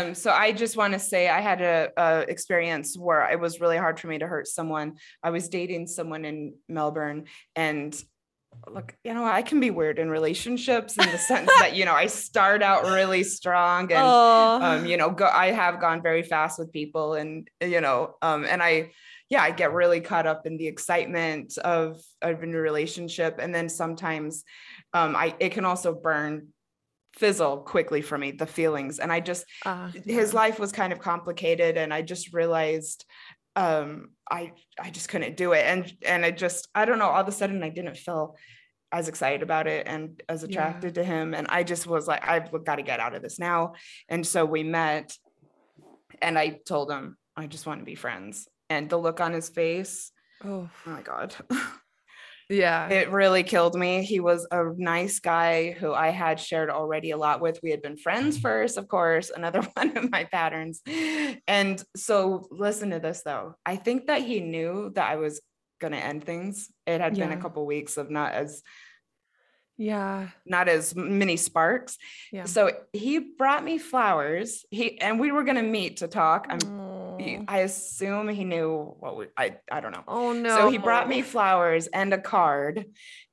Um, 0.04 0.14
so 0.14 0.30
I 0.30 0.52
just 0.52 0.76
want 0.76 0.92
to 0.92 0.98
say 0.98 1.28
I 1.28 1.40
had 1.40 1.60
a, 1.60 1.90
a 1.96 2.20
experience 2.28 2.96
where 2.96 3.28
it 3.30 3.40
was 3.40 3.60
really 3.60 3.76
hard 3.76 3.98
for 3.98 4.06
me 4.06 4.18
to 4.18 4.26
hurt 4.26 4.46
someone. 4.46 4.94
I 5.22 5.30
was 5.30 5.48
dating 5.48 5.88
someone 5.88 6.24
in 6.24 6.54
Melbourne 6.68 7.24
and 7.56 8.00
look, 8.70 8.94
you 9.02 9.14
know, 9.14 9.24
I 9.24 9.42
can 9.42 9.60
be 9.60 9.70
weird 9.70 9.98
in 9.98 10.10
relationships 10.10 10.96
in 10.96 11.10
the 11.10 11.18
sense 11.18 11.50
that, 11.58 11.74
you 11.74 11.84
know, 11.84 11.94
I 11.94 12.06
start 12.06 12.62
out 12.62 12.84
really 12.84 13.24
strong 13.24 13.92
and 13.92 14.02
oh, 14.02 14.58
um, 14.62 14.86
you 14.86 14.96
know, 14.96 15.10
go 15.10 15.26
I 15.26 15.50
have 15.50 15.80
gone 15.80 16.02
very 16.02 16.22
fast 16.22 16.58
with 16.58 16.72
people 16.72 17.14
and 17.14 17.48
you 17.60 17.80
know, 17.80 18.14
um, 18.22 18.44
and 18.44 18.62
I 18.62 18.90
yeah, 19.28 19.42
I 19.42 19.50
get 19.50 19.72
really 19.72 20.00
caught 20.00 20.26
up 20.26 20.46
in 20.46 20.58
the 20.58 20.66
excitement 20.66 21.56
of 21.58 22.00
of 22.20 22.42
a 22.42 22.46
new 22.46 22.58
relationship. 22.58 23.38
And 23.40 23.54
then 23.54 23.68
sometimes 23.68 24.44
um 24.92 25.16
I 25.16 25.34
it 25.40 25.52
can 25.52 25.64
also 25.64 25.94
burn 25.94 26.48
fizzle 27.14 27.58
quickly 27.58 28.02
for 28.02 28.16
me, 28.18 28.32
the 28.32 28.46
feelings. 28.46 28.98
And 28.98 29.12
I 29.12 29.20
just 29.20 29.44
uh, 29.66 29.90
his 30.04 30.32
life 30.34 30.58
was 30.58 30.72
kind 30.72 30.92
of 30.92 30.98
complicated 30.98 31.76
and 31.76 31.92
I 31.92 32.02
just 32.02 32.32
realized 32.32 33.04
um 33.54 34.10
I 34.30 34.52
I 34.80 34.90
just 34.90 35.08
couldn't 35.08 35.36
do 35.36 35.52
it. 35.52 35.64
And 35.66 35.92
and 36.06 36.24
I 36.24 36.30
just 36.30 36.68
I 36.74 36.84
don't 36.84 36.98
know, 36.98 37.08
all 37.08 37.20
of 37.20 37.28
a 37.28 37.32
sudden 37.32 37.62
I 37.62 37.68
didn't 37.68 37.96
feel 37.96 38.36
as 38.90 39.08
excited 39.08 39.42
about 39.42 39.66
it 39.66 39.86
and 39.86 40.22
as 40.28 40.42
Yeah. 40.42 40.48
attracted 40.48 40.94
to 40.96 41.04
him. 41.04 41.34
And 41.34 41.46
I 41.48 41.62
just 41.62 41.86
was 41.86 42.06
like, 42.06 42.26
I've 42.26 42.50
got 42.64 42.76
to 42.76 42.82
get 42.82 43.00
out 43.00 43.14
of 43.14 43.22
this 43.22 43.38
now. 43.38 43.72
And 44.08 44.26
so 44.26 44.44
we 44.44 44.62
met 44.62 45.16
and 46.20 46.38
I 46.38 46.60
told 46.66 46.90
him, 46.90 47.16
I 47.36 47.46
just 47.46 47.66
want 47.66 47.80
to 47.80 47.86
be 47.86 47.94
friends. 47.94 48.48
And 48.68 48.88
the 48.90 48.98
look 48.98 49.20
on 49.20 49.32
his 49.32 49.48
face, 49.48 50.12
Oh, 50.44 50.68
oh 50.86 50.90
my 50.90 51.02
God, 51.02 51.34
yeah. 52.48 52.88
it 52.88 53.10
really 53.10 53.42
killed 53.42 53.74
me. 53.74 54.02
He 54.02 54.20
was 54.20 54.46
a 54.50 54.64
nice 54.76 55.20
guy 55.20 55.72
who 55.72 55.92
I 55.92 56.08
had 56.10 56.40
shared 56.40 56.70
already 56.70 57.10
a 57.10 57.16
lot 57.16 57.40
with. 57.40 57.60
We 57.62 57.70
had 57.70 57.82
been 57.82 57.96
friends 57.96 58.36
mm-hmm. 58.36 58.42
first, 58.42 58.76
of 58.76 58.88
course, 58.88 59.30
another 59.30 59.62
one 59.74 59.96
of 59.96 60.10
my 60.10 60.24
patterns. 60.24 60.80
And 61.46 61.82
so, 61.96 62.46
listen 62.50 62.90
to 62.90 63.00
this 63.00 63.22
though. 63.24 63.54
I 63.64 63.76
think 63.76 64.06
that 64.06 64.22
he 64.22 64.40
knew 64.40 64.92
that 64.94 65.10
I 65.10 65.16
was 65.16 65.40
going 65.80 65.92
to 65.92 65.98
end 65.98 66.24
things. 66.24 66.70
It 66.86 67.00
had 67.00 67.14
been 67.14 67.32
a 67.32 67.36
couple 67.40 67.66
weeks 67.66 67.96
of 67.96 68.10
not 68.10 68.32
as 68.32 68.62
yeah. 69.78 70.28
not 70.46 70.68
as 70.68 70.94
many 70.94 71.36
sparks. 71.36 71.98
Yeah. 72.30 72.44
So 72.44 72.70
he 72.92 73.18
brought 73.18 73.64
me 73.64 73.78
flowers. 73.78 74.64
He 74.70 75.00
and 75.00 75.18
we 75.18 75.32
were 75.32 75.44
gonna 75.44 75.62
meet 75.62 75.98
to 75.98 76.08
talk. 76.08 76.46
I'm 76.48 76.58
he- 77.18 77.44
I 77.48 77.58
assume 77.60 78.28
he 78.28 78.44
knew 78.44 78.94
what 78.98 79.16
we, 79.16 79.26
I 79.36 79.56
I 79.70 79.80
don't 79.80 79.92
know. 79.92 80.04
Oh 80.08 80.32
no. 80.32 80.56
So 80.56 80.70
he 80.70 80.78
brought 80.78 81.08
me 81.08 81.22
flowers 81.22 81.86
and 81.88 82.12
a 82.12 82.18
card, 82.20 82.86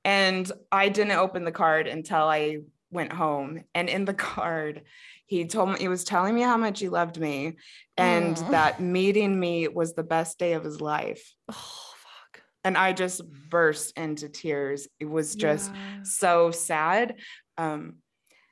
and 0.05 0.51
I 0.71 0.89
didn't 0.89 1.17
open 1.17 1.43
the 1.45 1.51
card 1.51 1.87
until 1.87 2.23
I 2.23 2.59
went 2.91 3.13
home. 3.13 3.63
And 3.75 3.89
in 3.89 4.05
the 4.05 4.13
card, 4.31 4.83
he 5.25 5.45
told 5.45 5.69
me 5.69 5.75
he 5.79 5.87
was 5.87 6.03
telling 6.03 6.33
me 6.35 6.41
how 6.41 6.57
much 6.57 6.79
he 6.79 6.89
loved 6.89 7.19
me, 7.19 7.57
and 7.97 8.37
Aw. 8.37 8.49
that 8.51 8.79
meeting 8.79 9.39
me 9.39 9.67
was 9.67 9.93
the 9.93 10.03
best 10.03 10.39
day 10.39 10.53
of 10.53 10.63
his 10.63 10.81
life. 10.81 11.33
Oh 11.51 11.53
fuck. 11.95 12.41
And 12.63 12.77
I 12.77 12.93
just 12.93 13.21
burst 13.49 13.97
into 13.97 14.29
tears. 14.29 14.87
It 14.99 15.05
was 15.09 15.35
just 15.35 15.71
Yeah. 15.73 16.03
so 16.03 16.51
sad. 16.51 17.15
Um, 17.57 17.97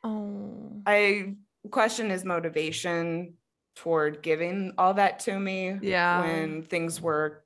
Oh. 0.03 0.81
I 0.85 1.33
question 1.71 2.09
his 2.09 2.23
motivation 2.23 3.33
toward 3.77 4.21
giving 4.21 4.73
all 4.77 4.93
that 4.95 5.19
to 5.21 5.39
me 5.39 5.77
Yeah. 5.81 6.21
when 6.21 6.63
things 6.63 7.01
were 7.01 7.43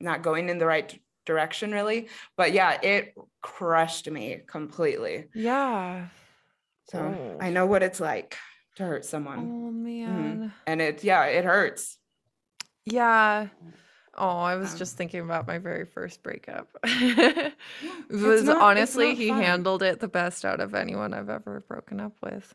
not 0.00 0.22
going 0.22 0.48
in 0.48 0.58
the 0.58 0.66
right 0.66 0.98
direction, 1.26 1.72
really. 1.72 2.08
But 2.36 2.52
yeah, 2.52 2.78
it 2.82 3.14
crushed 3.42 4.10
me 4.10 4.40
completely. 4.46 5.26
Yeah. 5.34 6.06
So 6.90 6.98
Oh. 7.00 7.38
I 7.40 7.50
know 7.50 7.66
what 7.66 7.82
it's 7.82 8.00
like 8.00 8.36
to 8.76 8.84
hurt 8.84 9.04
someone. 9.04 9.38
Oh 9.38 9.70
man. 9.70 10.52
And 10.66 10.80
it, 10.80 11.04
yeah, 11.04 11.24
it 11.24 11.44
hurts. 11.44 11.98
Yeah. 12.84 13.48
Oh, 14.16 14.38
I 14.40 14.56
was 14.56 14.72
Um, 14.72 14.78
just 14.78 14.96
thinking 14.96 15.20
about 15.20 15.46
my 15.46 15.58
very 15.58 15.86
first 15.86 16.22
breakup. 16.22 16.68
it 16.84 17.54
was 18.10 18.42
not- 18.44 18.60
honestly 18.60 19.14
he 19.14 19.28
handled 19.28 19.82
it 19.82 20.00
the 20.00 20.08
best 20.08 20.44
out 20.44 20.60
of 20.60 20.74
anyone 20.74 21.14
I've 21.14 21.30
ever 21.30 21.64
broken 21.66 22.00
up 22.00 22.12
with, 22.22 22.54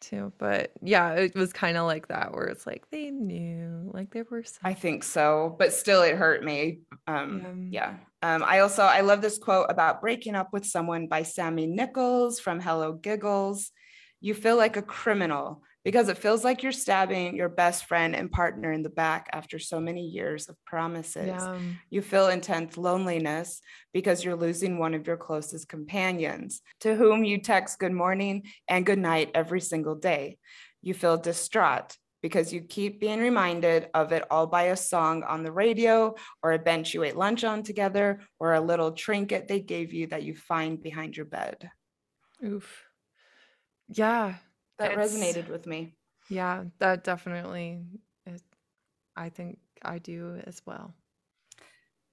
too. 0.00 0.32
But 0.38 0.72
yeah, 0.82 1.12
it 1.14 1.34
was 1.34 1.52
kind 1.52 1.76
of 1.76 1.86
like 1.86 2.08
that 2.08 2.32
where 2.32 2.46
it's 2.46 2.66
like 2.66 2.84
they 2.90 3.10
knew, 3.10 3.90
like 3.92 4.10
they 4.10 4.22
were. 4.22 4.44
I 4.62 4.74
think 4.74 5.04
so, 5.04 5.56
but 5.58 5.72
still 5.72 6.02
it 6.02 6.16
hurt 6.16 6.44
me. 6.44 6.80
Um, 7.06 7.68
Yeah. 7.70 7.92
yeah. 8.22 8.34
Um, 8.34 8.42
I 8.44 8.60
also 8.60 8.82
I 8.82 9.02
love 9.02 9.22
this 9.22 9.38
quote 9.38 9.66
about 9.70 10.00
breaking 10.00 10.34
up 10.34 10.52
with 10.52 10.66
someone 10.66 11.06
by 11.06 11.22
Sammy 11.22 11.66
Nichols 11.66 12.40
from 12.40 12.60
Hello 12.60 12.92
Giggles. 12.92 13.70
You 14.20 14.34
feel 14.34 14.56
like 14.56 14.76
a 14.76 14.82
criminal 14.82 15.62
because 15.88 16.10
it 16.10 16.18
feels 16.18 16.44
like 16.44 16.62
you're 16.62 16.70
stabbing 16.70 17.34
your 17.34 17.48
best 17.48 17.86
friend 17.86 18.14
and 18.14 18.30
partner 18.30 18.70
in 18.70 18.82
the 18.82 18.90
back 18.90 19.26
after 19.32 19.58
so 19.58 19.80
many 19.80 20.02
years 20.02 20.46
of 20.50 20.56
promises. 20.66 21.28
Yeah. 21.28 21.58
You 21.88 22.02
feel 22.02 22.28
intense 22.28 22.76
loneliness 22.76 23.62
because 23.94 24.22
you're 24.22 24.36
losing 24.36 24.78
one 24.78 24.92
of 24.92 25.06
your 25.06 25.16
closest 25.16 25.66
companions 25.66 26.60
to 26.80 26.94
whom 26.94 27.24
you 27.24 27.40
text 27.40 27.78
good 27.78 27.92
morning 27.92 28.42
and 28.68 28.84
good 28.84 28.98
night 28.98 29.30
every 29.34 29.62
single 29.62 29.94
day. 29.94 30.36
You 30.82 30.92
feel 30.92 31.16
distraught 31.16 31.96
because 32.20 32.52
you 32.52 32.60
keep 32.60 33.00
being 33.00 33.20
reminded 33.20 33.88
of 33.94 34.12
it 34.12 34.24
all 34.30 34.46
by 34.46 34.64
a 34.64 34.76
song 34.76 35.22
on 35.22 35.42
the 35.42 35.52
radio 35.52 36.14
or 36.42 36.52
a 36.52 36.58
bench 36.58 36.92
you 36.92 37.02
ate 37.02 37.16
lunch 37.16 37.44
on 37.44 37.62
together 37.62 38.20
or 38.38 38.52
a 38.52 38.60
little 38.60 38.92
trinket 38.92 39.48
they 39.48 39.60
gave 39.60 39.94
you 39.94 40.06
that 40.08 40.22
you 40.22 40.36
find 40.36 40.82
behind 40.82 41.16
your 41.16 41.24
bed. 41.24 41.70
Oof. 42.44 42.84
Yeah. 43.88 44.34
That 44.78 44.92
It's- 44.92 45.12
resonated 45.12 45.48
with 45.48 45.66
me. 45.66 45.94
Yeah. 46.28 46.64
That 46.78 47.04
definitely. 47.04 47.80
Is, 48.26 48.42
I 49.16 49.28
think 49.30 49.58
I 49.82 49.98
do 49.98 50.40
as 50.46 50.60
well. 50.66 50.94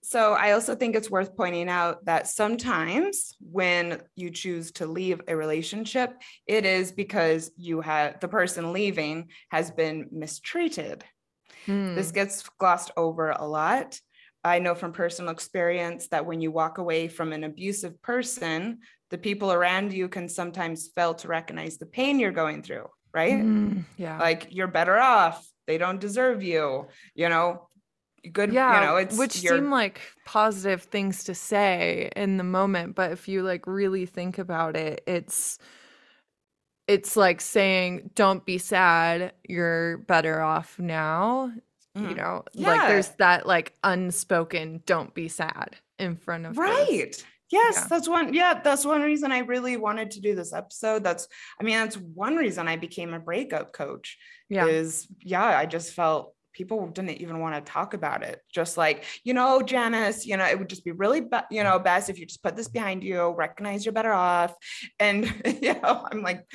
So 0.01 0.33
I 0.33 0.51
also 0.51 0.75
think 0.75 0.95
it's 0.95 1.09
worth 1.09 1.35
pointing 1.35 1.67
out 1.67 2.05
that 2.05 2.27
sometimes 2.27 3.35
when 3.39 4.03
you 4.15 4.29
choose 4.29 4.71
to 4.73 4.85
leave 4.85 5.19
a 5.27 5.35
relationship, 5.35 6.13
it 6.45 6.63
is 6.65 6.91
because 6.91 7.51
you 7.57 7.81
have 7.81 8.19
the 8.19 8.27
person 8.27 8.71
leaving 8.71 9.29
has 9.49 9.71
been 9.71 10.07
mistreated. 10.11 11.03
This 11.65 12.11
Mm, 12.11 12.13
gets 12.13 12.43
glossed 12.59 12.91
over 12.95 13.31
a 13.31 13.45
lot. 13.47 13.99
I 14.45 14.59
know 14.59 14.75
from 14.75 14.93
personal 14.93 15.31
experience 15.31 16.07
that 16.09 16.25
when 16.25 16.39
you 16.39 16.51
walk 16.51 16.77
away 16.77 17.07
from 17.07 17.33
an 17.33 17.43
abusive 17.43 17.99
person, 18.03 18.79
the 19.09 19.17
people 19.17 19.51
around 19.51 19.91
you 19.91 20.07
can 20.07 20.29
sometimes 20.29 20.89
fail 20.95 21.15
to 21.15 21.27
recognize 21.27 21.77
the 21.79 21.87
pain 21.87 22.19
you're 22.19 22.31
going 22.31 22.61
through, 22.61 22.87
right? 23.11 23.43
mm, 23.43 23.83
yeah. 23.97 24.19
Like 24.19 24.47
you're 24.51 24.67
better 24.67 24.97
off. 24.99 25.43
They 25.65 25.79
don't 25.79 25.99
deserve 25.99 26.43
you, 26.43 26.87
you 27.15 27.27
know. 27.27 27.69
Good, 28.31 28.53
yeah 28.53 28.79
you 28.81 28.87
know, 28.87 28.95
it's 28.95 29.17
which 29.17 29.43
you're- 29.43 29.57
seem 29.57 29.69
like 29.69 30.01
positive 30.25 30.81
things 30.83 31.25
to 31.25 31.35
say 31.35 32.09
in 32.15 32.37
the 32.37 32.43
moment 32.43 32.95
but 32.95 33.11
if 33.11 33.27
you 33.27 33.43
like 33.43 33.67
really 33.67 34.07
think 34.07 34.39
about 34.39 34.75
it 34.75 35.03
it's 35.05 35.59
it's 36.87 37.15
like 37.15 37.39
saying 37.39 38.09
don't 38.15 38.43
be 38.43 38.57
sad 38.57 39.33
you're 39.47 39.99
better 39.99 40.41
off 40.41 40.79
now 40.79 41.51
you 41.95 42.01
Mhm. 42.01 42.17
know 42.17 42.43
like 42.55 42.87
there's 42.87 43.09
that 43.19 43.45
like 43.47 43.73
unspoken 43.83 44.81
don't 44.85 45.13
be 45.13 45.27
sad 45.29 45.77
in 45.97 46.17
front 46.17 46.45
of 46.45 46.55
those. 46.55 46.59
right 46.61 47.25
yes 47.51 47.75
Yeah. 47.77 47.87
that's 47.89 48.07
one 48.09 48.33
yeah 48.33 48.59
that's 48.61 48.85
one 48.85 49.01
reason 49.01 49.31
i 49.31 49.39
really 49.39 49.77
wanted 49.77 50.11
to 50.11 50.19
do 50.21 50.35
this 50.35 50.51
episode 50.53 51.03
that's 51.03 51.27
i 51.59 51.63
mean 51.63 51.75
that's 51.77 51.95
one 51.97 52.35
reason 52.35 52.67
i 52.67 52.75
became 52.75 53.13
a 53.13 53.19
breakup 53.19 53.71
coach 53.71 54.17
yeah 54.49 54.65
is 54.67 55.07
yeah 55.21 55.43
i 55.45 55.65
just 55.65 55.93
felt 55.93 56.34
people 56.55 56.87
didn't 56.87 57.21
even 57.21 57.39
want 57.39 57.53
to 57.53 57.71
talk 57.71 57.93
about 57.93 58.23
it. 58.23 58.41
Just 58.51 58.77
like 58.77 59.03
you 59.23 59.33
know 59.33 59.61
janice 59.61 60.25
you 60.25 60.37
know 60.37 60.45
it 60.45 60.57
would 60.57 60.69
just 60.69 60.85
be 60.85 60.91
really 60.91 61.21
be- 61.21 61.49
you 61.51 61.63
know 61.63 61.77
best 61.77 62.09
if 62.09 62.17
you 62.17 62.25
just 62.25 62.41
put 62.41 62.55
this 62.55 62.69
behind 62.69 63.03
you 63.03 63.29
recognize 63.31 63.85
you're 63.85 63.91
better 63.99 64.13
off. 64.13 64.55
And 64.99 65.25
you 65.61 65.73
know 65.81 66.07
i'm 66.11 66.21
like 66.23 66.45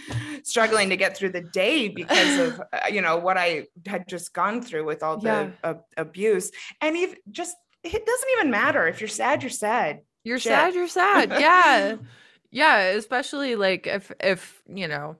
struggling 0.42 0.88
to 0.90 0.96
get 0.96 1.16
through 1.16 1.32
the 1.32 1.42
day 1.42 1.88
because 2.00 2.38
of 2.38 2.60
uh, 2.72 2.86
you 2.90 3.02
know 3.02 3.18
what 3.18 3.36
i 3.36 3.66
had 3.86 4.08
just 4.08 4.32
gone 4.32 4.62
through 4.62 4.84
with 4.86 5.02
all 5.02 5.18
the 5.18 5.28
Yeah. 5.28 5.50
uh, 5.62 5.74
abuse. 5.96 6.50
And 6.80 6.96
even 6.96 7.16
just 7.30 7.54
it 7.84 8.04
doesn't 8.06 8.30
even 8.38 8.50
matter. 8.50 8.86
If 8.86 9.00
you're 9.00 9.08
sad 9.08 9.42
you're 9.42 9.50
sad. 9.50 10.00
You're 10.24 10.38
shit. 10.38 10.52
sad 10.52 10.74
you're 10.74 10.88
sad. 10.88 11.30
Yeah. 11.30 11.96
Yeah 12.52 12.78
especially 12.98 13.54
like 13.54 13.86
if 13.86 14.10
if 14.18 14.60
you 14.66 14.88
know 14.88 15.16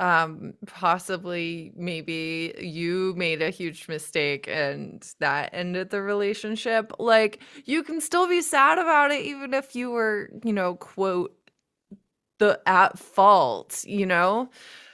um 0.00 0.54
possibly 0.66 1.72
maybe 1.76 2.54
you 2.58 3.14
made 3.16 3.42
a 3.42 3.50
huge 3.50 3.88
mistake 3.88 4.48
and 4.48 5.14
that 5.20 5.50
ended 5.52 5.90
the 5.90 6.02
relationship. 6.02 6.92
Like 6.98 7.40
you 7.66 7.82
can 7.84 8.00
still 8.00 8.28
be 8.28 8.42
sad 8.42 8.78
about 8.78 9.12
it 9.12 9.24
even 9.24 9.54
if 9.54 9.76
you 9.76 9.90
were 9.92 10.30
you 10.44 10.52
know 10.54 10.76
quote 10.76 11.36
the 12.38 12.60
at 12.66 12.98
fault 12.98 13.84
you 13.86 14.06
know 14.06 14.48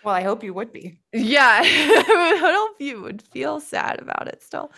well, 0.06 0.14
I 0.14 0.22
hope 0.22 0.44
you 0.44 0.54
would 0.54 0.72
be. 0.72 1.00
Yeah, 1.12 1.60
I 1.64 2.38
hope 2.40 2.76
you 2.78 3.00
would 3.00 3.22
feel 3.22 3.58
sad 3.58 4.00
about 4.02 4.28
it 4.28 4.42
still. 4.42 4.70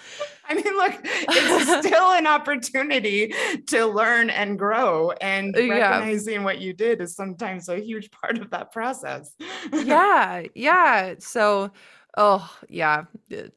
I 0.48 0.54
mean, 0.54 0.64
look, 0.64 0.94
it's 1.02 1.86
still 1.86 2.12
an 2.12 2.28
opportunity 2.28 3.34
to 3.66 3.86
learn 3.86 4.30
and 4.30 4.56
grow, 4.56 5.10
and 5.20 5.52
recognizing 5.52 6.34
yeah. 6.34 6.44
what 6.44 6.60
you 6.60 6.72
did 6.72 7.00
is 7.00 7.16
sometimes 7.16 7.68
a 7.68 7.80
huge 7.80 8.12
part 8.12 8.38
of 8.38 8.50
that 8.50 8.70
process. 8.70 9.34
yeah, 9.72 10.44
yeah. 10.54 11.14
So, 11.18 11.72
oh, 12.16 12.56
yeah, 12.68 13.06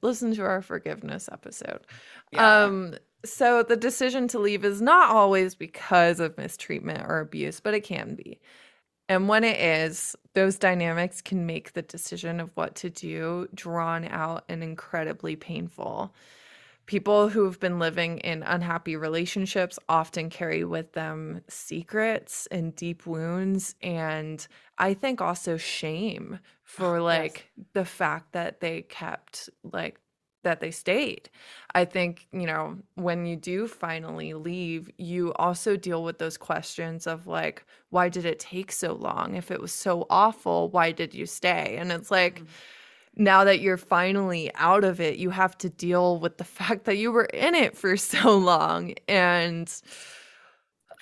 listen 0.01 0.33
to 0.33 0.41
our 0.41 0.63
forgiveness 0.63 1.29
episode. 1.31 1.81
Yeah. 2.33 2.63
Um, 2.63 2.95
so 3.23 3.61
the 3.61 3.77
decision 3.77 4.27
to 4.29 4.39
leave 4.39 4.65
is 4.65 4.81
not 4.81 5.11
always 5.11 5.53
because 5.53 6.19
of 6.19 6.35
mistreatment 6.35 7.05
or 7.07 7.19
abuse, 7.19 7.59
but 7.59 7.75
it 7.75 7.83
can 7.83 8.15
be. 8.15 8.39
And 9.11 9.27
when 9.27 9.43
it 9.43 9.59
is, 9.59 10.15
those 10.35 10.57
dynamics 10.57 11.21
can 11.21 11.45
make 11.45 11.73
the 11.73 11.81
decision 11.81 12.39
of 12.39 12.49
what 12.55 12.75
to 12.75 12.89
do 12.89 13.49
drawn 13.53 14.05
out 14.05 14.45
and 14.47 14.63
incredibly 14.63 15.35
painful. 15.35 16.15
People 16.85 17.27
who 17.27 17.43
have 17.43 17.59
been 17.59 17.77
living 17.77 18.19
in 18.19 18.41
unhappy 18.41 18.95
relationships 18.95 19.77
often 19.89 20.29
carry 20.29 20.63
with 20.63 20.93
them 20.93 21.41
secrets 21.49 22.47
and 22.51 22.73
deep 22.73 23.05
wounds, 23.05 23.75
and 23.81 24.47
I 24.77 24.93
think 24.93 25.19
also 25.19 25.57
shame 25.57 26.39
for 26.63 26.99
ah, 26.99 27.03
like 27.03 27.51
yes. 27.57 27.65
the 27.73 27.85
fact 27.85 28.31
that 28.31 28.61
they 28.61 28.83
kept 28.83 29.49
like 29.61 29.99
that 30.43 30.59
they 30.59 30.71
stayed. 30.71 31.29
I 31.73 31.85
think, 31.85 32.27
you 32.31 32.45
know, 32.45 32.77
when 32.95 33.25
you 33.25 33.35
do 33.35 33.67
finally 33.67 34.33
leave, 34.33 34.89
you 34.97 35.33
also 35.33 35.75
deal 35.75 36.03
with 36.03 36.19
those 36.19 36.37
questions 36.37 37.07
of 37.07 37.27
like, 37.27 37.65
why 37.89 38.09
did 38.09 38.25
it 38.25 38.39
take 38.39 38.71
so 38.71 38.93
long? 38.93 39.35
If 39.35 39.51
it 39.51 39.61
was 39.61 39.73
so 39.73 40.07
awful, 40.09 40.69
why 40.69 40.91
did 40.91 41.13
you 41.13 41.25
stay? 41.25 41.77
And 41.77 41.91
it's 41.91 42.11
like, 42.11 42.35
mm-hmm. 42.35 43.23
now 43.23 43.43
that 43.43 43.61
you're 43.61 43.77
finally 43.77 44.51
out 44.55 44.83
of 44.83 44.99
it, 44.99 45.17
you 45.17 45.29
have 45.29 45.57
to 45.59 45.69
deal 45.69 46.19
with 46.19 46.37
the 46.37 46.43
fact 46.59 46.85
that 46.85 46.97
you 46.97 47.11
were 47.11 47.25
in 47.25 47.55
it 47.55 47.77
for 47.77 47.97
so 47.97 48.37
long. 48.37 48.93
And 49.07 49.71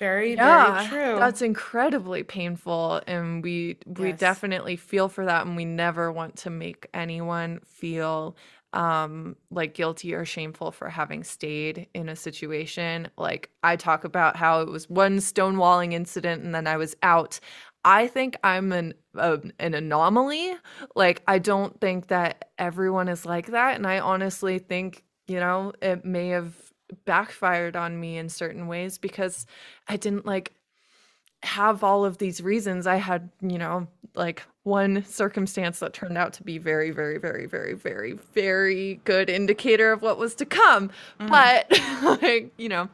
very, 0.00 0.34
yeah, 0.34 0.88
very 0.88 0.88
true. 0.88 1.18
That's 1.18 1.42
incredibly 1.42 2.22
painful. 2.22 3.02
And 3.06 3.44
we 3.44 3.76
we 3.86 4.08
yes. 4.08 4.18
definitely 4.18 4.76
feel 4.76 5.10
for 5.10 5.26
that. 5.26 5.46
And 5.46 5.56
we 5.56 5.66
never 5.66 6.10
want 6.10 6.36
to 6.36 6.50
make 6.50 6.88
anyone 6.94 7.60
feel 7.66 8.34
um 8.72 9.36
like 9.50 9.74
guilty 9.74 10.14
or 10.14 10.24
shameful 10.24 10.70
for 10.70 10.88
having 10.88 11.24
stayed 11.24 11.88
in 11.94 12.08
a 12.08 12.16
situation. 12.16 13.08
Like 13.16 13.50
i 13.62 13.76
talk 13.76 14.04
about 14.04 14.36
how 14.36 14.60
it 14.60 14.68
was 14.68 14.88
one 14.88 15.18
stonewalling 15.18 15.92
incident 15.92 16.42
and 16.42 16.54
then 16.54 16.66
i 16.66 16.76
was 16.76 16.96
out. 17.02 17.40
I 17.84 18.06
think 18.08 18.36
i'm 18.44 18.72
an 18.72 18.94
uh, 19.16 19.38
an 19.58 19.74
anomaly. 19.74 20.54
Like 20.94 21.22
i 21.26 21.38
don't 21.38 21.80
think 21.80 22.08
that 22.08 22.50
everyone 22.58 23.08
is 23.08 23.26
like 23.26 23.48
that 23.48 23.76
and 23.76 23.86
i 23.86 23.98
honestly 23.98 24.58
think 24.58 25.04
you 25.26 25.40
know 25.40 25.72
it 25.82 26.04
may 26.04 26.28
have 26.28 26.54
backfired 27.04 27.76
on 27.76 27.98
me 27.98 28.18
in 28.18 28.28
certain 28.28 28.66
ways 28.66 28.98
because 28.98 29.46
i 29.86 29.96
didn't 29.96 30.26
like 30.26 30.52
have 31.42 31.82
all 31.82 32.04
of 32.04 32.18
these 32.18 32.42
reasons. 32.42 32.86
I 32.86 32.96
had 32.96 33.30
you 33.40 33.58
know 33.58 33.88
like 34.14 34.42
one 34.62 35.04
circumstance 35.04 35.78
that 35.78 35.92
turned 35.92 36.18
out 36.18 36.32
to 36.34 36.42
be 36.42 36.58
very 36.58 36.90
very 36.90 37.18
very 37.18 37.46
very 37.46 37.74
very 37.74 38.12
very 38.34 39.00
good 39.04 39.30
indicator 39.30 39.92
of 39.92 40.02
what 40.02 40.18
was 40.18 40.34
to 40.34 40.44
come 40.44 40.90
mm-hmm. 41.18 41.28
but 41.28 42.20
like 42.22 42.52
you 42.58 42.68
know 42.68 42.88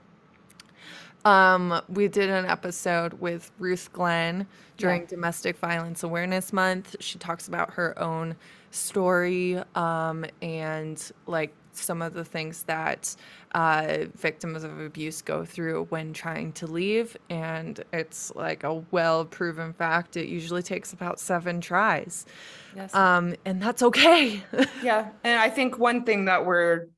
um 1.24 1.80
we 1.88 2.06
did 2.06 2.30
an 2.30 2.46
episode 2.46 3.14
with 3.14 3.50
ruth 3.58 3.90
glenn 3.92 4.46
during 4.76 5.02
yeah. 5.02 5.08
domestic 5.08 5.56
violence 5.58 6.02
awareness 6.02 6.52
month 6.52 6.94
she 7.00 7.18
talks 7.18 7.48
about 7.48 7.72
her 7.72 7.98
own 7.98 8.36
story 8.70 9.60
um 9.74 10.24
and 10.42 11.10
like 11.26 11.52
some 11.78 12.02
of 12.02 12.14
the 12.14 12.24
things 12.24 12.64
that 12.64 13.14
uh, 13.54 14.04
victims 14.14 14.64
of 14.64 14.80
abuse 14.80 15.22
go 15.22 15.44
through 15.44 15.86
when 15.90 16.12
trying 16.12 16.52
to 16.52 16.66
leave. 16.66 17.16
And 17.30 17.82
it's 17.92 18.34
like 18.34 18.64
a 18.64 18.84
well 18.90 19.24
proven 19.24 19.72
fact. 19.72 20.16
It 20.16 20.28
usually 20.28 20.62
takes 20.62 20.92
about 20.92 21.20
seven 21.20 21.60
tries. 21.60 22.26
Yes. 22.74 22.94
Um, 22.94 23.34
and 23.44 23.62
that's 23.62 23.82
okay. 23.82 24.42
yeah. 24.82 25.08
And 25.24 25.40
I 25.40 25.50
think 25.50 25.78
one 25.78 26.04
thing 26.04 26.26
that 26.26 26.44
we're 26.44 26.88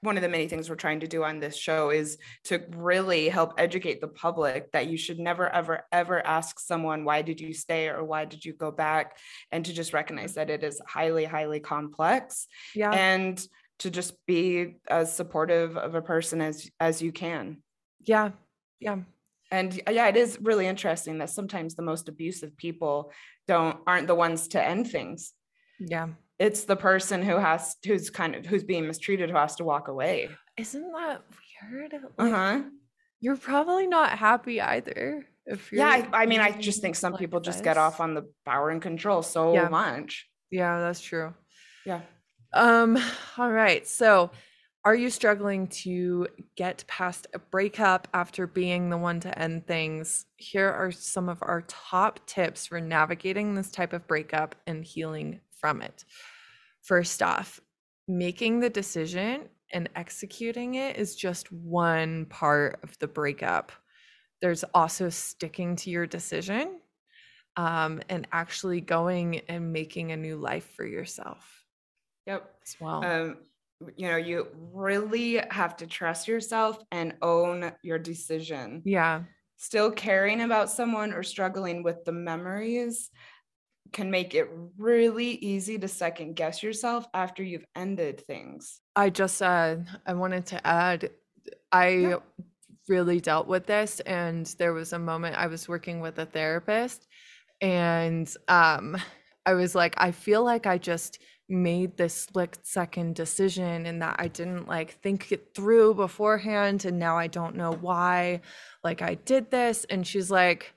one 0.00 0.16
of 0.16 0.22
the 0.22 0.28
many 0.28 0.46
things 0.46 0.70
we're 0.70 0.76
trying 0.76 1.00
to 1.00 1.08
do 1.08 1.24
on 1.24 1.40
this 1.40 1.56
show 1.56 1.90
is 1.90 2.18
to 2.44 2.62
really 2.76 3.28
help 3.28 3.54
educate 3.58 4.00
the 4.00 4.08
public 4.08 4.70
that 4.72 4.86
you 4.86 4.96
should 4.96 5.18
never 5.18 5.48
ever 5.48 5.82
ever 5.90 6.24
ask 6.24 6.60
someone 6.60 7.04
why 7.04 7.22
did 7.22 7.40
you 7.40 7.52
stay 7.52 7.88
or 7.88 8.04
why 8.04 8.24
did 8.24 8.44
you 8.44 8.52
go 8.52 8.70
back 8.70 9.16
and 9.50 9.64
to 9.64 9.72
just 9.72 9.92
recognize 9.92 10.34
that 10.34 10.50
it 10.50 10.62
is 10.62 10.80
highly 10.86 11.24
highly 11.24 11.58
complex 11.58 12.46
yeah 12.74 12.90
and 12.90 13.44
to 13.78 13.90
just 13.90 14.14
be 14.26 14.76
as 14.88 15.14
supportive 15.14 15.76
of 15.76 15.94
a 15.94 16.02
person 16.02 16.40
as 16.40 16.70
as 16.80 17.02
you 17.02 17.12
can. 17.12 17.62
Yeah 18.00 18.30
yeah. 18.80 18.98
And 19.50 19.80
yeah 19.90 20.08
it 20.08 20.16
is 20.16 20.38
really 20.40 20.66
interesting 20.66 21.18
that 21.18 21.30
sometimes 21.30 21.74
the 21.74 21.82
most 21.82 22.08
abusive 22.08 22.56
people 22.56 23.12
don't 23.46 23.78
aren't 23.86 24.06
the 24.06 24.14
ones 24.14 24.48
to 24.48 24.62
end 24.62 24.90
things. 24.90 25.32
Yeah. 25.78 26.08
It's 26.38 26.64
the 26.64 26.76
person 26.76 27.22
who 27.22 27.36
has 27.36 27.76
who's 27.84 28.10
kind 28.10 28.34
of 28.34 28.46
who's 28.46 28.64
being 28.64 28.86
mistreated 28.86 29.30
who 29.30 29.36
has 29.36 29.56
to 29.56 29.64
walk 29.64 29.88
away. 29.88 30.28
Isn't 30.56 30.92
that 30.92 31.22
weird? 31.70 31.92
Like, 31.92 32.02
uh-huh. 32.18 32.62
you're 33.20 33.36
probably 33.36 33.86
not 33.86 34.18
happy 34.18 34.60
either 34.60 35.26
if 35.46 35.72
you're 35.72 35.80
yeah 35.80 36.08
I, 36.12 36.22
I, 36.22 36.26
mean 36.26 36.40
i 36.40 36.50
just 36.52 36.82
think 36.82 36.94
some 36.94 37.12
like 37.12 37.20
people 37.20 37.40
this. 37.40 37.46
just 37.54 37.64
get 37.64 37.78
off 37.78 38.00
on 38.00 38.12
the 38.14 38.30
power 38.44 38.68
and 38.68 38.82
control 38.82 39.22
so 39.22 39.54
yeah. 39.54 39.68
much. 39.68 40.28
Yeah 40.50 40.80
that's 40.80 41.00
true. 41.00 41.34
Yeah 41.84 42.02
um, 42.52 42.98
all 43.38 43.50
right. 43.50 43.86
So, 43.86 44.30
are 44.84 44.94
you 44.94 45.10
struggling 45.10 45.66
to 45.66 46.28
get 46.56 46.84
past 46.86 47.26
a 47.34 47.38
breakup 47.38 48.08
after 48.14 48.46
being 48.46 48.88
the 48.88 48.96
one 48.96 49.20
to 49.20 49.38
end 49.38 49.66
things? 49.66 50.24
Here 50.36 50.70
are 50.70 50.92
some 50.92 51.28
of 51.28 51.38
our 51.42 51.62
top 51.66 52.24
tips 52.26 52.66
for 52.66 52.80
navigating 52.80 53.54
this 53.54 53.70
type 53.70 53.92
of 53.92 54.06
breakup 54.06 54.54
and 54.66 54.84
healing 54.84 55.40
from 55.50 55.82
it. 55.82 56.04
First 56.80 57.22
off, 57.22 57.60
making 58.06 58.60
the 58.60 58.70
decision 58.70 59.48
and 59.72 59.90
executing 59.94 60.76
it 60.76 60.96
is 60.96 61.16
just 61.16 61.52
one 61.52 62.24
part 62.26 62.78
of 62.82 62.98
the 62.98 63.08
breakup. 63.08 63.72
There's 64.40 64.64
also 64.72 65.10
sticking 65.10 65.76
to 65.76 65.90
your 65.90 66.06
decision 66.06 66.80
um, 67.56 68.00
and 68.08 68.26
actually 68.32 68.80
going 68.80 69.40
and 69.48 69.72
making 69.72 70.12
a 70.12 70.16
new 70.16 70.36
life 70.36 70.70
for 70.76 70.86
yourself. 70.86 71.57
Yep. 72.28 72.54
Well. 72.78 73.04
Um, 73.04 73.36
you 73.96 74.08
know, 74.08 74.16
you 74.16 74.48
really 74.72 75.40
have 75.50 75.76
to 75.78 75.86
trust 75.86 76.28
yourself 76.28 76.78
and 76.92 77.14
own 77.22 77.72
your 77.82 77.98
decision. 77.98 78.82
Yeah. 78.84 79.22
Still 79.56 79.90
caring 79.90 80.42
about 80.42 80.70
someone 80.70 81.12
or 81.12 81.22
struggling 81.22 81.82
with 81.82 82.04
the 82.04 82.12
memories 82.12 83.10
can 83.92 84.10
make 84.10 84.34
it 84.34 84.50
really 84.76 85.30
easy 85.30 85.78
to 85.78 85.88
second 85.88 86.36
guess 86.36 86.62
yourself 86.62 87.06
after 87.14 87.42
you've 87.42 87.64
ended 87.74 88.20
things. 88.26 88.80
I 88.94 89.08
just 89.08 89.40
uh 89.40 89.76
I 90.06 90.12
wanted 90.12 90.44
to 90.46 90.66
add 90.66 91.10
I 91.72 91.88
yeah. 91.88 92.16
really 92.88 93.20
dealt 93.20 93.46
with 93.46 93.64
this 93.64 94.00
and 94.00 94.44
there 94.58 94.74
was 94.74 94.92
a 94.92 94.98
moment 94.98 95.36
I 95.36 95.46
was 95.46 95.68
working 95.68 96.00
with 96.00 96.18
a 96.18 96.26
therapist 96.26 97.06
and 97.62 98.30
um 98.48 98.98
I 99.46 99.54
was 99.54 99.74
like 99.74 99.94
I 99.96 100.10
feel 100.10 100.44
like 100.44 100.66
I 100.66 100.76
just 100.76 101.18
made 101.48 101.96
this 101.96 102.14
split 102.14 102.58
second 102.62 103.14
decision 103.14 103.86
and 103.86 104.02
that 104.02 104.16
I 104.18 104.28
didn't 104.28 104.68
like 104.68 105.00
think 105.00 105.32
it 105.32 105.54
through 105.54 105.94
beforehand 105.94 106.84
and 106.84 106.98
now 106.98 107.16
I 107.16 107.26
don't 107.26 107.56
know 107.56 107.72
why 107.72 108.42
like 108.84 109.00
I 109.00 109.14
did 109.14 109.50
this 109.50 109.84
and 109.88 110.06
she's 110.06 110.30
like 110.30 110.74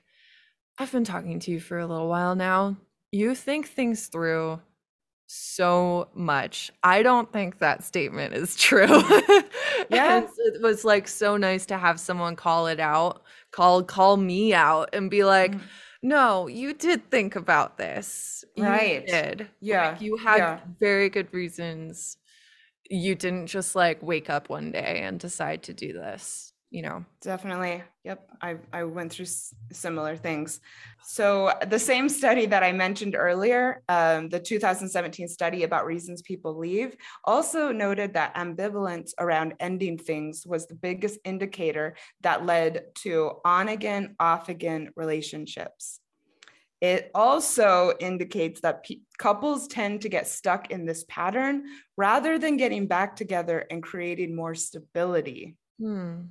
I've 0.78 0.90
been 0.90 1.04
talking 1.04 1.40
to 1.40 1.50
you 1.50 1.60
for 1.60 1.78
a 1.78 1.86
little 1.86 2.08
while 2.08 2.34
now 2.34 2.76
you 3.10 3.34
think 3.34 3.68
things 3.68 4.06
through 4.06 4.60
so 5.34 6.08
much. 6.14 6.70
I 6.82 7.02
don't 7.02 7.32
think 7.32 7.58
that 7.58 7.82
statement 7.82 8.34
is 8.34 8.54
true. 8.54 8.86
yeah. 9.90 10.26
it 10.36 10.60
was 10.60 10.84
like 10.84 11.08
so 11.08 11.38
nice 11.38 11.64
to 11.66 11.78
have 11.78 11.98
someone 11.98 12.36
call 12.36 12.66
it 12.66 12.78
out, 12.78 13.22
call 13.50 13.82
call 13.82 14.18
me 14.18 14.52
out 14.52 14.90
and 14.92 15.10
be 15.10 15.24
like, 15.24 15.52
mm 15.52 15.60
no, 16.02 16.48
you 16.48 16.74
did 16.74 17.10
think 17.10 17.36
about 17.36 17.78
this. 17.78 18.44
You 18.56 18.64
right. 18.64 19.06
did. 19.06 19.48
Yeah. 19.60 19.90
Like 19.92 20.00
you 20.00 20.16
had 20.16 20.38
yeah. 20.38 20.60
very 20.80 21.08
good 21.08 21.32
reasons. 21.32 22.16
You 22.90 23.14
didn't 23.14 23.46
just 23.46 23.76
like 23.76 24.02
wake 24.02 24.28
up 24.28 24.48
one 24.48 24.72
day 24.72 25.00
and 25.02 25.20
decide 25.20 25.62
to 25.64 25.72
do 25.72 25.92
this. 25.92 26.51
You 26.72 26.80
know. 26.80 27.04
Definitely. 27.20 27.82
Yep. 28.04 28.28
I, 28.40 28.56
I 28.72 28.84
went 28.84 29.12
through 29.12 29.26
s- 29.26 29.54
similar 29.70 30.16
things. 30.16 30.58
So, 31.04 31.52
the 31.68 31.78
same 31.78 32.08
study 32.08 32.46
that 32.46 32.62
I 32.62 32.72
mentioned 32.72 33.14
earlier, 33.14 33.82
um, 33.88 34.30
the 34.30 34.40
2017 34.40 35.28
study 35.28 35.64
about 35.64 35.84
reasons 35.84 36.22
people 36.22 36.56
leave, 36.56 36.96
also 37.24 37.72
noted 37.72 38.14
that 38.14 38.34
ambivalence 38.34 39.12
around 39.18 39.54
ending 39.60 39.98
things 39.98 40.46
was 40.46 40.66
the 40.66 40.74
biggest 40.74 41.20
indicator 41.24 41.94
that 42.22 42.46
led 42.46 42.86
to 42.96 43.32
on 43.44 43.68
again, 43.68 44.16
off 44.18 44.48
again 44.48 44.88
relationships. 44.96 46.00
It 46.80 47.10
also 47.14 47.92
indicates 48.00 48.62
that 48.62 48.82
pe- 48.84 49.00
couples 49.18 49.68
tend 49.68 50.00
to 50.00 50.08
get 50.08 50.26
stuck 50.26 50.70
in 50.70 50.86
this 50.86 51.04
pattern 51.06 51.64
rather 51.98 52.38
than 52.38 52.56
getting 52.56 52.86
back 52.86 53.14
together 53.14 53.66
and 53.70 53.82
creating 53.82 54.34
more 54.34 54.54
stability. 54.54 55.54
Hmm. 55.78 56.22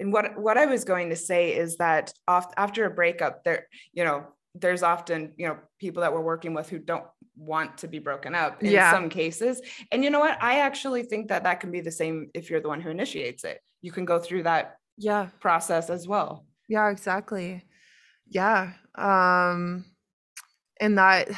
And 0.00 0.12
what 0.12 0.38
what 0.38 0.56
I 0.58 0.66
was 0.66 0.84
going 0.84 1.10
to 1.10 1.16
say 1.16 1.54
is 1.56 1.76
that 1.78 2.12
off, 2.26 2.52
after 2.56 2.84
a 2.84 2.90
breakup, 2.90 3.44
there 3.44 3.66
you 3.92 4.04
know 4.04 4.26
there's 4.54 4.82
often 4.82 5.34
you 5.36 5.46
know 5.48 5.58
people 5.78 6.00
that 6.02 6.12
we're 6.12 6.20
working 6.20 6.54
with 6.54 6.68
who 6.68 6.78
don't 6.78 7.04
want 7.36 7.78
to 7.78 7.88
be 7.88 7.98
broken 7.98 8.34
up 8.34 8.62
in 8.62 8.70
Yeah. 8.72 8.90
some 8.90 9.08
cases. 9.08 9.60
And 9.92 10.02
you 10.02 10.10
know 10.10 10.20
what? 10.20 10.42
I 10.42 10.60
actually 10.60 11.02
think 11.04 11.28
that 11.28 11.44
that 11.44 11.60
can 11.60 11.70
be 11.70 11.80
the 11.80 11.92
same 11.92 12.30
if 12.34 12.50
you're 12.50 12.60
the 12.60 12.68
one 12.68 12.80
who 12.80 12.90
initiates 12.90 13.44
it. 13.44 13.60
You 13.82 13.92
can 13.92 14.04
go 14.04 14.18
through 14.18 14.44
that 14.44 14.76
Yeah. 14.96 15.28
process 15.40 15.90
as 15.90 16.08
well. 16.08 16.46
Yeah, 16.68 16.90
exactly. 16.90 17.64
Yeah. 18.28 18.72
Um 18.96 19.84
and 20.80 20.98
that 20.98 21.28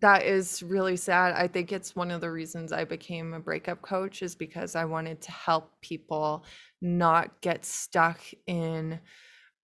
that 0.00 0.24
is 0.24 0.62
really 0.62 0.96
sad. 0.96 1.34
I 1.34 1.46
think 1.48 1.72
it's 1.72 1.94
one 1.96 2.10
of 2.10 2.20
the 2.20 2.30
reasons 2.30 2.72
I 2.72 2.84
became 2.84 3.34
a 3.34 3.40
breakup 3.40 3.82
coach 3.82 4.22
is 4.22 4.34
because 4.34 4.74
I 4.74 4.84
wanted 4.84 5.20
to 5.22 5.32
help 5.32 5.72
people 5.82 6.44
not 6.80 7.40
get 7.42 7.64
stuck 7.64 8.20
in 8.46 9.00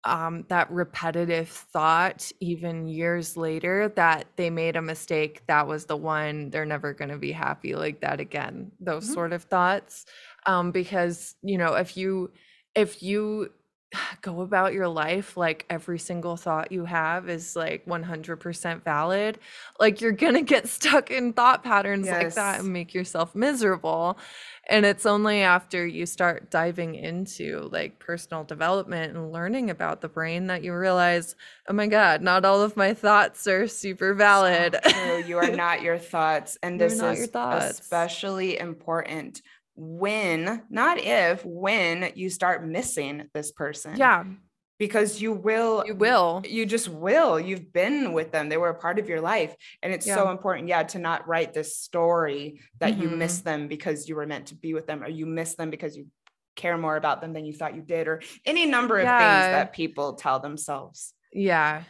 um, 0.05 0.45
that 0.49 0.71
repetitive 0.71 1.49
thought, 1.49 2.31
even 2.41 2.89
years 2.89 3.37
later, 3.37 3.89
that 3.97 4.27
they 4.37 4.51
made 4.51 4.77
a 4.77 4.83
mistake. 4.83 5.43
That 5.49 5.67
was 5.67 5.87
the 5.87 5.97
one. 5.97 6.51
They're 6.51 6.65
never 6.67 6.95
going 6.95 7.11
to 7.11 7.19
be 7.19 7.33
happy 7.33 7.75
like 7.75 8.01
that 8.03 8.21
again. 8.21 8.73
Those 8.81 9.07
Mhm. 9.07 9.15
sort 9.15 9.33
of 9.33 9.45
thoughts, 9.45 10.07
um, 10.47 10.73
because 10.73 11.37
you 11.43 11.59
know, 11.59 11.75
if 11.75 11.97
you 11.97 12.33
if 12.75 13.03
you 13.03 13.51
go 14.23 14.41
about 14.41 14.73
your 14.73 14.89
life 14.89 15.37
like 15.37 15.65
every 15.71 15.99
single 15.99 16.37
thought 16.37 16.73
you 16.73 16.85
have 16.85 17.29
is 17.29 17.57
like 17.57 17.87
100% 17.87 18.85
valid, 18.85 19.39
like 19.81 20.01
you're 20.01 20.13
gonna 20.13 20.43
get 20.43 20.69
stuck 20.69 21.11
in 21.11 21.33
thought 21.33 21.63
patterns 21.63 22.07
like 22.09 22.35
that 22.35 22.61
and 22.61 22.73
make 22.73 22.95
yourself 22.95 23.35
miserable. 23.35 24.19
And 24.71 24.85
it's 24.85 25.07
only 25.07 25.41
after 25.41 25.87
you 25.87 26.05
start 26.05 26.51
diving 26.51 26.95
into 26.95 27.71
like 27.73 27.99
personal 27.99 28.45
development 28.45 29.17
and 29.17 29.33
learning 29.33 29.71
about 29.71 30.03
the 30.03 30.09
brain 30.09 30.49
that 30.49 30.63
you 30.63 30.75
realize, 30.75 31.37
oh 31.69 31.73
my 31.73 31.87
God, 31.87 32.21
not 32.21 32.45
all 32.45 32.61
of 32.61 32.77
my 32.77 32.93
thoughts 32.93 33.47
are 33.47 33.67
super 33.67 34.13
valid. 34.13 34.77
So. 34.87 35.17
You 35.19 35.39
are 35.39 35.51
not 35.57 35.81
your 35.81 35.97
thoughts. 35.97 36.59
And 36.63 36.79
this 36.79 37.01
is 37.01 37.31
especially 37.35 38.59
important 38.59 39.41
when, 39.81 40.63
not 40.69 40.99
if, 40.99 41.45
when 41.45 42.11
you 42.17 42.31
start 42.31 42.67
missing 42.67 43.29
this 43.33 43.53
person. 43.53 43.97
yeah, 43.97 44.25
Because 44.79 45.23
you 45.23 45.33
will 45.33 45.85
you 45.87 45.95
will. 45.95 46.43
you 46.45 46.67
just 46.67 46.89
will 46.89 47.39
you've 47.39 47.73
been 47.73 48.13
with 48.13 48.31
them 48.33 48.49
they 48.49 48.57
were 48.57 48.69
a 48.71 48.75
part 48.79 48.99
of 48.99 49.09
your 49.09 49.21
life 49.21 49.55
and 49.83 49.93
it's 49.93 50.07
so 50.07 50.31
important 50.31 50.69
yeah 50.69 50.83
to 50.85 50.99
not 50.99 51.27
write 51.29 51.53
this 51.55 51.77
story 51.77 52.61
that 52.81 52.97
you 52.99 53.09
Mhm. 53.09 53.17
miss 53.19 53.41
them 53.41 53.69
because 53.69 54.09
you 54.09 54.15
were 54.17 54.27
meant 54.27 54.47
to 54.47 54.55
be 54.57 54.75
with 54.75 54.87
them 54.87 55.03
or 55.03 55.09
you 55.09 55.27
miss 55.27 55.55
them 55.55 55.71
because 55.71 55.97
you 55.97 56.07
care 56.57 56.77
more 56.79 56.97
about 56.97 57.21
them 57.21 57.33
than 57.33 57.45
you 57.45 57.53
thought 57.53 57.75
you 57.77 57.83
did 57.83 58.09
or 58.09 58.21
any 58.45 58.67
number 58.67 58.97
of 58.99 59.05
Yeah. 59.05 59.19
things 59.19 59.45
that 59.57 59.73
people 59.73 60.15
tell 60.15 60.39
themselves 60.41 61.13
Yeah. 61.33 61.85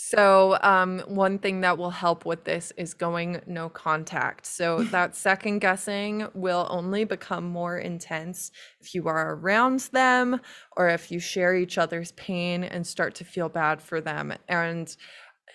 So, 0.00 0.56
um, 0.62 1.00
one 1.08 1.40
thing 1.40 1.62
that 1.62 1.76
will 1.76 1.90
help 1.90 2.24
with 2.24 2.44
this 2.44 2.72
is 2.76 2.94
going 2.94 3.40
no 3.48 3.68
contact. 3.68 4.46
So, 4.46 4.84
that 4.92 5.16
second 5.16 5.58
guessing 5.58 6.28
will 6.34 6.68
only 6.70 7.02
become 7.02 7.42
more 7.42 7.76
intense 7.76 8.52
if 8.80 8.94
you 8.94 9.08
are 9.08 9.34
around 9.34 9.80
them 9.92 10.40
or 10.76 10.88
if 10.88 11.10
you 11.10 11.18
share 11.18 11.56
each 11.56 11.78
other's 11.78 12.12
pain 12.12 12.62
and 12.62 12.86
start 12.86 13.16
to 13.16 13.24
feel 13.24 13.48
bad 13.48 13.82
for 13.82 14.00
them. 14.00 14.34
And 14.46 14.96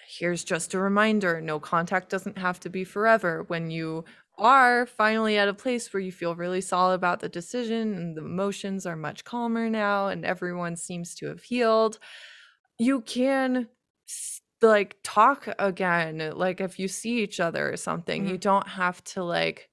here's 0.06 0.44
just 0.44 0.74
a 0.74 0.80
reminder 0.80 1.40
no 1.40 1.58
contact 1.58 2.10
doesn't 2.10 2.38
have 2.38 2.60
to 2.60 2.70
be 2.70 2.84
forever. 2.84 3.46
When 3.48 3.72
you 3.72 4.04
are 4.38 4.86
finally 4.86 5.38
at 5.38 5.48
a 5.48 5.54
place 5.54 5.94
where 5.94 6.02
you 6.02 6.12
feel 6.12 6.36
really 6.36 6.60
solid 6.60 6.96
about 6.96 7.22
the 7.22 7.30
decision 7.30 7.94
and 7.94 8.18
the 8.18 8.26
emotions 8.26 8.86
are 8.86 8.98
much 8.98 9.24
calmer 9.24 9.70
now 9.70 10.08
and 10.08 10.26
everyone 10.26 10.76
seems 10.76 11.16
to 11.16 11.28
have 11.28 11.44
healed 11.44 11.98
you 12.80 13.02
can 13.02 13.68
like 14.62 14.96
talk 15.04 15.48
again 15.60 16.32
like 16.36 16.62
if 16.62 16.80
you 16.80 16.88
see 16.88 17.22
each 17.22 17.40
other 17.40 17.72
or 17.72 17.78
something 17.78 18.28
you 18.28 18.38
don't 18.38 18.68
have 18.68 19.04
to 19.04 19.24
like 19.24 19.70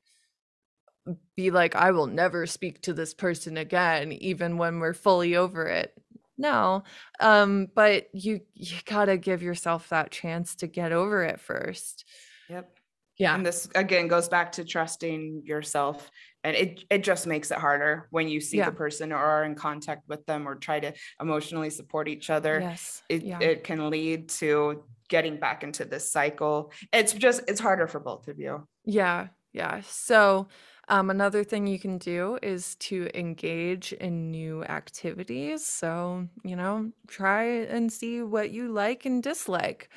be 1.37 1.51
like 1.51 1.76
i 1.76 1.93
will 1.93 2.07
never 2.09 2.47
speak 2.47 2.81
to 2.83 2.93
this 2.93 3.14
person 3.14 3.57
again 3.57 4.12
even 4.12 4.59
when 4.59 4.81
we're 4.81 4.95
fully 4.95 5.37
over 5.37 5.66
it. 5.66 5.95
No 6.37 6.83
um 7.20 7.68
but 7.74 8.09
you 8.12 8.41
you 8.55 8.76
got 8.85 9.05
to 9.07 9.16
give 9.16 9.43
yourself 9.43 9.89
that 9.91 10.11
chance 10.11 10.57
to 10.57 10.66
get 10.66 10.93
over 10.93 11.22
it 11.22 11.39
first. 11.39 12.05
Yep 12.49 12.80
yeah 13.20 13.34
and 13.34 13.44
this 13.46 13.68
again 13.74 14.08
goes 14.08 14.28
back 14.28 14.52
to 14.52 14.64
trusting 14.64 15.42
yourself 15.44 16.10
and 16.44 16.56
it 16.56 16.84
it 16.90 17.04
just 17.04 17.26
makes 17.26 17.50
it 17.50 17.58
harder 17.58 18.08
when 18.10 18.28
you 18.28 18.40
see 18.40 18.58
Yeah. 18.58 18.70
the 18.70 18.76
person 18.76 19.12
or 19.12 19.16
are 19.18 19.44
in 19.44 19.54
contact 19.54 20.02
with 20.08 20.24
them 20.26 20.48
or 20.48 20.54
try 20.56 20.80
to 20.80 20.92
emotionally 21.20 21.70
support 21.70 22.08
each 22.08 22.30
other 22.30 22.60
yes 22.60 23.02
it, 23.08 23.22
yeah 23.22 23.40
it 23.40 23.64
can 23.64 23.90
lead 23.90 24.28
to 24.40 24.84
getting 25.08 25.38
back 25.38 25.62
into 25.64 25.84
this 25.84 26.10
cycle 26.12 26.72
it's 26.92 27.12
just 27.12 27.42
it's 27.48 27.60
harder 27.60 27.86
for 27.86 28.00
both 28.00 28.28
of 28.28 28.38
you 28.38 28.66
Yeah, 28.84 29.28
yeah. 29.52 29.82
So, 29.82 30.48
um, 30.88 31.10
another 31.10 31.44
thing 31.44 31.66
you 31.66 31.78
can 31.78 31.98
do 31.98 32.38
is 32.42 32.74
to 32.76 33.08
engage 33.14 33.92
in 33.92 34.30
new 34.30 34.64
activities. 34.64 35.64
So, 35.66 36.26
you 36.44 36.56
know, 36.56 36.90
try 37.06 37.44
and 37.44 37.92
see 37.92 38.22
what 38.22 38.50
you 38.50 38.72
like 38.72 39.04
and 39.06 39.22
dislike. 39.22 39.90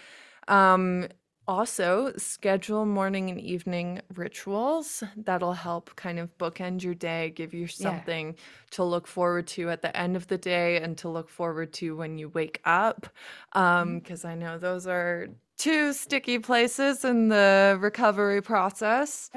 Um, 0.47 1.07
also, 1.48 2.14
schedule 2.18 2.86
morning 2.86 3.30
and 3.30 3.39
evening 3.39 4.02
rituals 4.14 5.04
that'll 5.18 5.54
help 5.54 5.96
kind 5.96 6.20
of 6.20 6.38
bookend 6.38 6.84
your 6.84 6.96
day, 6.96 7.30
give 7.32 7.54
you 7.54 7.68
Yeah. 7.78 8.02
something 8.02 8.38
to 8.72 8.84
look 8.84 9.08
forward 9.08 9.48
to 9.48 9.70
at 9.70 9.82
the 9.82 9.96
end 9.96 10.16
of 10.16 10.28
the 10.28 10.38
day 10.38 10.82
and 10.82 10.98
to 11.00 11.10
look 11.10 11.30
forward 11.30 11.74
to 11.74 11.96
when 11.96 12.18
you 12.18 12.30
wake 12.30 12.62
up. 12.66 13.08
Um, 13.54 14.00
because 14.00 14.24
I 14.26 14.36
know 14.36 14.58
those 14.58 14.88
are 14.88 15.28
two 15.58 15.94
sticky 15.94 16.39
places 16.39 17.04
in 17.04 17.28
the 17.30 17.78
recovery 17.80 18.41
process. 18.41 19.30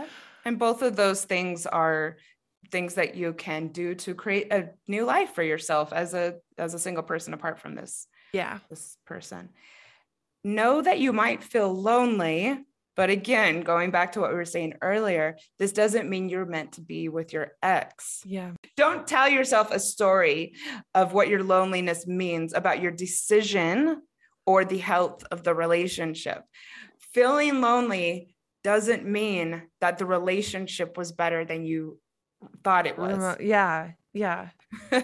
and 0.45 0.59
both 0.59 0.83
of 0.83 0.97
those 0.97 1.25
things 1.25 1.67
are 1.67 2.17
things 2.71 2.95
that 2.95 3.15
you 3.15 3.33
can 3.33 3.69
do 3.69 3.95
to 3.95 4.15
create 4.15 4.53
a 4.53 4.71
new 4.89 5.05
life 5.05 5.31
for 5.35 5.43
yourself 5.43 5.93
as 5.93 6.15
a 6.15 6.41
as 6.59 6.75
a 6.75 6.79
single 6.79 7.03
person 7.03 7.33
apart 7.33 7.59
from 7.61 7.75
this 7.75 8.09
Yeah. 8.33 8.59
this 8.69 8.99
person 9.07 9.51
know 10.47 10.81
that 10.81 11.01
you 11.01 11.13
might 11.13 11.43
feel 11.43 11.73
lonely 11.73 12.59
but 12.97 13.11
again 13.11 13.61
going 13.61 13.91
back 13.91 14.13
to 14.13 14.21
what 14.21 14.31
we 14.31 14.37
were 14.37 14.45
saying 14.45 14.73
earlier 14.81 15.37
this 15.59 15.73
doesn't 15.73 16.09
mean 16.09 16.29
you're 16.29 16.47
meant 16.47 16.73
to 16.73 16.81
be 16.81 17.09
with 17.09 17.33
your 17.33 17.49
ex 17.63 18.23
Yeah. 18.25 18.53
don't 18.77 19.07
tell 19.07 19.29
yourself 19.29 19.71
a 19.71 19.81
story 19.81 20.55
of 20.95 21.13
what 21.13 21.29
your 21.29 21.43
loneliness 21.43 22.07
means 22.07 22.55
about 22.55 22.81
your 22.81 22.93
decision 22.93 24.03
or 24.47 24.65
the 24.65 24.79
health 24.79 25.25
of 25.31 25.43
the 25.43 25.55
relationship. 25.55 26.43
Feeling 27.13 27.61
lonely 27.61 28.35
doesn't 28.63 29.05
mean 29.05 29.63
that 29.81 29.99
the 29.99 30.07
relationship 30.07 30.97
was 30.97 31.13
better 31.13 31.45
than 31.45 31.65
you 31.65 31.99
thought 32.63 32.87
it 32.87 32.99
was. 32.99 33.37
Yeah. 33.41 33.93
Yeah. 34.13 34.49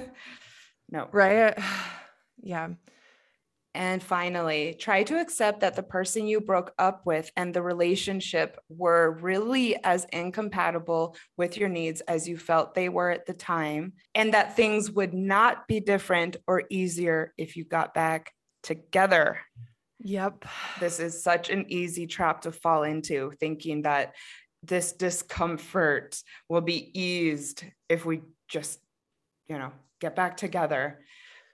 no. 0.88 1.08
Right. 1.12 1.58
yeah. 2.42 2.68
And 3.74 4.02
finally, 4.02 4.76
try 4.78 5.02
to 5.04 5.18
accept 5.18 5.60
that 5.60 5.76
the 5.76 5.82
person 5.82 6.26
you 6.26 6.42
broke 6.42 6.72
up 6.78 7.06
with 7.06 7.30
and 7.36 7.54
the 7.54 7.62
relationship 7.62 8.58
were 8.68 9.12
really 9.22 9.82
as 9.82 10.04
incompatible 10.12 11.16
with 11.38 11.56
your 11.56 11.70
needs 11.70 12.02
as 12.02 12.28
you 12.28 12.36
felt 12.36 12.74
they 12.74 12.90
were 12.90 13.10
at 13.10 13.24
the 13.24 13.32
time, 13.32 13.94
and 14.14 14.34
that 14.34 14.56
things 14.56 14.90
would 14.90 15.14
not 15.14 15.66
be 15.68 15.80
different 15.80 16.36
or 16.46 16.64
easier 16.68 17.32
if 17.38 17.56
you 17.56 17.64
got 17.64 17.94
back 17.94 18.32
together. 18.62 19.40
Yep. 20.00 20.44
This 20.78 21.00
is 21.00 21.22
such 21.22 21.48
an 21.48 21.64
easy 21.68 22.06
trap 22.06 22.42
to 22.42 22.52
fall 22.52 22.82
into, 22.82 23.32
thinking 23.40 23.82
that 23.82 24.14
this 24.62 24.92
discomfort 24.92 26.20
will 26.48 26.60
be 26.60 26.90
eased 27.00 27.64
if 27.88 28.04
we 28.04 28.20
just, 28.48 28.80
you 29.48 29.58
know, 29.58 29.72
get 30.00 30.14
back 30.14 30.36
together. 30.36 31.00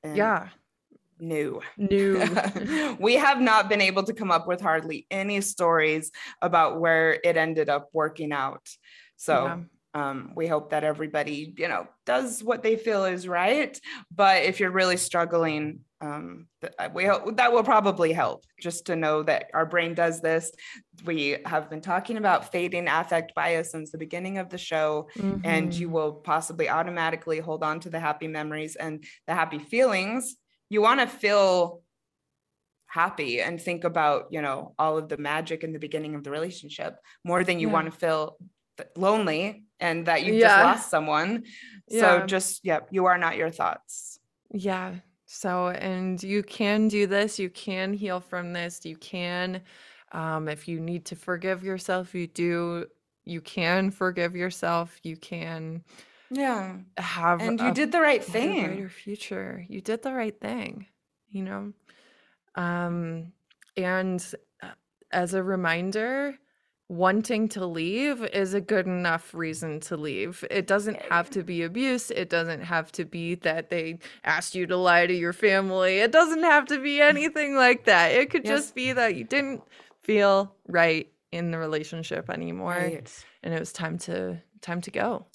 And 0.02 0.16
Yeah. 0.16 0.48
No. 1.20 1.62
New. 1.76 2.24
we 3.00 3.14
have 3.14 3.40
not 3.40 3.68
been 3.68 3.80
able 3.80 4.04
to 4.04 4.12
come 4.12 4.30
up 4.30 4.46
with 4.46 4.60
hardly 4.60 5.06
any 5.10 5.40
stories 5.40 6.10
about 6.42 6.80
where 6.80 7.18
it 7.24 7.36
ended 7.36 7.68
up 7.68 7.88
working 7.92 8.32
out. 8.32 8.68
So 9.16 9.44
Yeah. 9.44 9.58
Um, 9.94 10.32
we 10.36 10.46
hope 10.46 10.70
that 10.70 10.84
everybody, 10.84 11.54
you 11.56 11.66
know, 11.66 11.88
does 12.04 12.44
what 12.44 12.62
they 12.62 12.76
feel 12.76 13.04
is 13.04 13.26
right. 13.26 13.78
But 14.14 14.44
if 14.44 14.60
you're 14.60 14.70
really 14.70 14.98
struggling, 14.98 15.80
um, 16.00 16.46
uh, 16.78 16.90
we 16.94 17.04
hope 17.04 17.36
that 17.36 17.52
will 17.52 17.64
probably 17.64 18.12
help 18.12 18.44
just 18.60 18.86
to 18.86 18.96
know 18.96 19.22
that 19.24 19.46
our 19.54 19.66
brain 19.66 19.94
does 19.94 20.20
this. 20.20 20.52
We 21.04 21.38
have 21.44 21.68
been 21.70 21.80
talking 21.80 22.16
about 22.16 22.52
fading 22.52 22.86
affect 22.86 23.34
bias 23.34 23.72
since 23.72 23.90
the 23.90 23.98
beginning 23.98 24.38
of 24.38 24.50
the 24.50 24.58
show, 24.58 25.08
mm-hmm. 25.16 25.40
and 25.42 25.74
you 25.74 25.88
will 25.88 26.12
possibly 26.12 26.68
automatically 26.68 27.40
hold 27.40 27.64
on 27.64 27.80
to 27.80 27.90
the 27.90 27.98
happy 27.98 28.28
memories 28.28 28.76
and 28.76 29.02
the 29.26 29.34
happy 29.34 29.58
feelings. 29.58 30.36
You 30.70 30.82
want 30.82 31.00
to 31.00 31.06
feel 31.06 31.82
happy 32.88 33.40
and 33.40 33.60
think 33.60 33.84
about 33.84 34.28
you 34.30 34.42
know 34.42 34.74
all 34.78 34.96
of 34.98 35.08
the 35.08 35.18
magic 35.18 35.62
in 35.62 35.72
the 35.72 35.78
beginning 35.78 36.14
of 36.14 36.24
the 36.24 36.30
relationship 36.30 36.96
more 37.22 37.44
than 37.44 37.60
you 37.60 37.68
yeah. 37.68 37.72
want 37.72 37.92
to 37.92 37.98
feel 37.98 38.38
lonely 38.96 39.64
and 39.80 40.06
that 40.06 40.24
you 40.24 40.34
yeah. 40.34 40.40
just 40.40 40.64
lost 40.64 40.90
someone. 40.90 41.44
Yeah. 41.88 42.20
so 42.20 42.26
just 42.26 42.64
yeah 42.64 42.80
you 42.90 43.06
are 43.06 43.18
not 43.18 43.36
your 43.36 43.50
thoughts. 43.50 44.18
Yeah. 44.52 44.94
So 45.26 45.68
and 45.68 46.22
you 46.22 46.42
can 46.42 46.88
do 46.88 47.06
this. 47.06 47.38
You 47.38 47.50
can 47.50 47.92
heal 47.92 48.20
from 48.20 48.52
this. 48.52 48.84
You 48.84 48.96
can 48.96 49.62
um 50.12 50.48
if 50.48 50.66
you 50.66 50.80
need 50.80 51.04
to 51.06 51.16
forgive 51.16 51.62
yourself 51.62 52.14
you 52.14 52.26
do. 52.26 52.86
You 53.24 53.42
can 53.42 53.90
forgive 53.90 54.34
yourself. 54.34 54.98
You 55.02 55.16
can 55.16 55.84
yeah 56.30 56.76
have 56.96 57.40
and 57.40 57.60
you 57.60 57.72
did 57.72 57.90
the 57.92 58.00
right 58.00 58.22
thing 58.22 58.66
brighter 58.66 58.88
future 58.88 59.64
you 59.68 59.80
did 59.80 60.02
the 60.02 60.12
right 60.12 60.40
thing 60.40 60.86
you 61.30 61.42
know 61.42 61.72
um, 62.58 63.32
and 63.76 64.34
uh, 64.62 64.70
as 65.12 65.32
a 65.32 65.42
reminder, 65.42 66.36
wanting 66.88 67.48
to 67.50 67.64
leave 67.64 68.24
is 68.24 68.52
a 68.52 68.60
good 68.60 68.86
enough 68.86 69.32
reason 69.32 69.78
to 69.78 69.96
leave. 69.96 70.44
It 70.50 70.66
doesn't 70.66 71.00
have 71.02 71.30
to 71.30 71.44
be 71.44 71.62
abuse. 71.62 72.10
It 72.10 72.28
doesn't 72.28 72.62
have 72.62 72.90
to 72.92 73.04
be 73.04 73.36
that 73.36 73.70
they 73.70 74.00
asked 74.24 74.56
you 74.56 74.66
to 74.66 74.76
lie 74.76 75.06
to 75.06 75.14
your 75.14 75.32
family. 75.32 75.98
It 75.98 76.10
doesn't 76.10 76.42
have 76.42 76.66
to 76.66 76.80
be 76.80 77.00
anything 77.12 77.54
like 77.54 77.84
that. 77.84 78.12
It 78.12 78.30
could 78.30 78.44
yes. 78.44 78.62
just 78.62 78.74
be 78.74 78.92
that 78.92 79.14
you 79.14 79.22
didn't 79.22 79.62
feel 80.02 80.52
right 80.66 81.08
in 81.30 81.50
the 81.50 81.58
relationship 81.58 82.30
anymore 82.30 82.72
right. 82.72 83.24
and 83.42 83.52
it 83.52 83.60
was 83.60 83.70
time 83.70 83.98
to 83.98 84.40
time 84.62 84.80
to 84.80 84.90
go. 84.90 85.26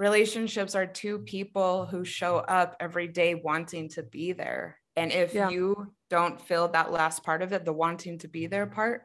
Relationships 0.00 0.74
are 0.74 0.86
two 0.86 1.18
people 1.18 1.84
who 1.84 2.06
show 2.06 2.38
up 2.38 2.74
every 2.80 3.06
day 3.06 3.34
wanting 3.34 3.90
to 3.90 4.02
be 4.02 4.32
there. 4.32 4.78
And 4.96 5.12
if 5.12 5.34
yeah. 5.34 5.50
you 5.50 5.92
don't 6.08 6.40
feel 6.40 6.68
that 6.68 6.90
last 6.90 7.22
part 7.22 7.42
of 7.42 7.52
it, 7.52 7.66
the 7.66 7.72
wanting 7.74 8.18
to 8.20 8.28
be 8.28 8.46
there 8.46 8.66
part, 8.66 9.02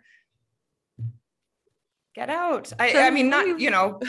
get 2.15 2.29
out. 2.29 2.71
I, 2.79 3.07
I 3.07 3.09
mean, 3.09 3.29
not, 3.29 3.59
you 3.59 3.71
know, 3.71 3.99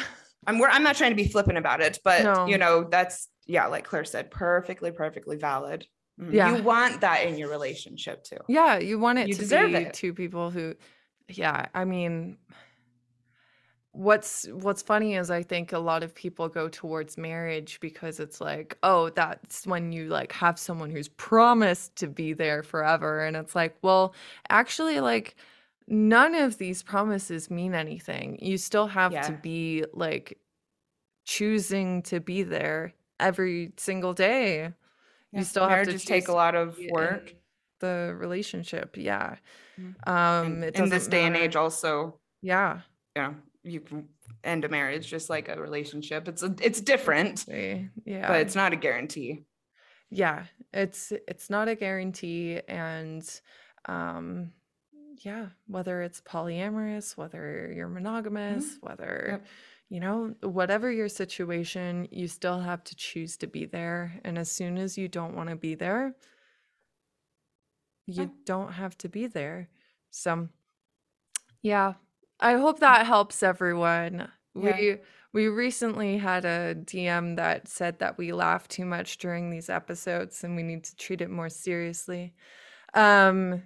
I'm 0.47 0.63
I'm 0.63 0.85
not 0.85 0.95
trying 0.95 1.11
to 1.11 1.17
be 1.17 1.27
flippant 1.27 1.59
about 1.59 1.81
it, 1.81 1.99
but 2.05 2.23
no. 2.23 2.47
you 2.47 2.57
know, 2.57 2.85
that's 2.85 3.29
yeah, 3.47 3.67
like 3.67 3.85
Clair 3.85 4.05
said, 4.05 4.31
perfectly, 4.31 4.93
perfectly 4.93 5.39
valid. 5.39 5.89
Mm, 6.21 6.33
yeah. 6.33 6.57
You 6.57 6.63
want 6.63 7.01
that 7.01 7.27
in 7.27 7.37
your 7.37 7.51
relationship 7.51 8.23
too. 8.23 8.39
Yeah, 8.49 8.79
you 8.79 9.01
want 9.01 9.19
it 9.19 9.27
you 9.27 9.35
to 9.35 9.67
be 9.67 9.75
it. 9.75 9.93
two 9.93 10.15
people 10.15 10.51
who 10.51 10.77
yeah, 11.29 11.67
I 11.75 11.85
mean 11.85 12.37
what's 13.97 14.47
what's 14.49 14.83
funny 14.83 15.15
is 15.15 15.31
i 15.31 15.43
think 15.43 15.73
a 15.73 15.79
lot 15.79 16.03
of 16.03 16.15
people 16.15 16.49
go 16.49 16.69
towards 16.69 17.17
marriage 17.17 17.81
because 17.81 18.21
it's 18.21 18.43
like 18.43 18.77
oh 18.83 19.09
that's 19.11 19.67
when 19.67 19.91
you 19.91 20.09
like 20.09 20.33
have 20.33 20.59
someone 20.59 20.91
who's 20.91 21.09
promised 21.09 21.97
to 21.97 22.07
be 22.07 22.35
there 22.35 22.63
forever 22.63 23.25
and 23.25 23.37
it's 23.37 23.55
like 23.55 23.75
well 23.81 24.15
actually 24.51 25.01
like 25.01 25.35
none 25.89 26.35
of 26.35 26.59
these 26.59 26.83
promises 26.83 27.51
mean 27.51 27.75
anything 27.75 28.39
you 28.43 28.59
still 28.59 28.87
have 28.87 29.13
yeah. 29.13 29.23
to 29.23 29.33
be 29.33 29.83
like 29.95 30.39
choosing 31.25 32.03
to 32.03 32.21
be 32.21 32.43
there 32.43 32.93
every 33.19 33.73
single 33.79 34.13
day 34.13 34.59
yeah. 34.59 34.71
you 35.33 35.43
still 35.43 35.67
have 35.67 35.87
to 35.87 35.99
take 35.99 36.29
a 36.29 36.33
lot 36.33 36.55
of 36.55 36.79
work 36.91 37.35
the 37.81 38.15
relationship 38.19 38.95
yeah 38.99 39.37
mm-hmm. 39.81 40.13
um 40.13 40.63
in 40.63 40.91
this 40.91 41.07
day 41.07 41.23
matter. 41.23 41.35
and 41.35 41.45
age 41.45 41.57
also 41.57 42.19
yeah 42.43 42.81
yeah 43.15 43.33
you 43.67 43.81
can 43.81 44.09
end 44.45 44.65
a 44.65 44.69
marriage 44.69 45.09
just 45.09 45.29
like 45.29 45.49
a 45.49 45.61
relationship. 45.61 46.29
It's 46.29 46.43
a, 46.43 46.55
it's 46.63 46.81
different. 46.81 47.45
Yeah. 47.49 48.29
But 48.29 48.41
it's 48.41 48.55
not 48.55 48.73
a 48.73 48.77
guarantee. 48.77 49.45
Yeah. 50.11 50.45
It's 50.73 51.13
it's 51.27 51.51
not 51.51 51.69
a 51.69 51.75
guarantee 51.75 52.61
and 52.69 53.29
um 53.87 54.53
yeah, 55.23 55.47
whether 55.67 56.03
it's 56.03 56.21
polyamorous, 56.21 57.17
whether 57.17 57.73
you're 57.75 57.89
monogamous, 57.89 58.65
mm-hmm. 58.67 58.87
whether 58.87 59.27
yep. 59.31 59.47
you 59.89 60.01
know, 60.01 60.35
whatever 60.43 60.91
your 60.91 61.09
situation, 61.09 62.07
you 62.11 62.29
still 62.29 62.61
have 62.61 62.85
to 62.85 62.97
choose 62.97 63.37
to 63.39 63.47
be 63.47 63.65
there. 63.65 64.21
And 64.25 64.39
as 64.39 64.51
soon 64.51 64.77
as 64.77 64.99
you 64.99 65.09
don't 65.09 65.35
want 65.35 65.49
to 65.49 65.57
be 65.57 65.75
there, 65.75 66.15
you 68.07 68.25
oh. 68.25 68.35
don't 68.45 68.73
have 68.73 68.97
to 68.99 69.09
be 69.09 69.27
there. 69.27 69.69
So 70.11 70.49
yeah, 71.63 71.95
I 72.41 72.55
hope 72.55 72.81
that 72.81 73.07
helps 73.07 73.43
everyone. 73.43 74.29
Yeah. 74.55 74.77
We 74.77 74.97
we 75.33 75.49
recently 75.49 76.17
had 76.17 76.45
a 76.45 76.75
DM 76.75 77.37
that 77.37 77.69
said 77.69 77.99
that 77.99 78.17
we 78.17 78.33
laugh 78.33 78.69
too 78.69 78.87
much 78.87 79.19
during 79.19 79.51
these 79.51 79.69
episodes 79.69 80.43
and 80.43 80.57
we 80.57 80.63
need 80.63 80.85
to 80.85 80.97
treat 80.97 81.21
it 81.21 81.31
more 81.31 81.51
seriously. 81.51 82.33
Um 82.95 83.63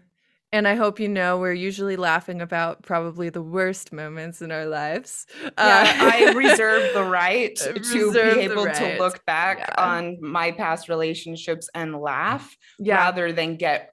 and 0.52 0.66
I 0.66 0.74
hope 0.74 0.98
you 0.98 1.06
know 1.06 1.38
we're 1.38 1.52
usually 1.52 1.96
laughing 1.96 2.40
about 2.40 2.82
probably 2.82 3.30
the 3.30 3.42
worst 3.42 3.92
moments 3.92 4.42
in 4.42 4.50
our 4.50 4.66
lives. 4.66 5.26
Yeah, 5.42 5.48
uh, 5.56 6.10
I 6.12 6.32
reserve 6.36 6.92
the 6.92 7.04
right 7.04 7.54
to 7.56 7.74
be 7.74 8.40
able 8.40 8.64
right. 8.64 8.74
to 8.74 8.98
look 8.98 9.24
back 9.26 9.58
yeah. 9.58 9.74
on 9.78 10.18
my 10.20 10.50
past 10.50 10.88
relationships 10.88 11.70
and 11.72 11.94
laugh 12.00 12.56
yeah. 12.80 12.96
rather 12.96 13.32
than 13.32 13.56
get 13.56 13.92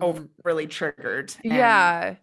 overly 0.00 0.68
triggered. 0.68 1.34
Yeah. 1.42 2.14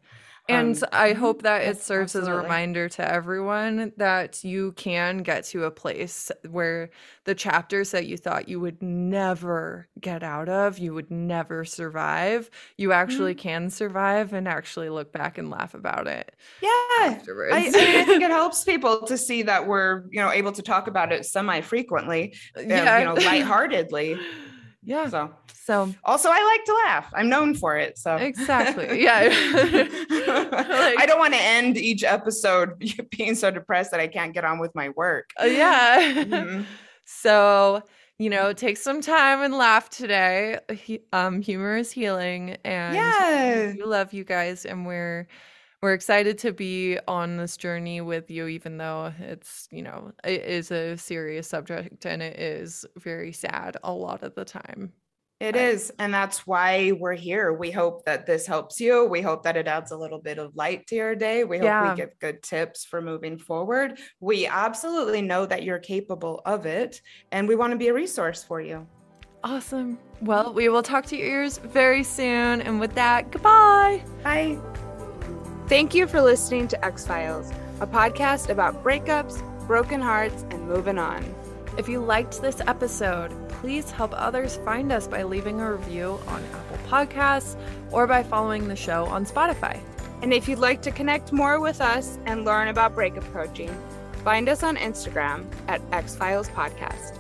And 0.49 0.75
um, 0.75 0.89
I 0.91 1.13
hope 1.13 1.43
that 1.43 1.61
it 1.61 1.81
serves 1.81 2.15
absolutely. 2.15 2.31
as 2.31 2.37
a 2.37 2.41
reminder 2.41 2.89
to 2.89 3.09
everyone 3.09 3.93
that 3.95 4.43
you 4.43 4.73
can 4.73 5.19
get 5.19 5.45
to 5.45 5.63
a 5.63 5.71
place 5.71 6.31
where 6.49 6.89
the 7.23 7.33
chapters 7.33 7.91
that 7.91 8.07
you 8.07 8.17
thought 8.17 8.49
you 8.49 8.59
would 8.59 8.81
never 8.81 9.87
get 10.01 10.21
out 10.21 10.49
of, 10.49 10.79
you 10.79 10.93
would 10.93 11.09
never 11.09 11.63
survive, 11.63 12.49
you 12.75 12.91
actually 12.91 13.33
mm-hmm. 13.33 13.47
can 13.47 13.69
survive 13.69 14.33
and 14.33 14.47
actually 14.47 14.89
look 14.89 15.13
back 15.13 15.37
and 15.37 15.49
laugh 15.49 15.73
about 15.73 16.07
it. 16.07 16.35
Yeah. 16.61 16.69
Afterwards. 17.03 17.53
I, 17.53 17.59
I, 17.59 17.61
mean, 17.61 17.75
I 17.75 18.03
think 18.03 18.23
it 18.23 18.31
helps 18.31 18.65
people 18.65 19.07
to 19.07 19.17
see 19.17 19.43
that 19.43 19.65
we're, 19.65 20.03
you 20.11 20.19
know, 20.19 20.31
able 20.31 20.51
to 20.51 20.61
talk 20.61 20.87
about 20.87 21.13
it 21.13 21.25
semi 21.25 21.61
frequently, 21.61 22.35
yeah. 22.57 22.99
you 22.99 23.05
know, 23.05 23.13
lightheartedly. 23.13 24.19
Yeah. 24.85 25.07
So 25.07 25.33
so 25.66 25.93
also 26.03 26.30
I 26.30 26.43
like 26.43 26.66
to 26.66 26.74
laugh. 26.74 27.09
I'm 27.14 27.30
known 27.30 27.55
for 27.55 27.78
it. 27.78 27.97
So 27.97 28.18
exactly. 28.18 28.84
Yeah. 29.03 29.24
like, 29.24 30.99
I 30.99 31.05
don't 31.07 31.20
want 31.20 31.34
to 31.34 31.41
end 31.41 31.78
each 31.78 32.03
episode 32.03 32.84
being 33.18 33.34
so 33.34 33.49
depressed 33.49 33.91
that 33.91 34.01
I 34.01 34.07
can't 34.07 34.34
get 34.34 34.43
on 34.43 34.59
with 34.59 34.76
my 34.76 34.89
work. 34.89 35.30
Uh, 35.41 35.45
yeah. 35.45 36.24
Mm-hmm. 36.24 36.64
So, 37.05 37.82
you 38.20 38.30
know, 38.30 38.51
take 38.51 38.76
some 38.76 38.99
time 38.99 39.41
and 39.41 39.53
laugh 39.53 39.89
today. 39.89 40.59
Um, 41.14 41.41
humor 41.41 41.78
is 41.78 41.91
healing 41.91 42.57
and 42.66 42.95
yeah. 42.95 43.74
we 43.74 43.84
love 43.84 44.11
you 44.11 44.26
guys 44.26 44.66
and 44.66 44.86
we're 44.86 45.28
we're 45.82 45.93
excited 45.93 46.38
to 46.39 46.53
be 46.53 46.97
on 47.07 47.38
this 47.38 47.57
journey 47.57 47.99
with 47.99 48.30
you, 48.30 48.47
even 48.47 48.78
though 48.78 49.14
it's, 49.20 49.68
you 49.70 49.82
know, 49.82 50.14
it 50.24 50.43
is 50.43 50.72
a 50.72 50.97
serious 50.97 51.47
subject 51.47 52.05
and 52.05 52.22
it 52.22 52.39
is 52.39 52.86
very 52.97 53.34
sad 53.34 53.76
a 53.84 53.91
lot 53.91 54.24
of 54.24 54.34
the 54.36 54.45
time. 54.45 54.93
It 55.43 55.57
is, 55.57 55.91
And 55.99 56.13
that's 56.13 56.47
why 56.47 56.93
we're 56.97 57.15
here. 57.15 57.51
We 57.51 57.69
hope 57.69 58.05
that 58.05 58.25
this 58.25 58.47
helps 58.47 58.79
you. 58.79 59.05
We 59.05 59.21
hope 59.21 59.43
that 59.43 59.57
it 59.57 59.67
adds 59.67 59.91
a 59.91 59.97
little 59.97 60.19
bit 60.19 60.37
of 60.37 60.55
light 60.55 60.87
to 60.87 60.95
your 60.95 61.15
day. 61.15 61.43
We 61.43 61.57
hope 61.57 61.65
yeah. 61.65 61.91
we 61.91 61.97
give 61.97 62.17
good 62.19 62.41
tips 62.41 62.85
for 62.85 63.01
moving 63.01 63.37
forward. 63.37 63.99
We 64.21 64.47
absolutely 64.47 65.21
know 65.21 65.45
that 65.45 65.63
you're 65.63 65.79
capable 65.79 66.41
of 66.45 66.65
it, 66.65 67.01
and 67.33 67.45
we 67.45 67.57
want 67.57 67.71
to 67.71 67.77
be 67.77 67.89
a 67.89 67.93
resource 67.93 68.41
for 68.41 68.61
you. 68.61 68.87
Awesome. 69.43 69.99
Well, 70.21 70.53
we 70.53 70.69
will 70.69 70.81
talk 70.81 71.05
to 71.07 71.17
your 71.17 71.27
ears 71.27 71.57
very 71.57 72.03
soon. 72.03 72.61
And 72.61 72.79
with 72.79 72.95
that, 72.95 73.29
goodbye. 73.29 74.01
Bye. 74.23 74.57
Thank 75.67 75.93
you 75.93 76.07
for 76.07 76.21
listening 76.21 76.69
to 76.69 76.85
Ex-Philes, 76.85 77.51
a 77.81 77.87
podcast 77.87 78.47
about 78.47 78.81
breakups, 78.81 79.43
broken 79.67 79.99
hearts, 79.99 80.45
and 80.51 80.65
moving 80.69 80.97
on. 80.97 81.35
If 81.76 81.89
you 81.89 82.01
liked 82.01 82.39
this 82.39 82.61
episode, 82.67 83.32
please 83.49 83.89
help 83.89 84.13
others 84.13 84.57
find 84.57 84.91
us 84.91 85.07
by 85.07 85.24
leaving 85.24 85.59
a 85.59 85.71
review 85.71 86.19
on 86.28 86.43
Apple 86.53 86.78
Podcasts 86.88 87.55
or 87.91 88.05
by 88.05 88.21
following 88.21 88.67
the 88.67 88.76
show 88.76 89.05
on 89.05 89.26
Spotify. 89.26 89.80
And 90.21 90.32
if 90.32 90.47
you'd 90.47 90.59
like 90.59 90.84
to 90.84 90.91
connect 90.91 91.32
more 91.32 91.59
with 91.59 91.82
us 91.82 92.19
and 92.28 92.45
learn 92.45 92.67
about 92.67 92.93
breakup 92.93 93.24
coaching, 93.34 93.76
find 94.24 94.49
us 94.49 94.61
on 94.61 94.78
Instagram 94.78 95.45
at 95.67 95.82
Ex-Philes 95.91 96.49
Podcast. 96.49 97.17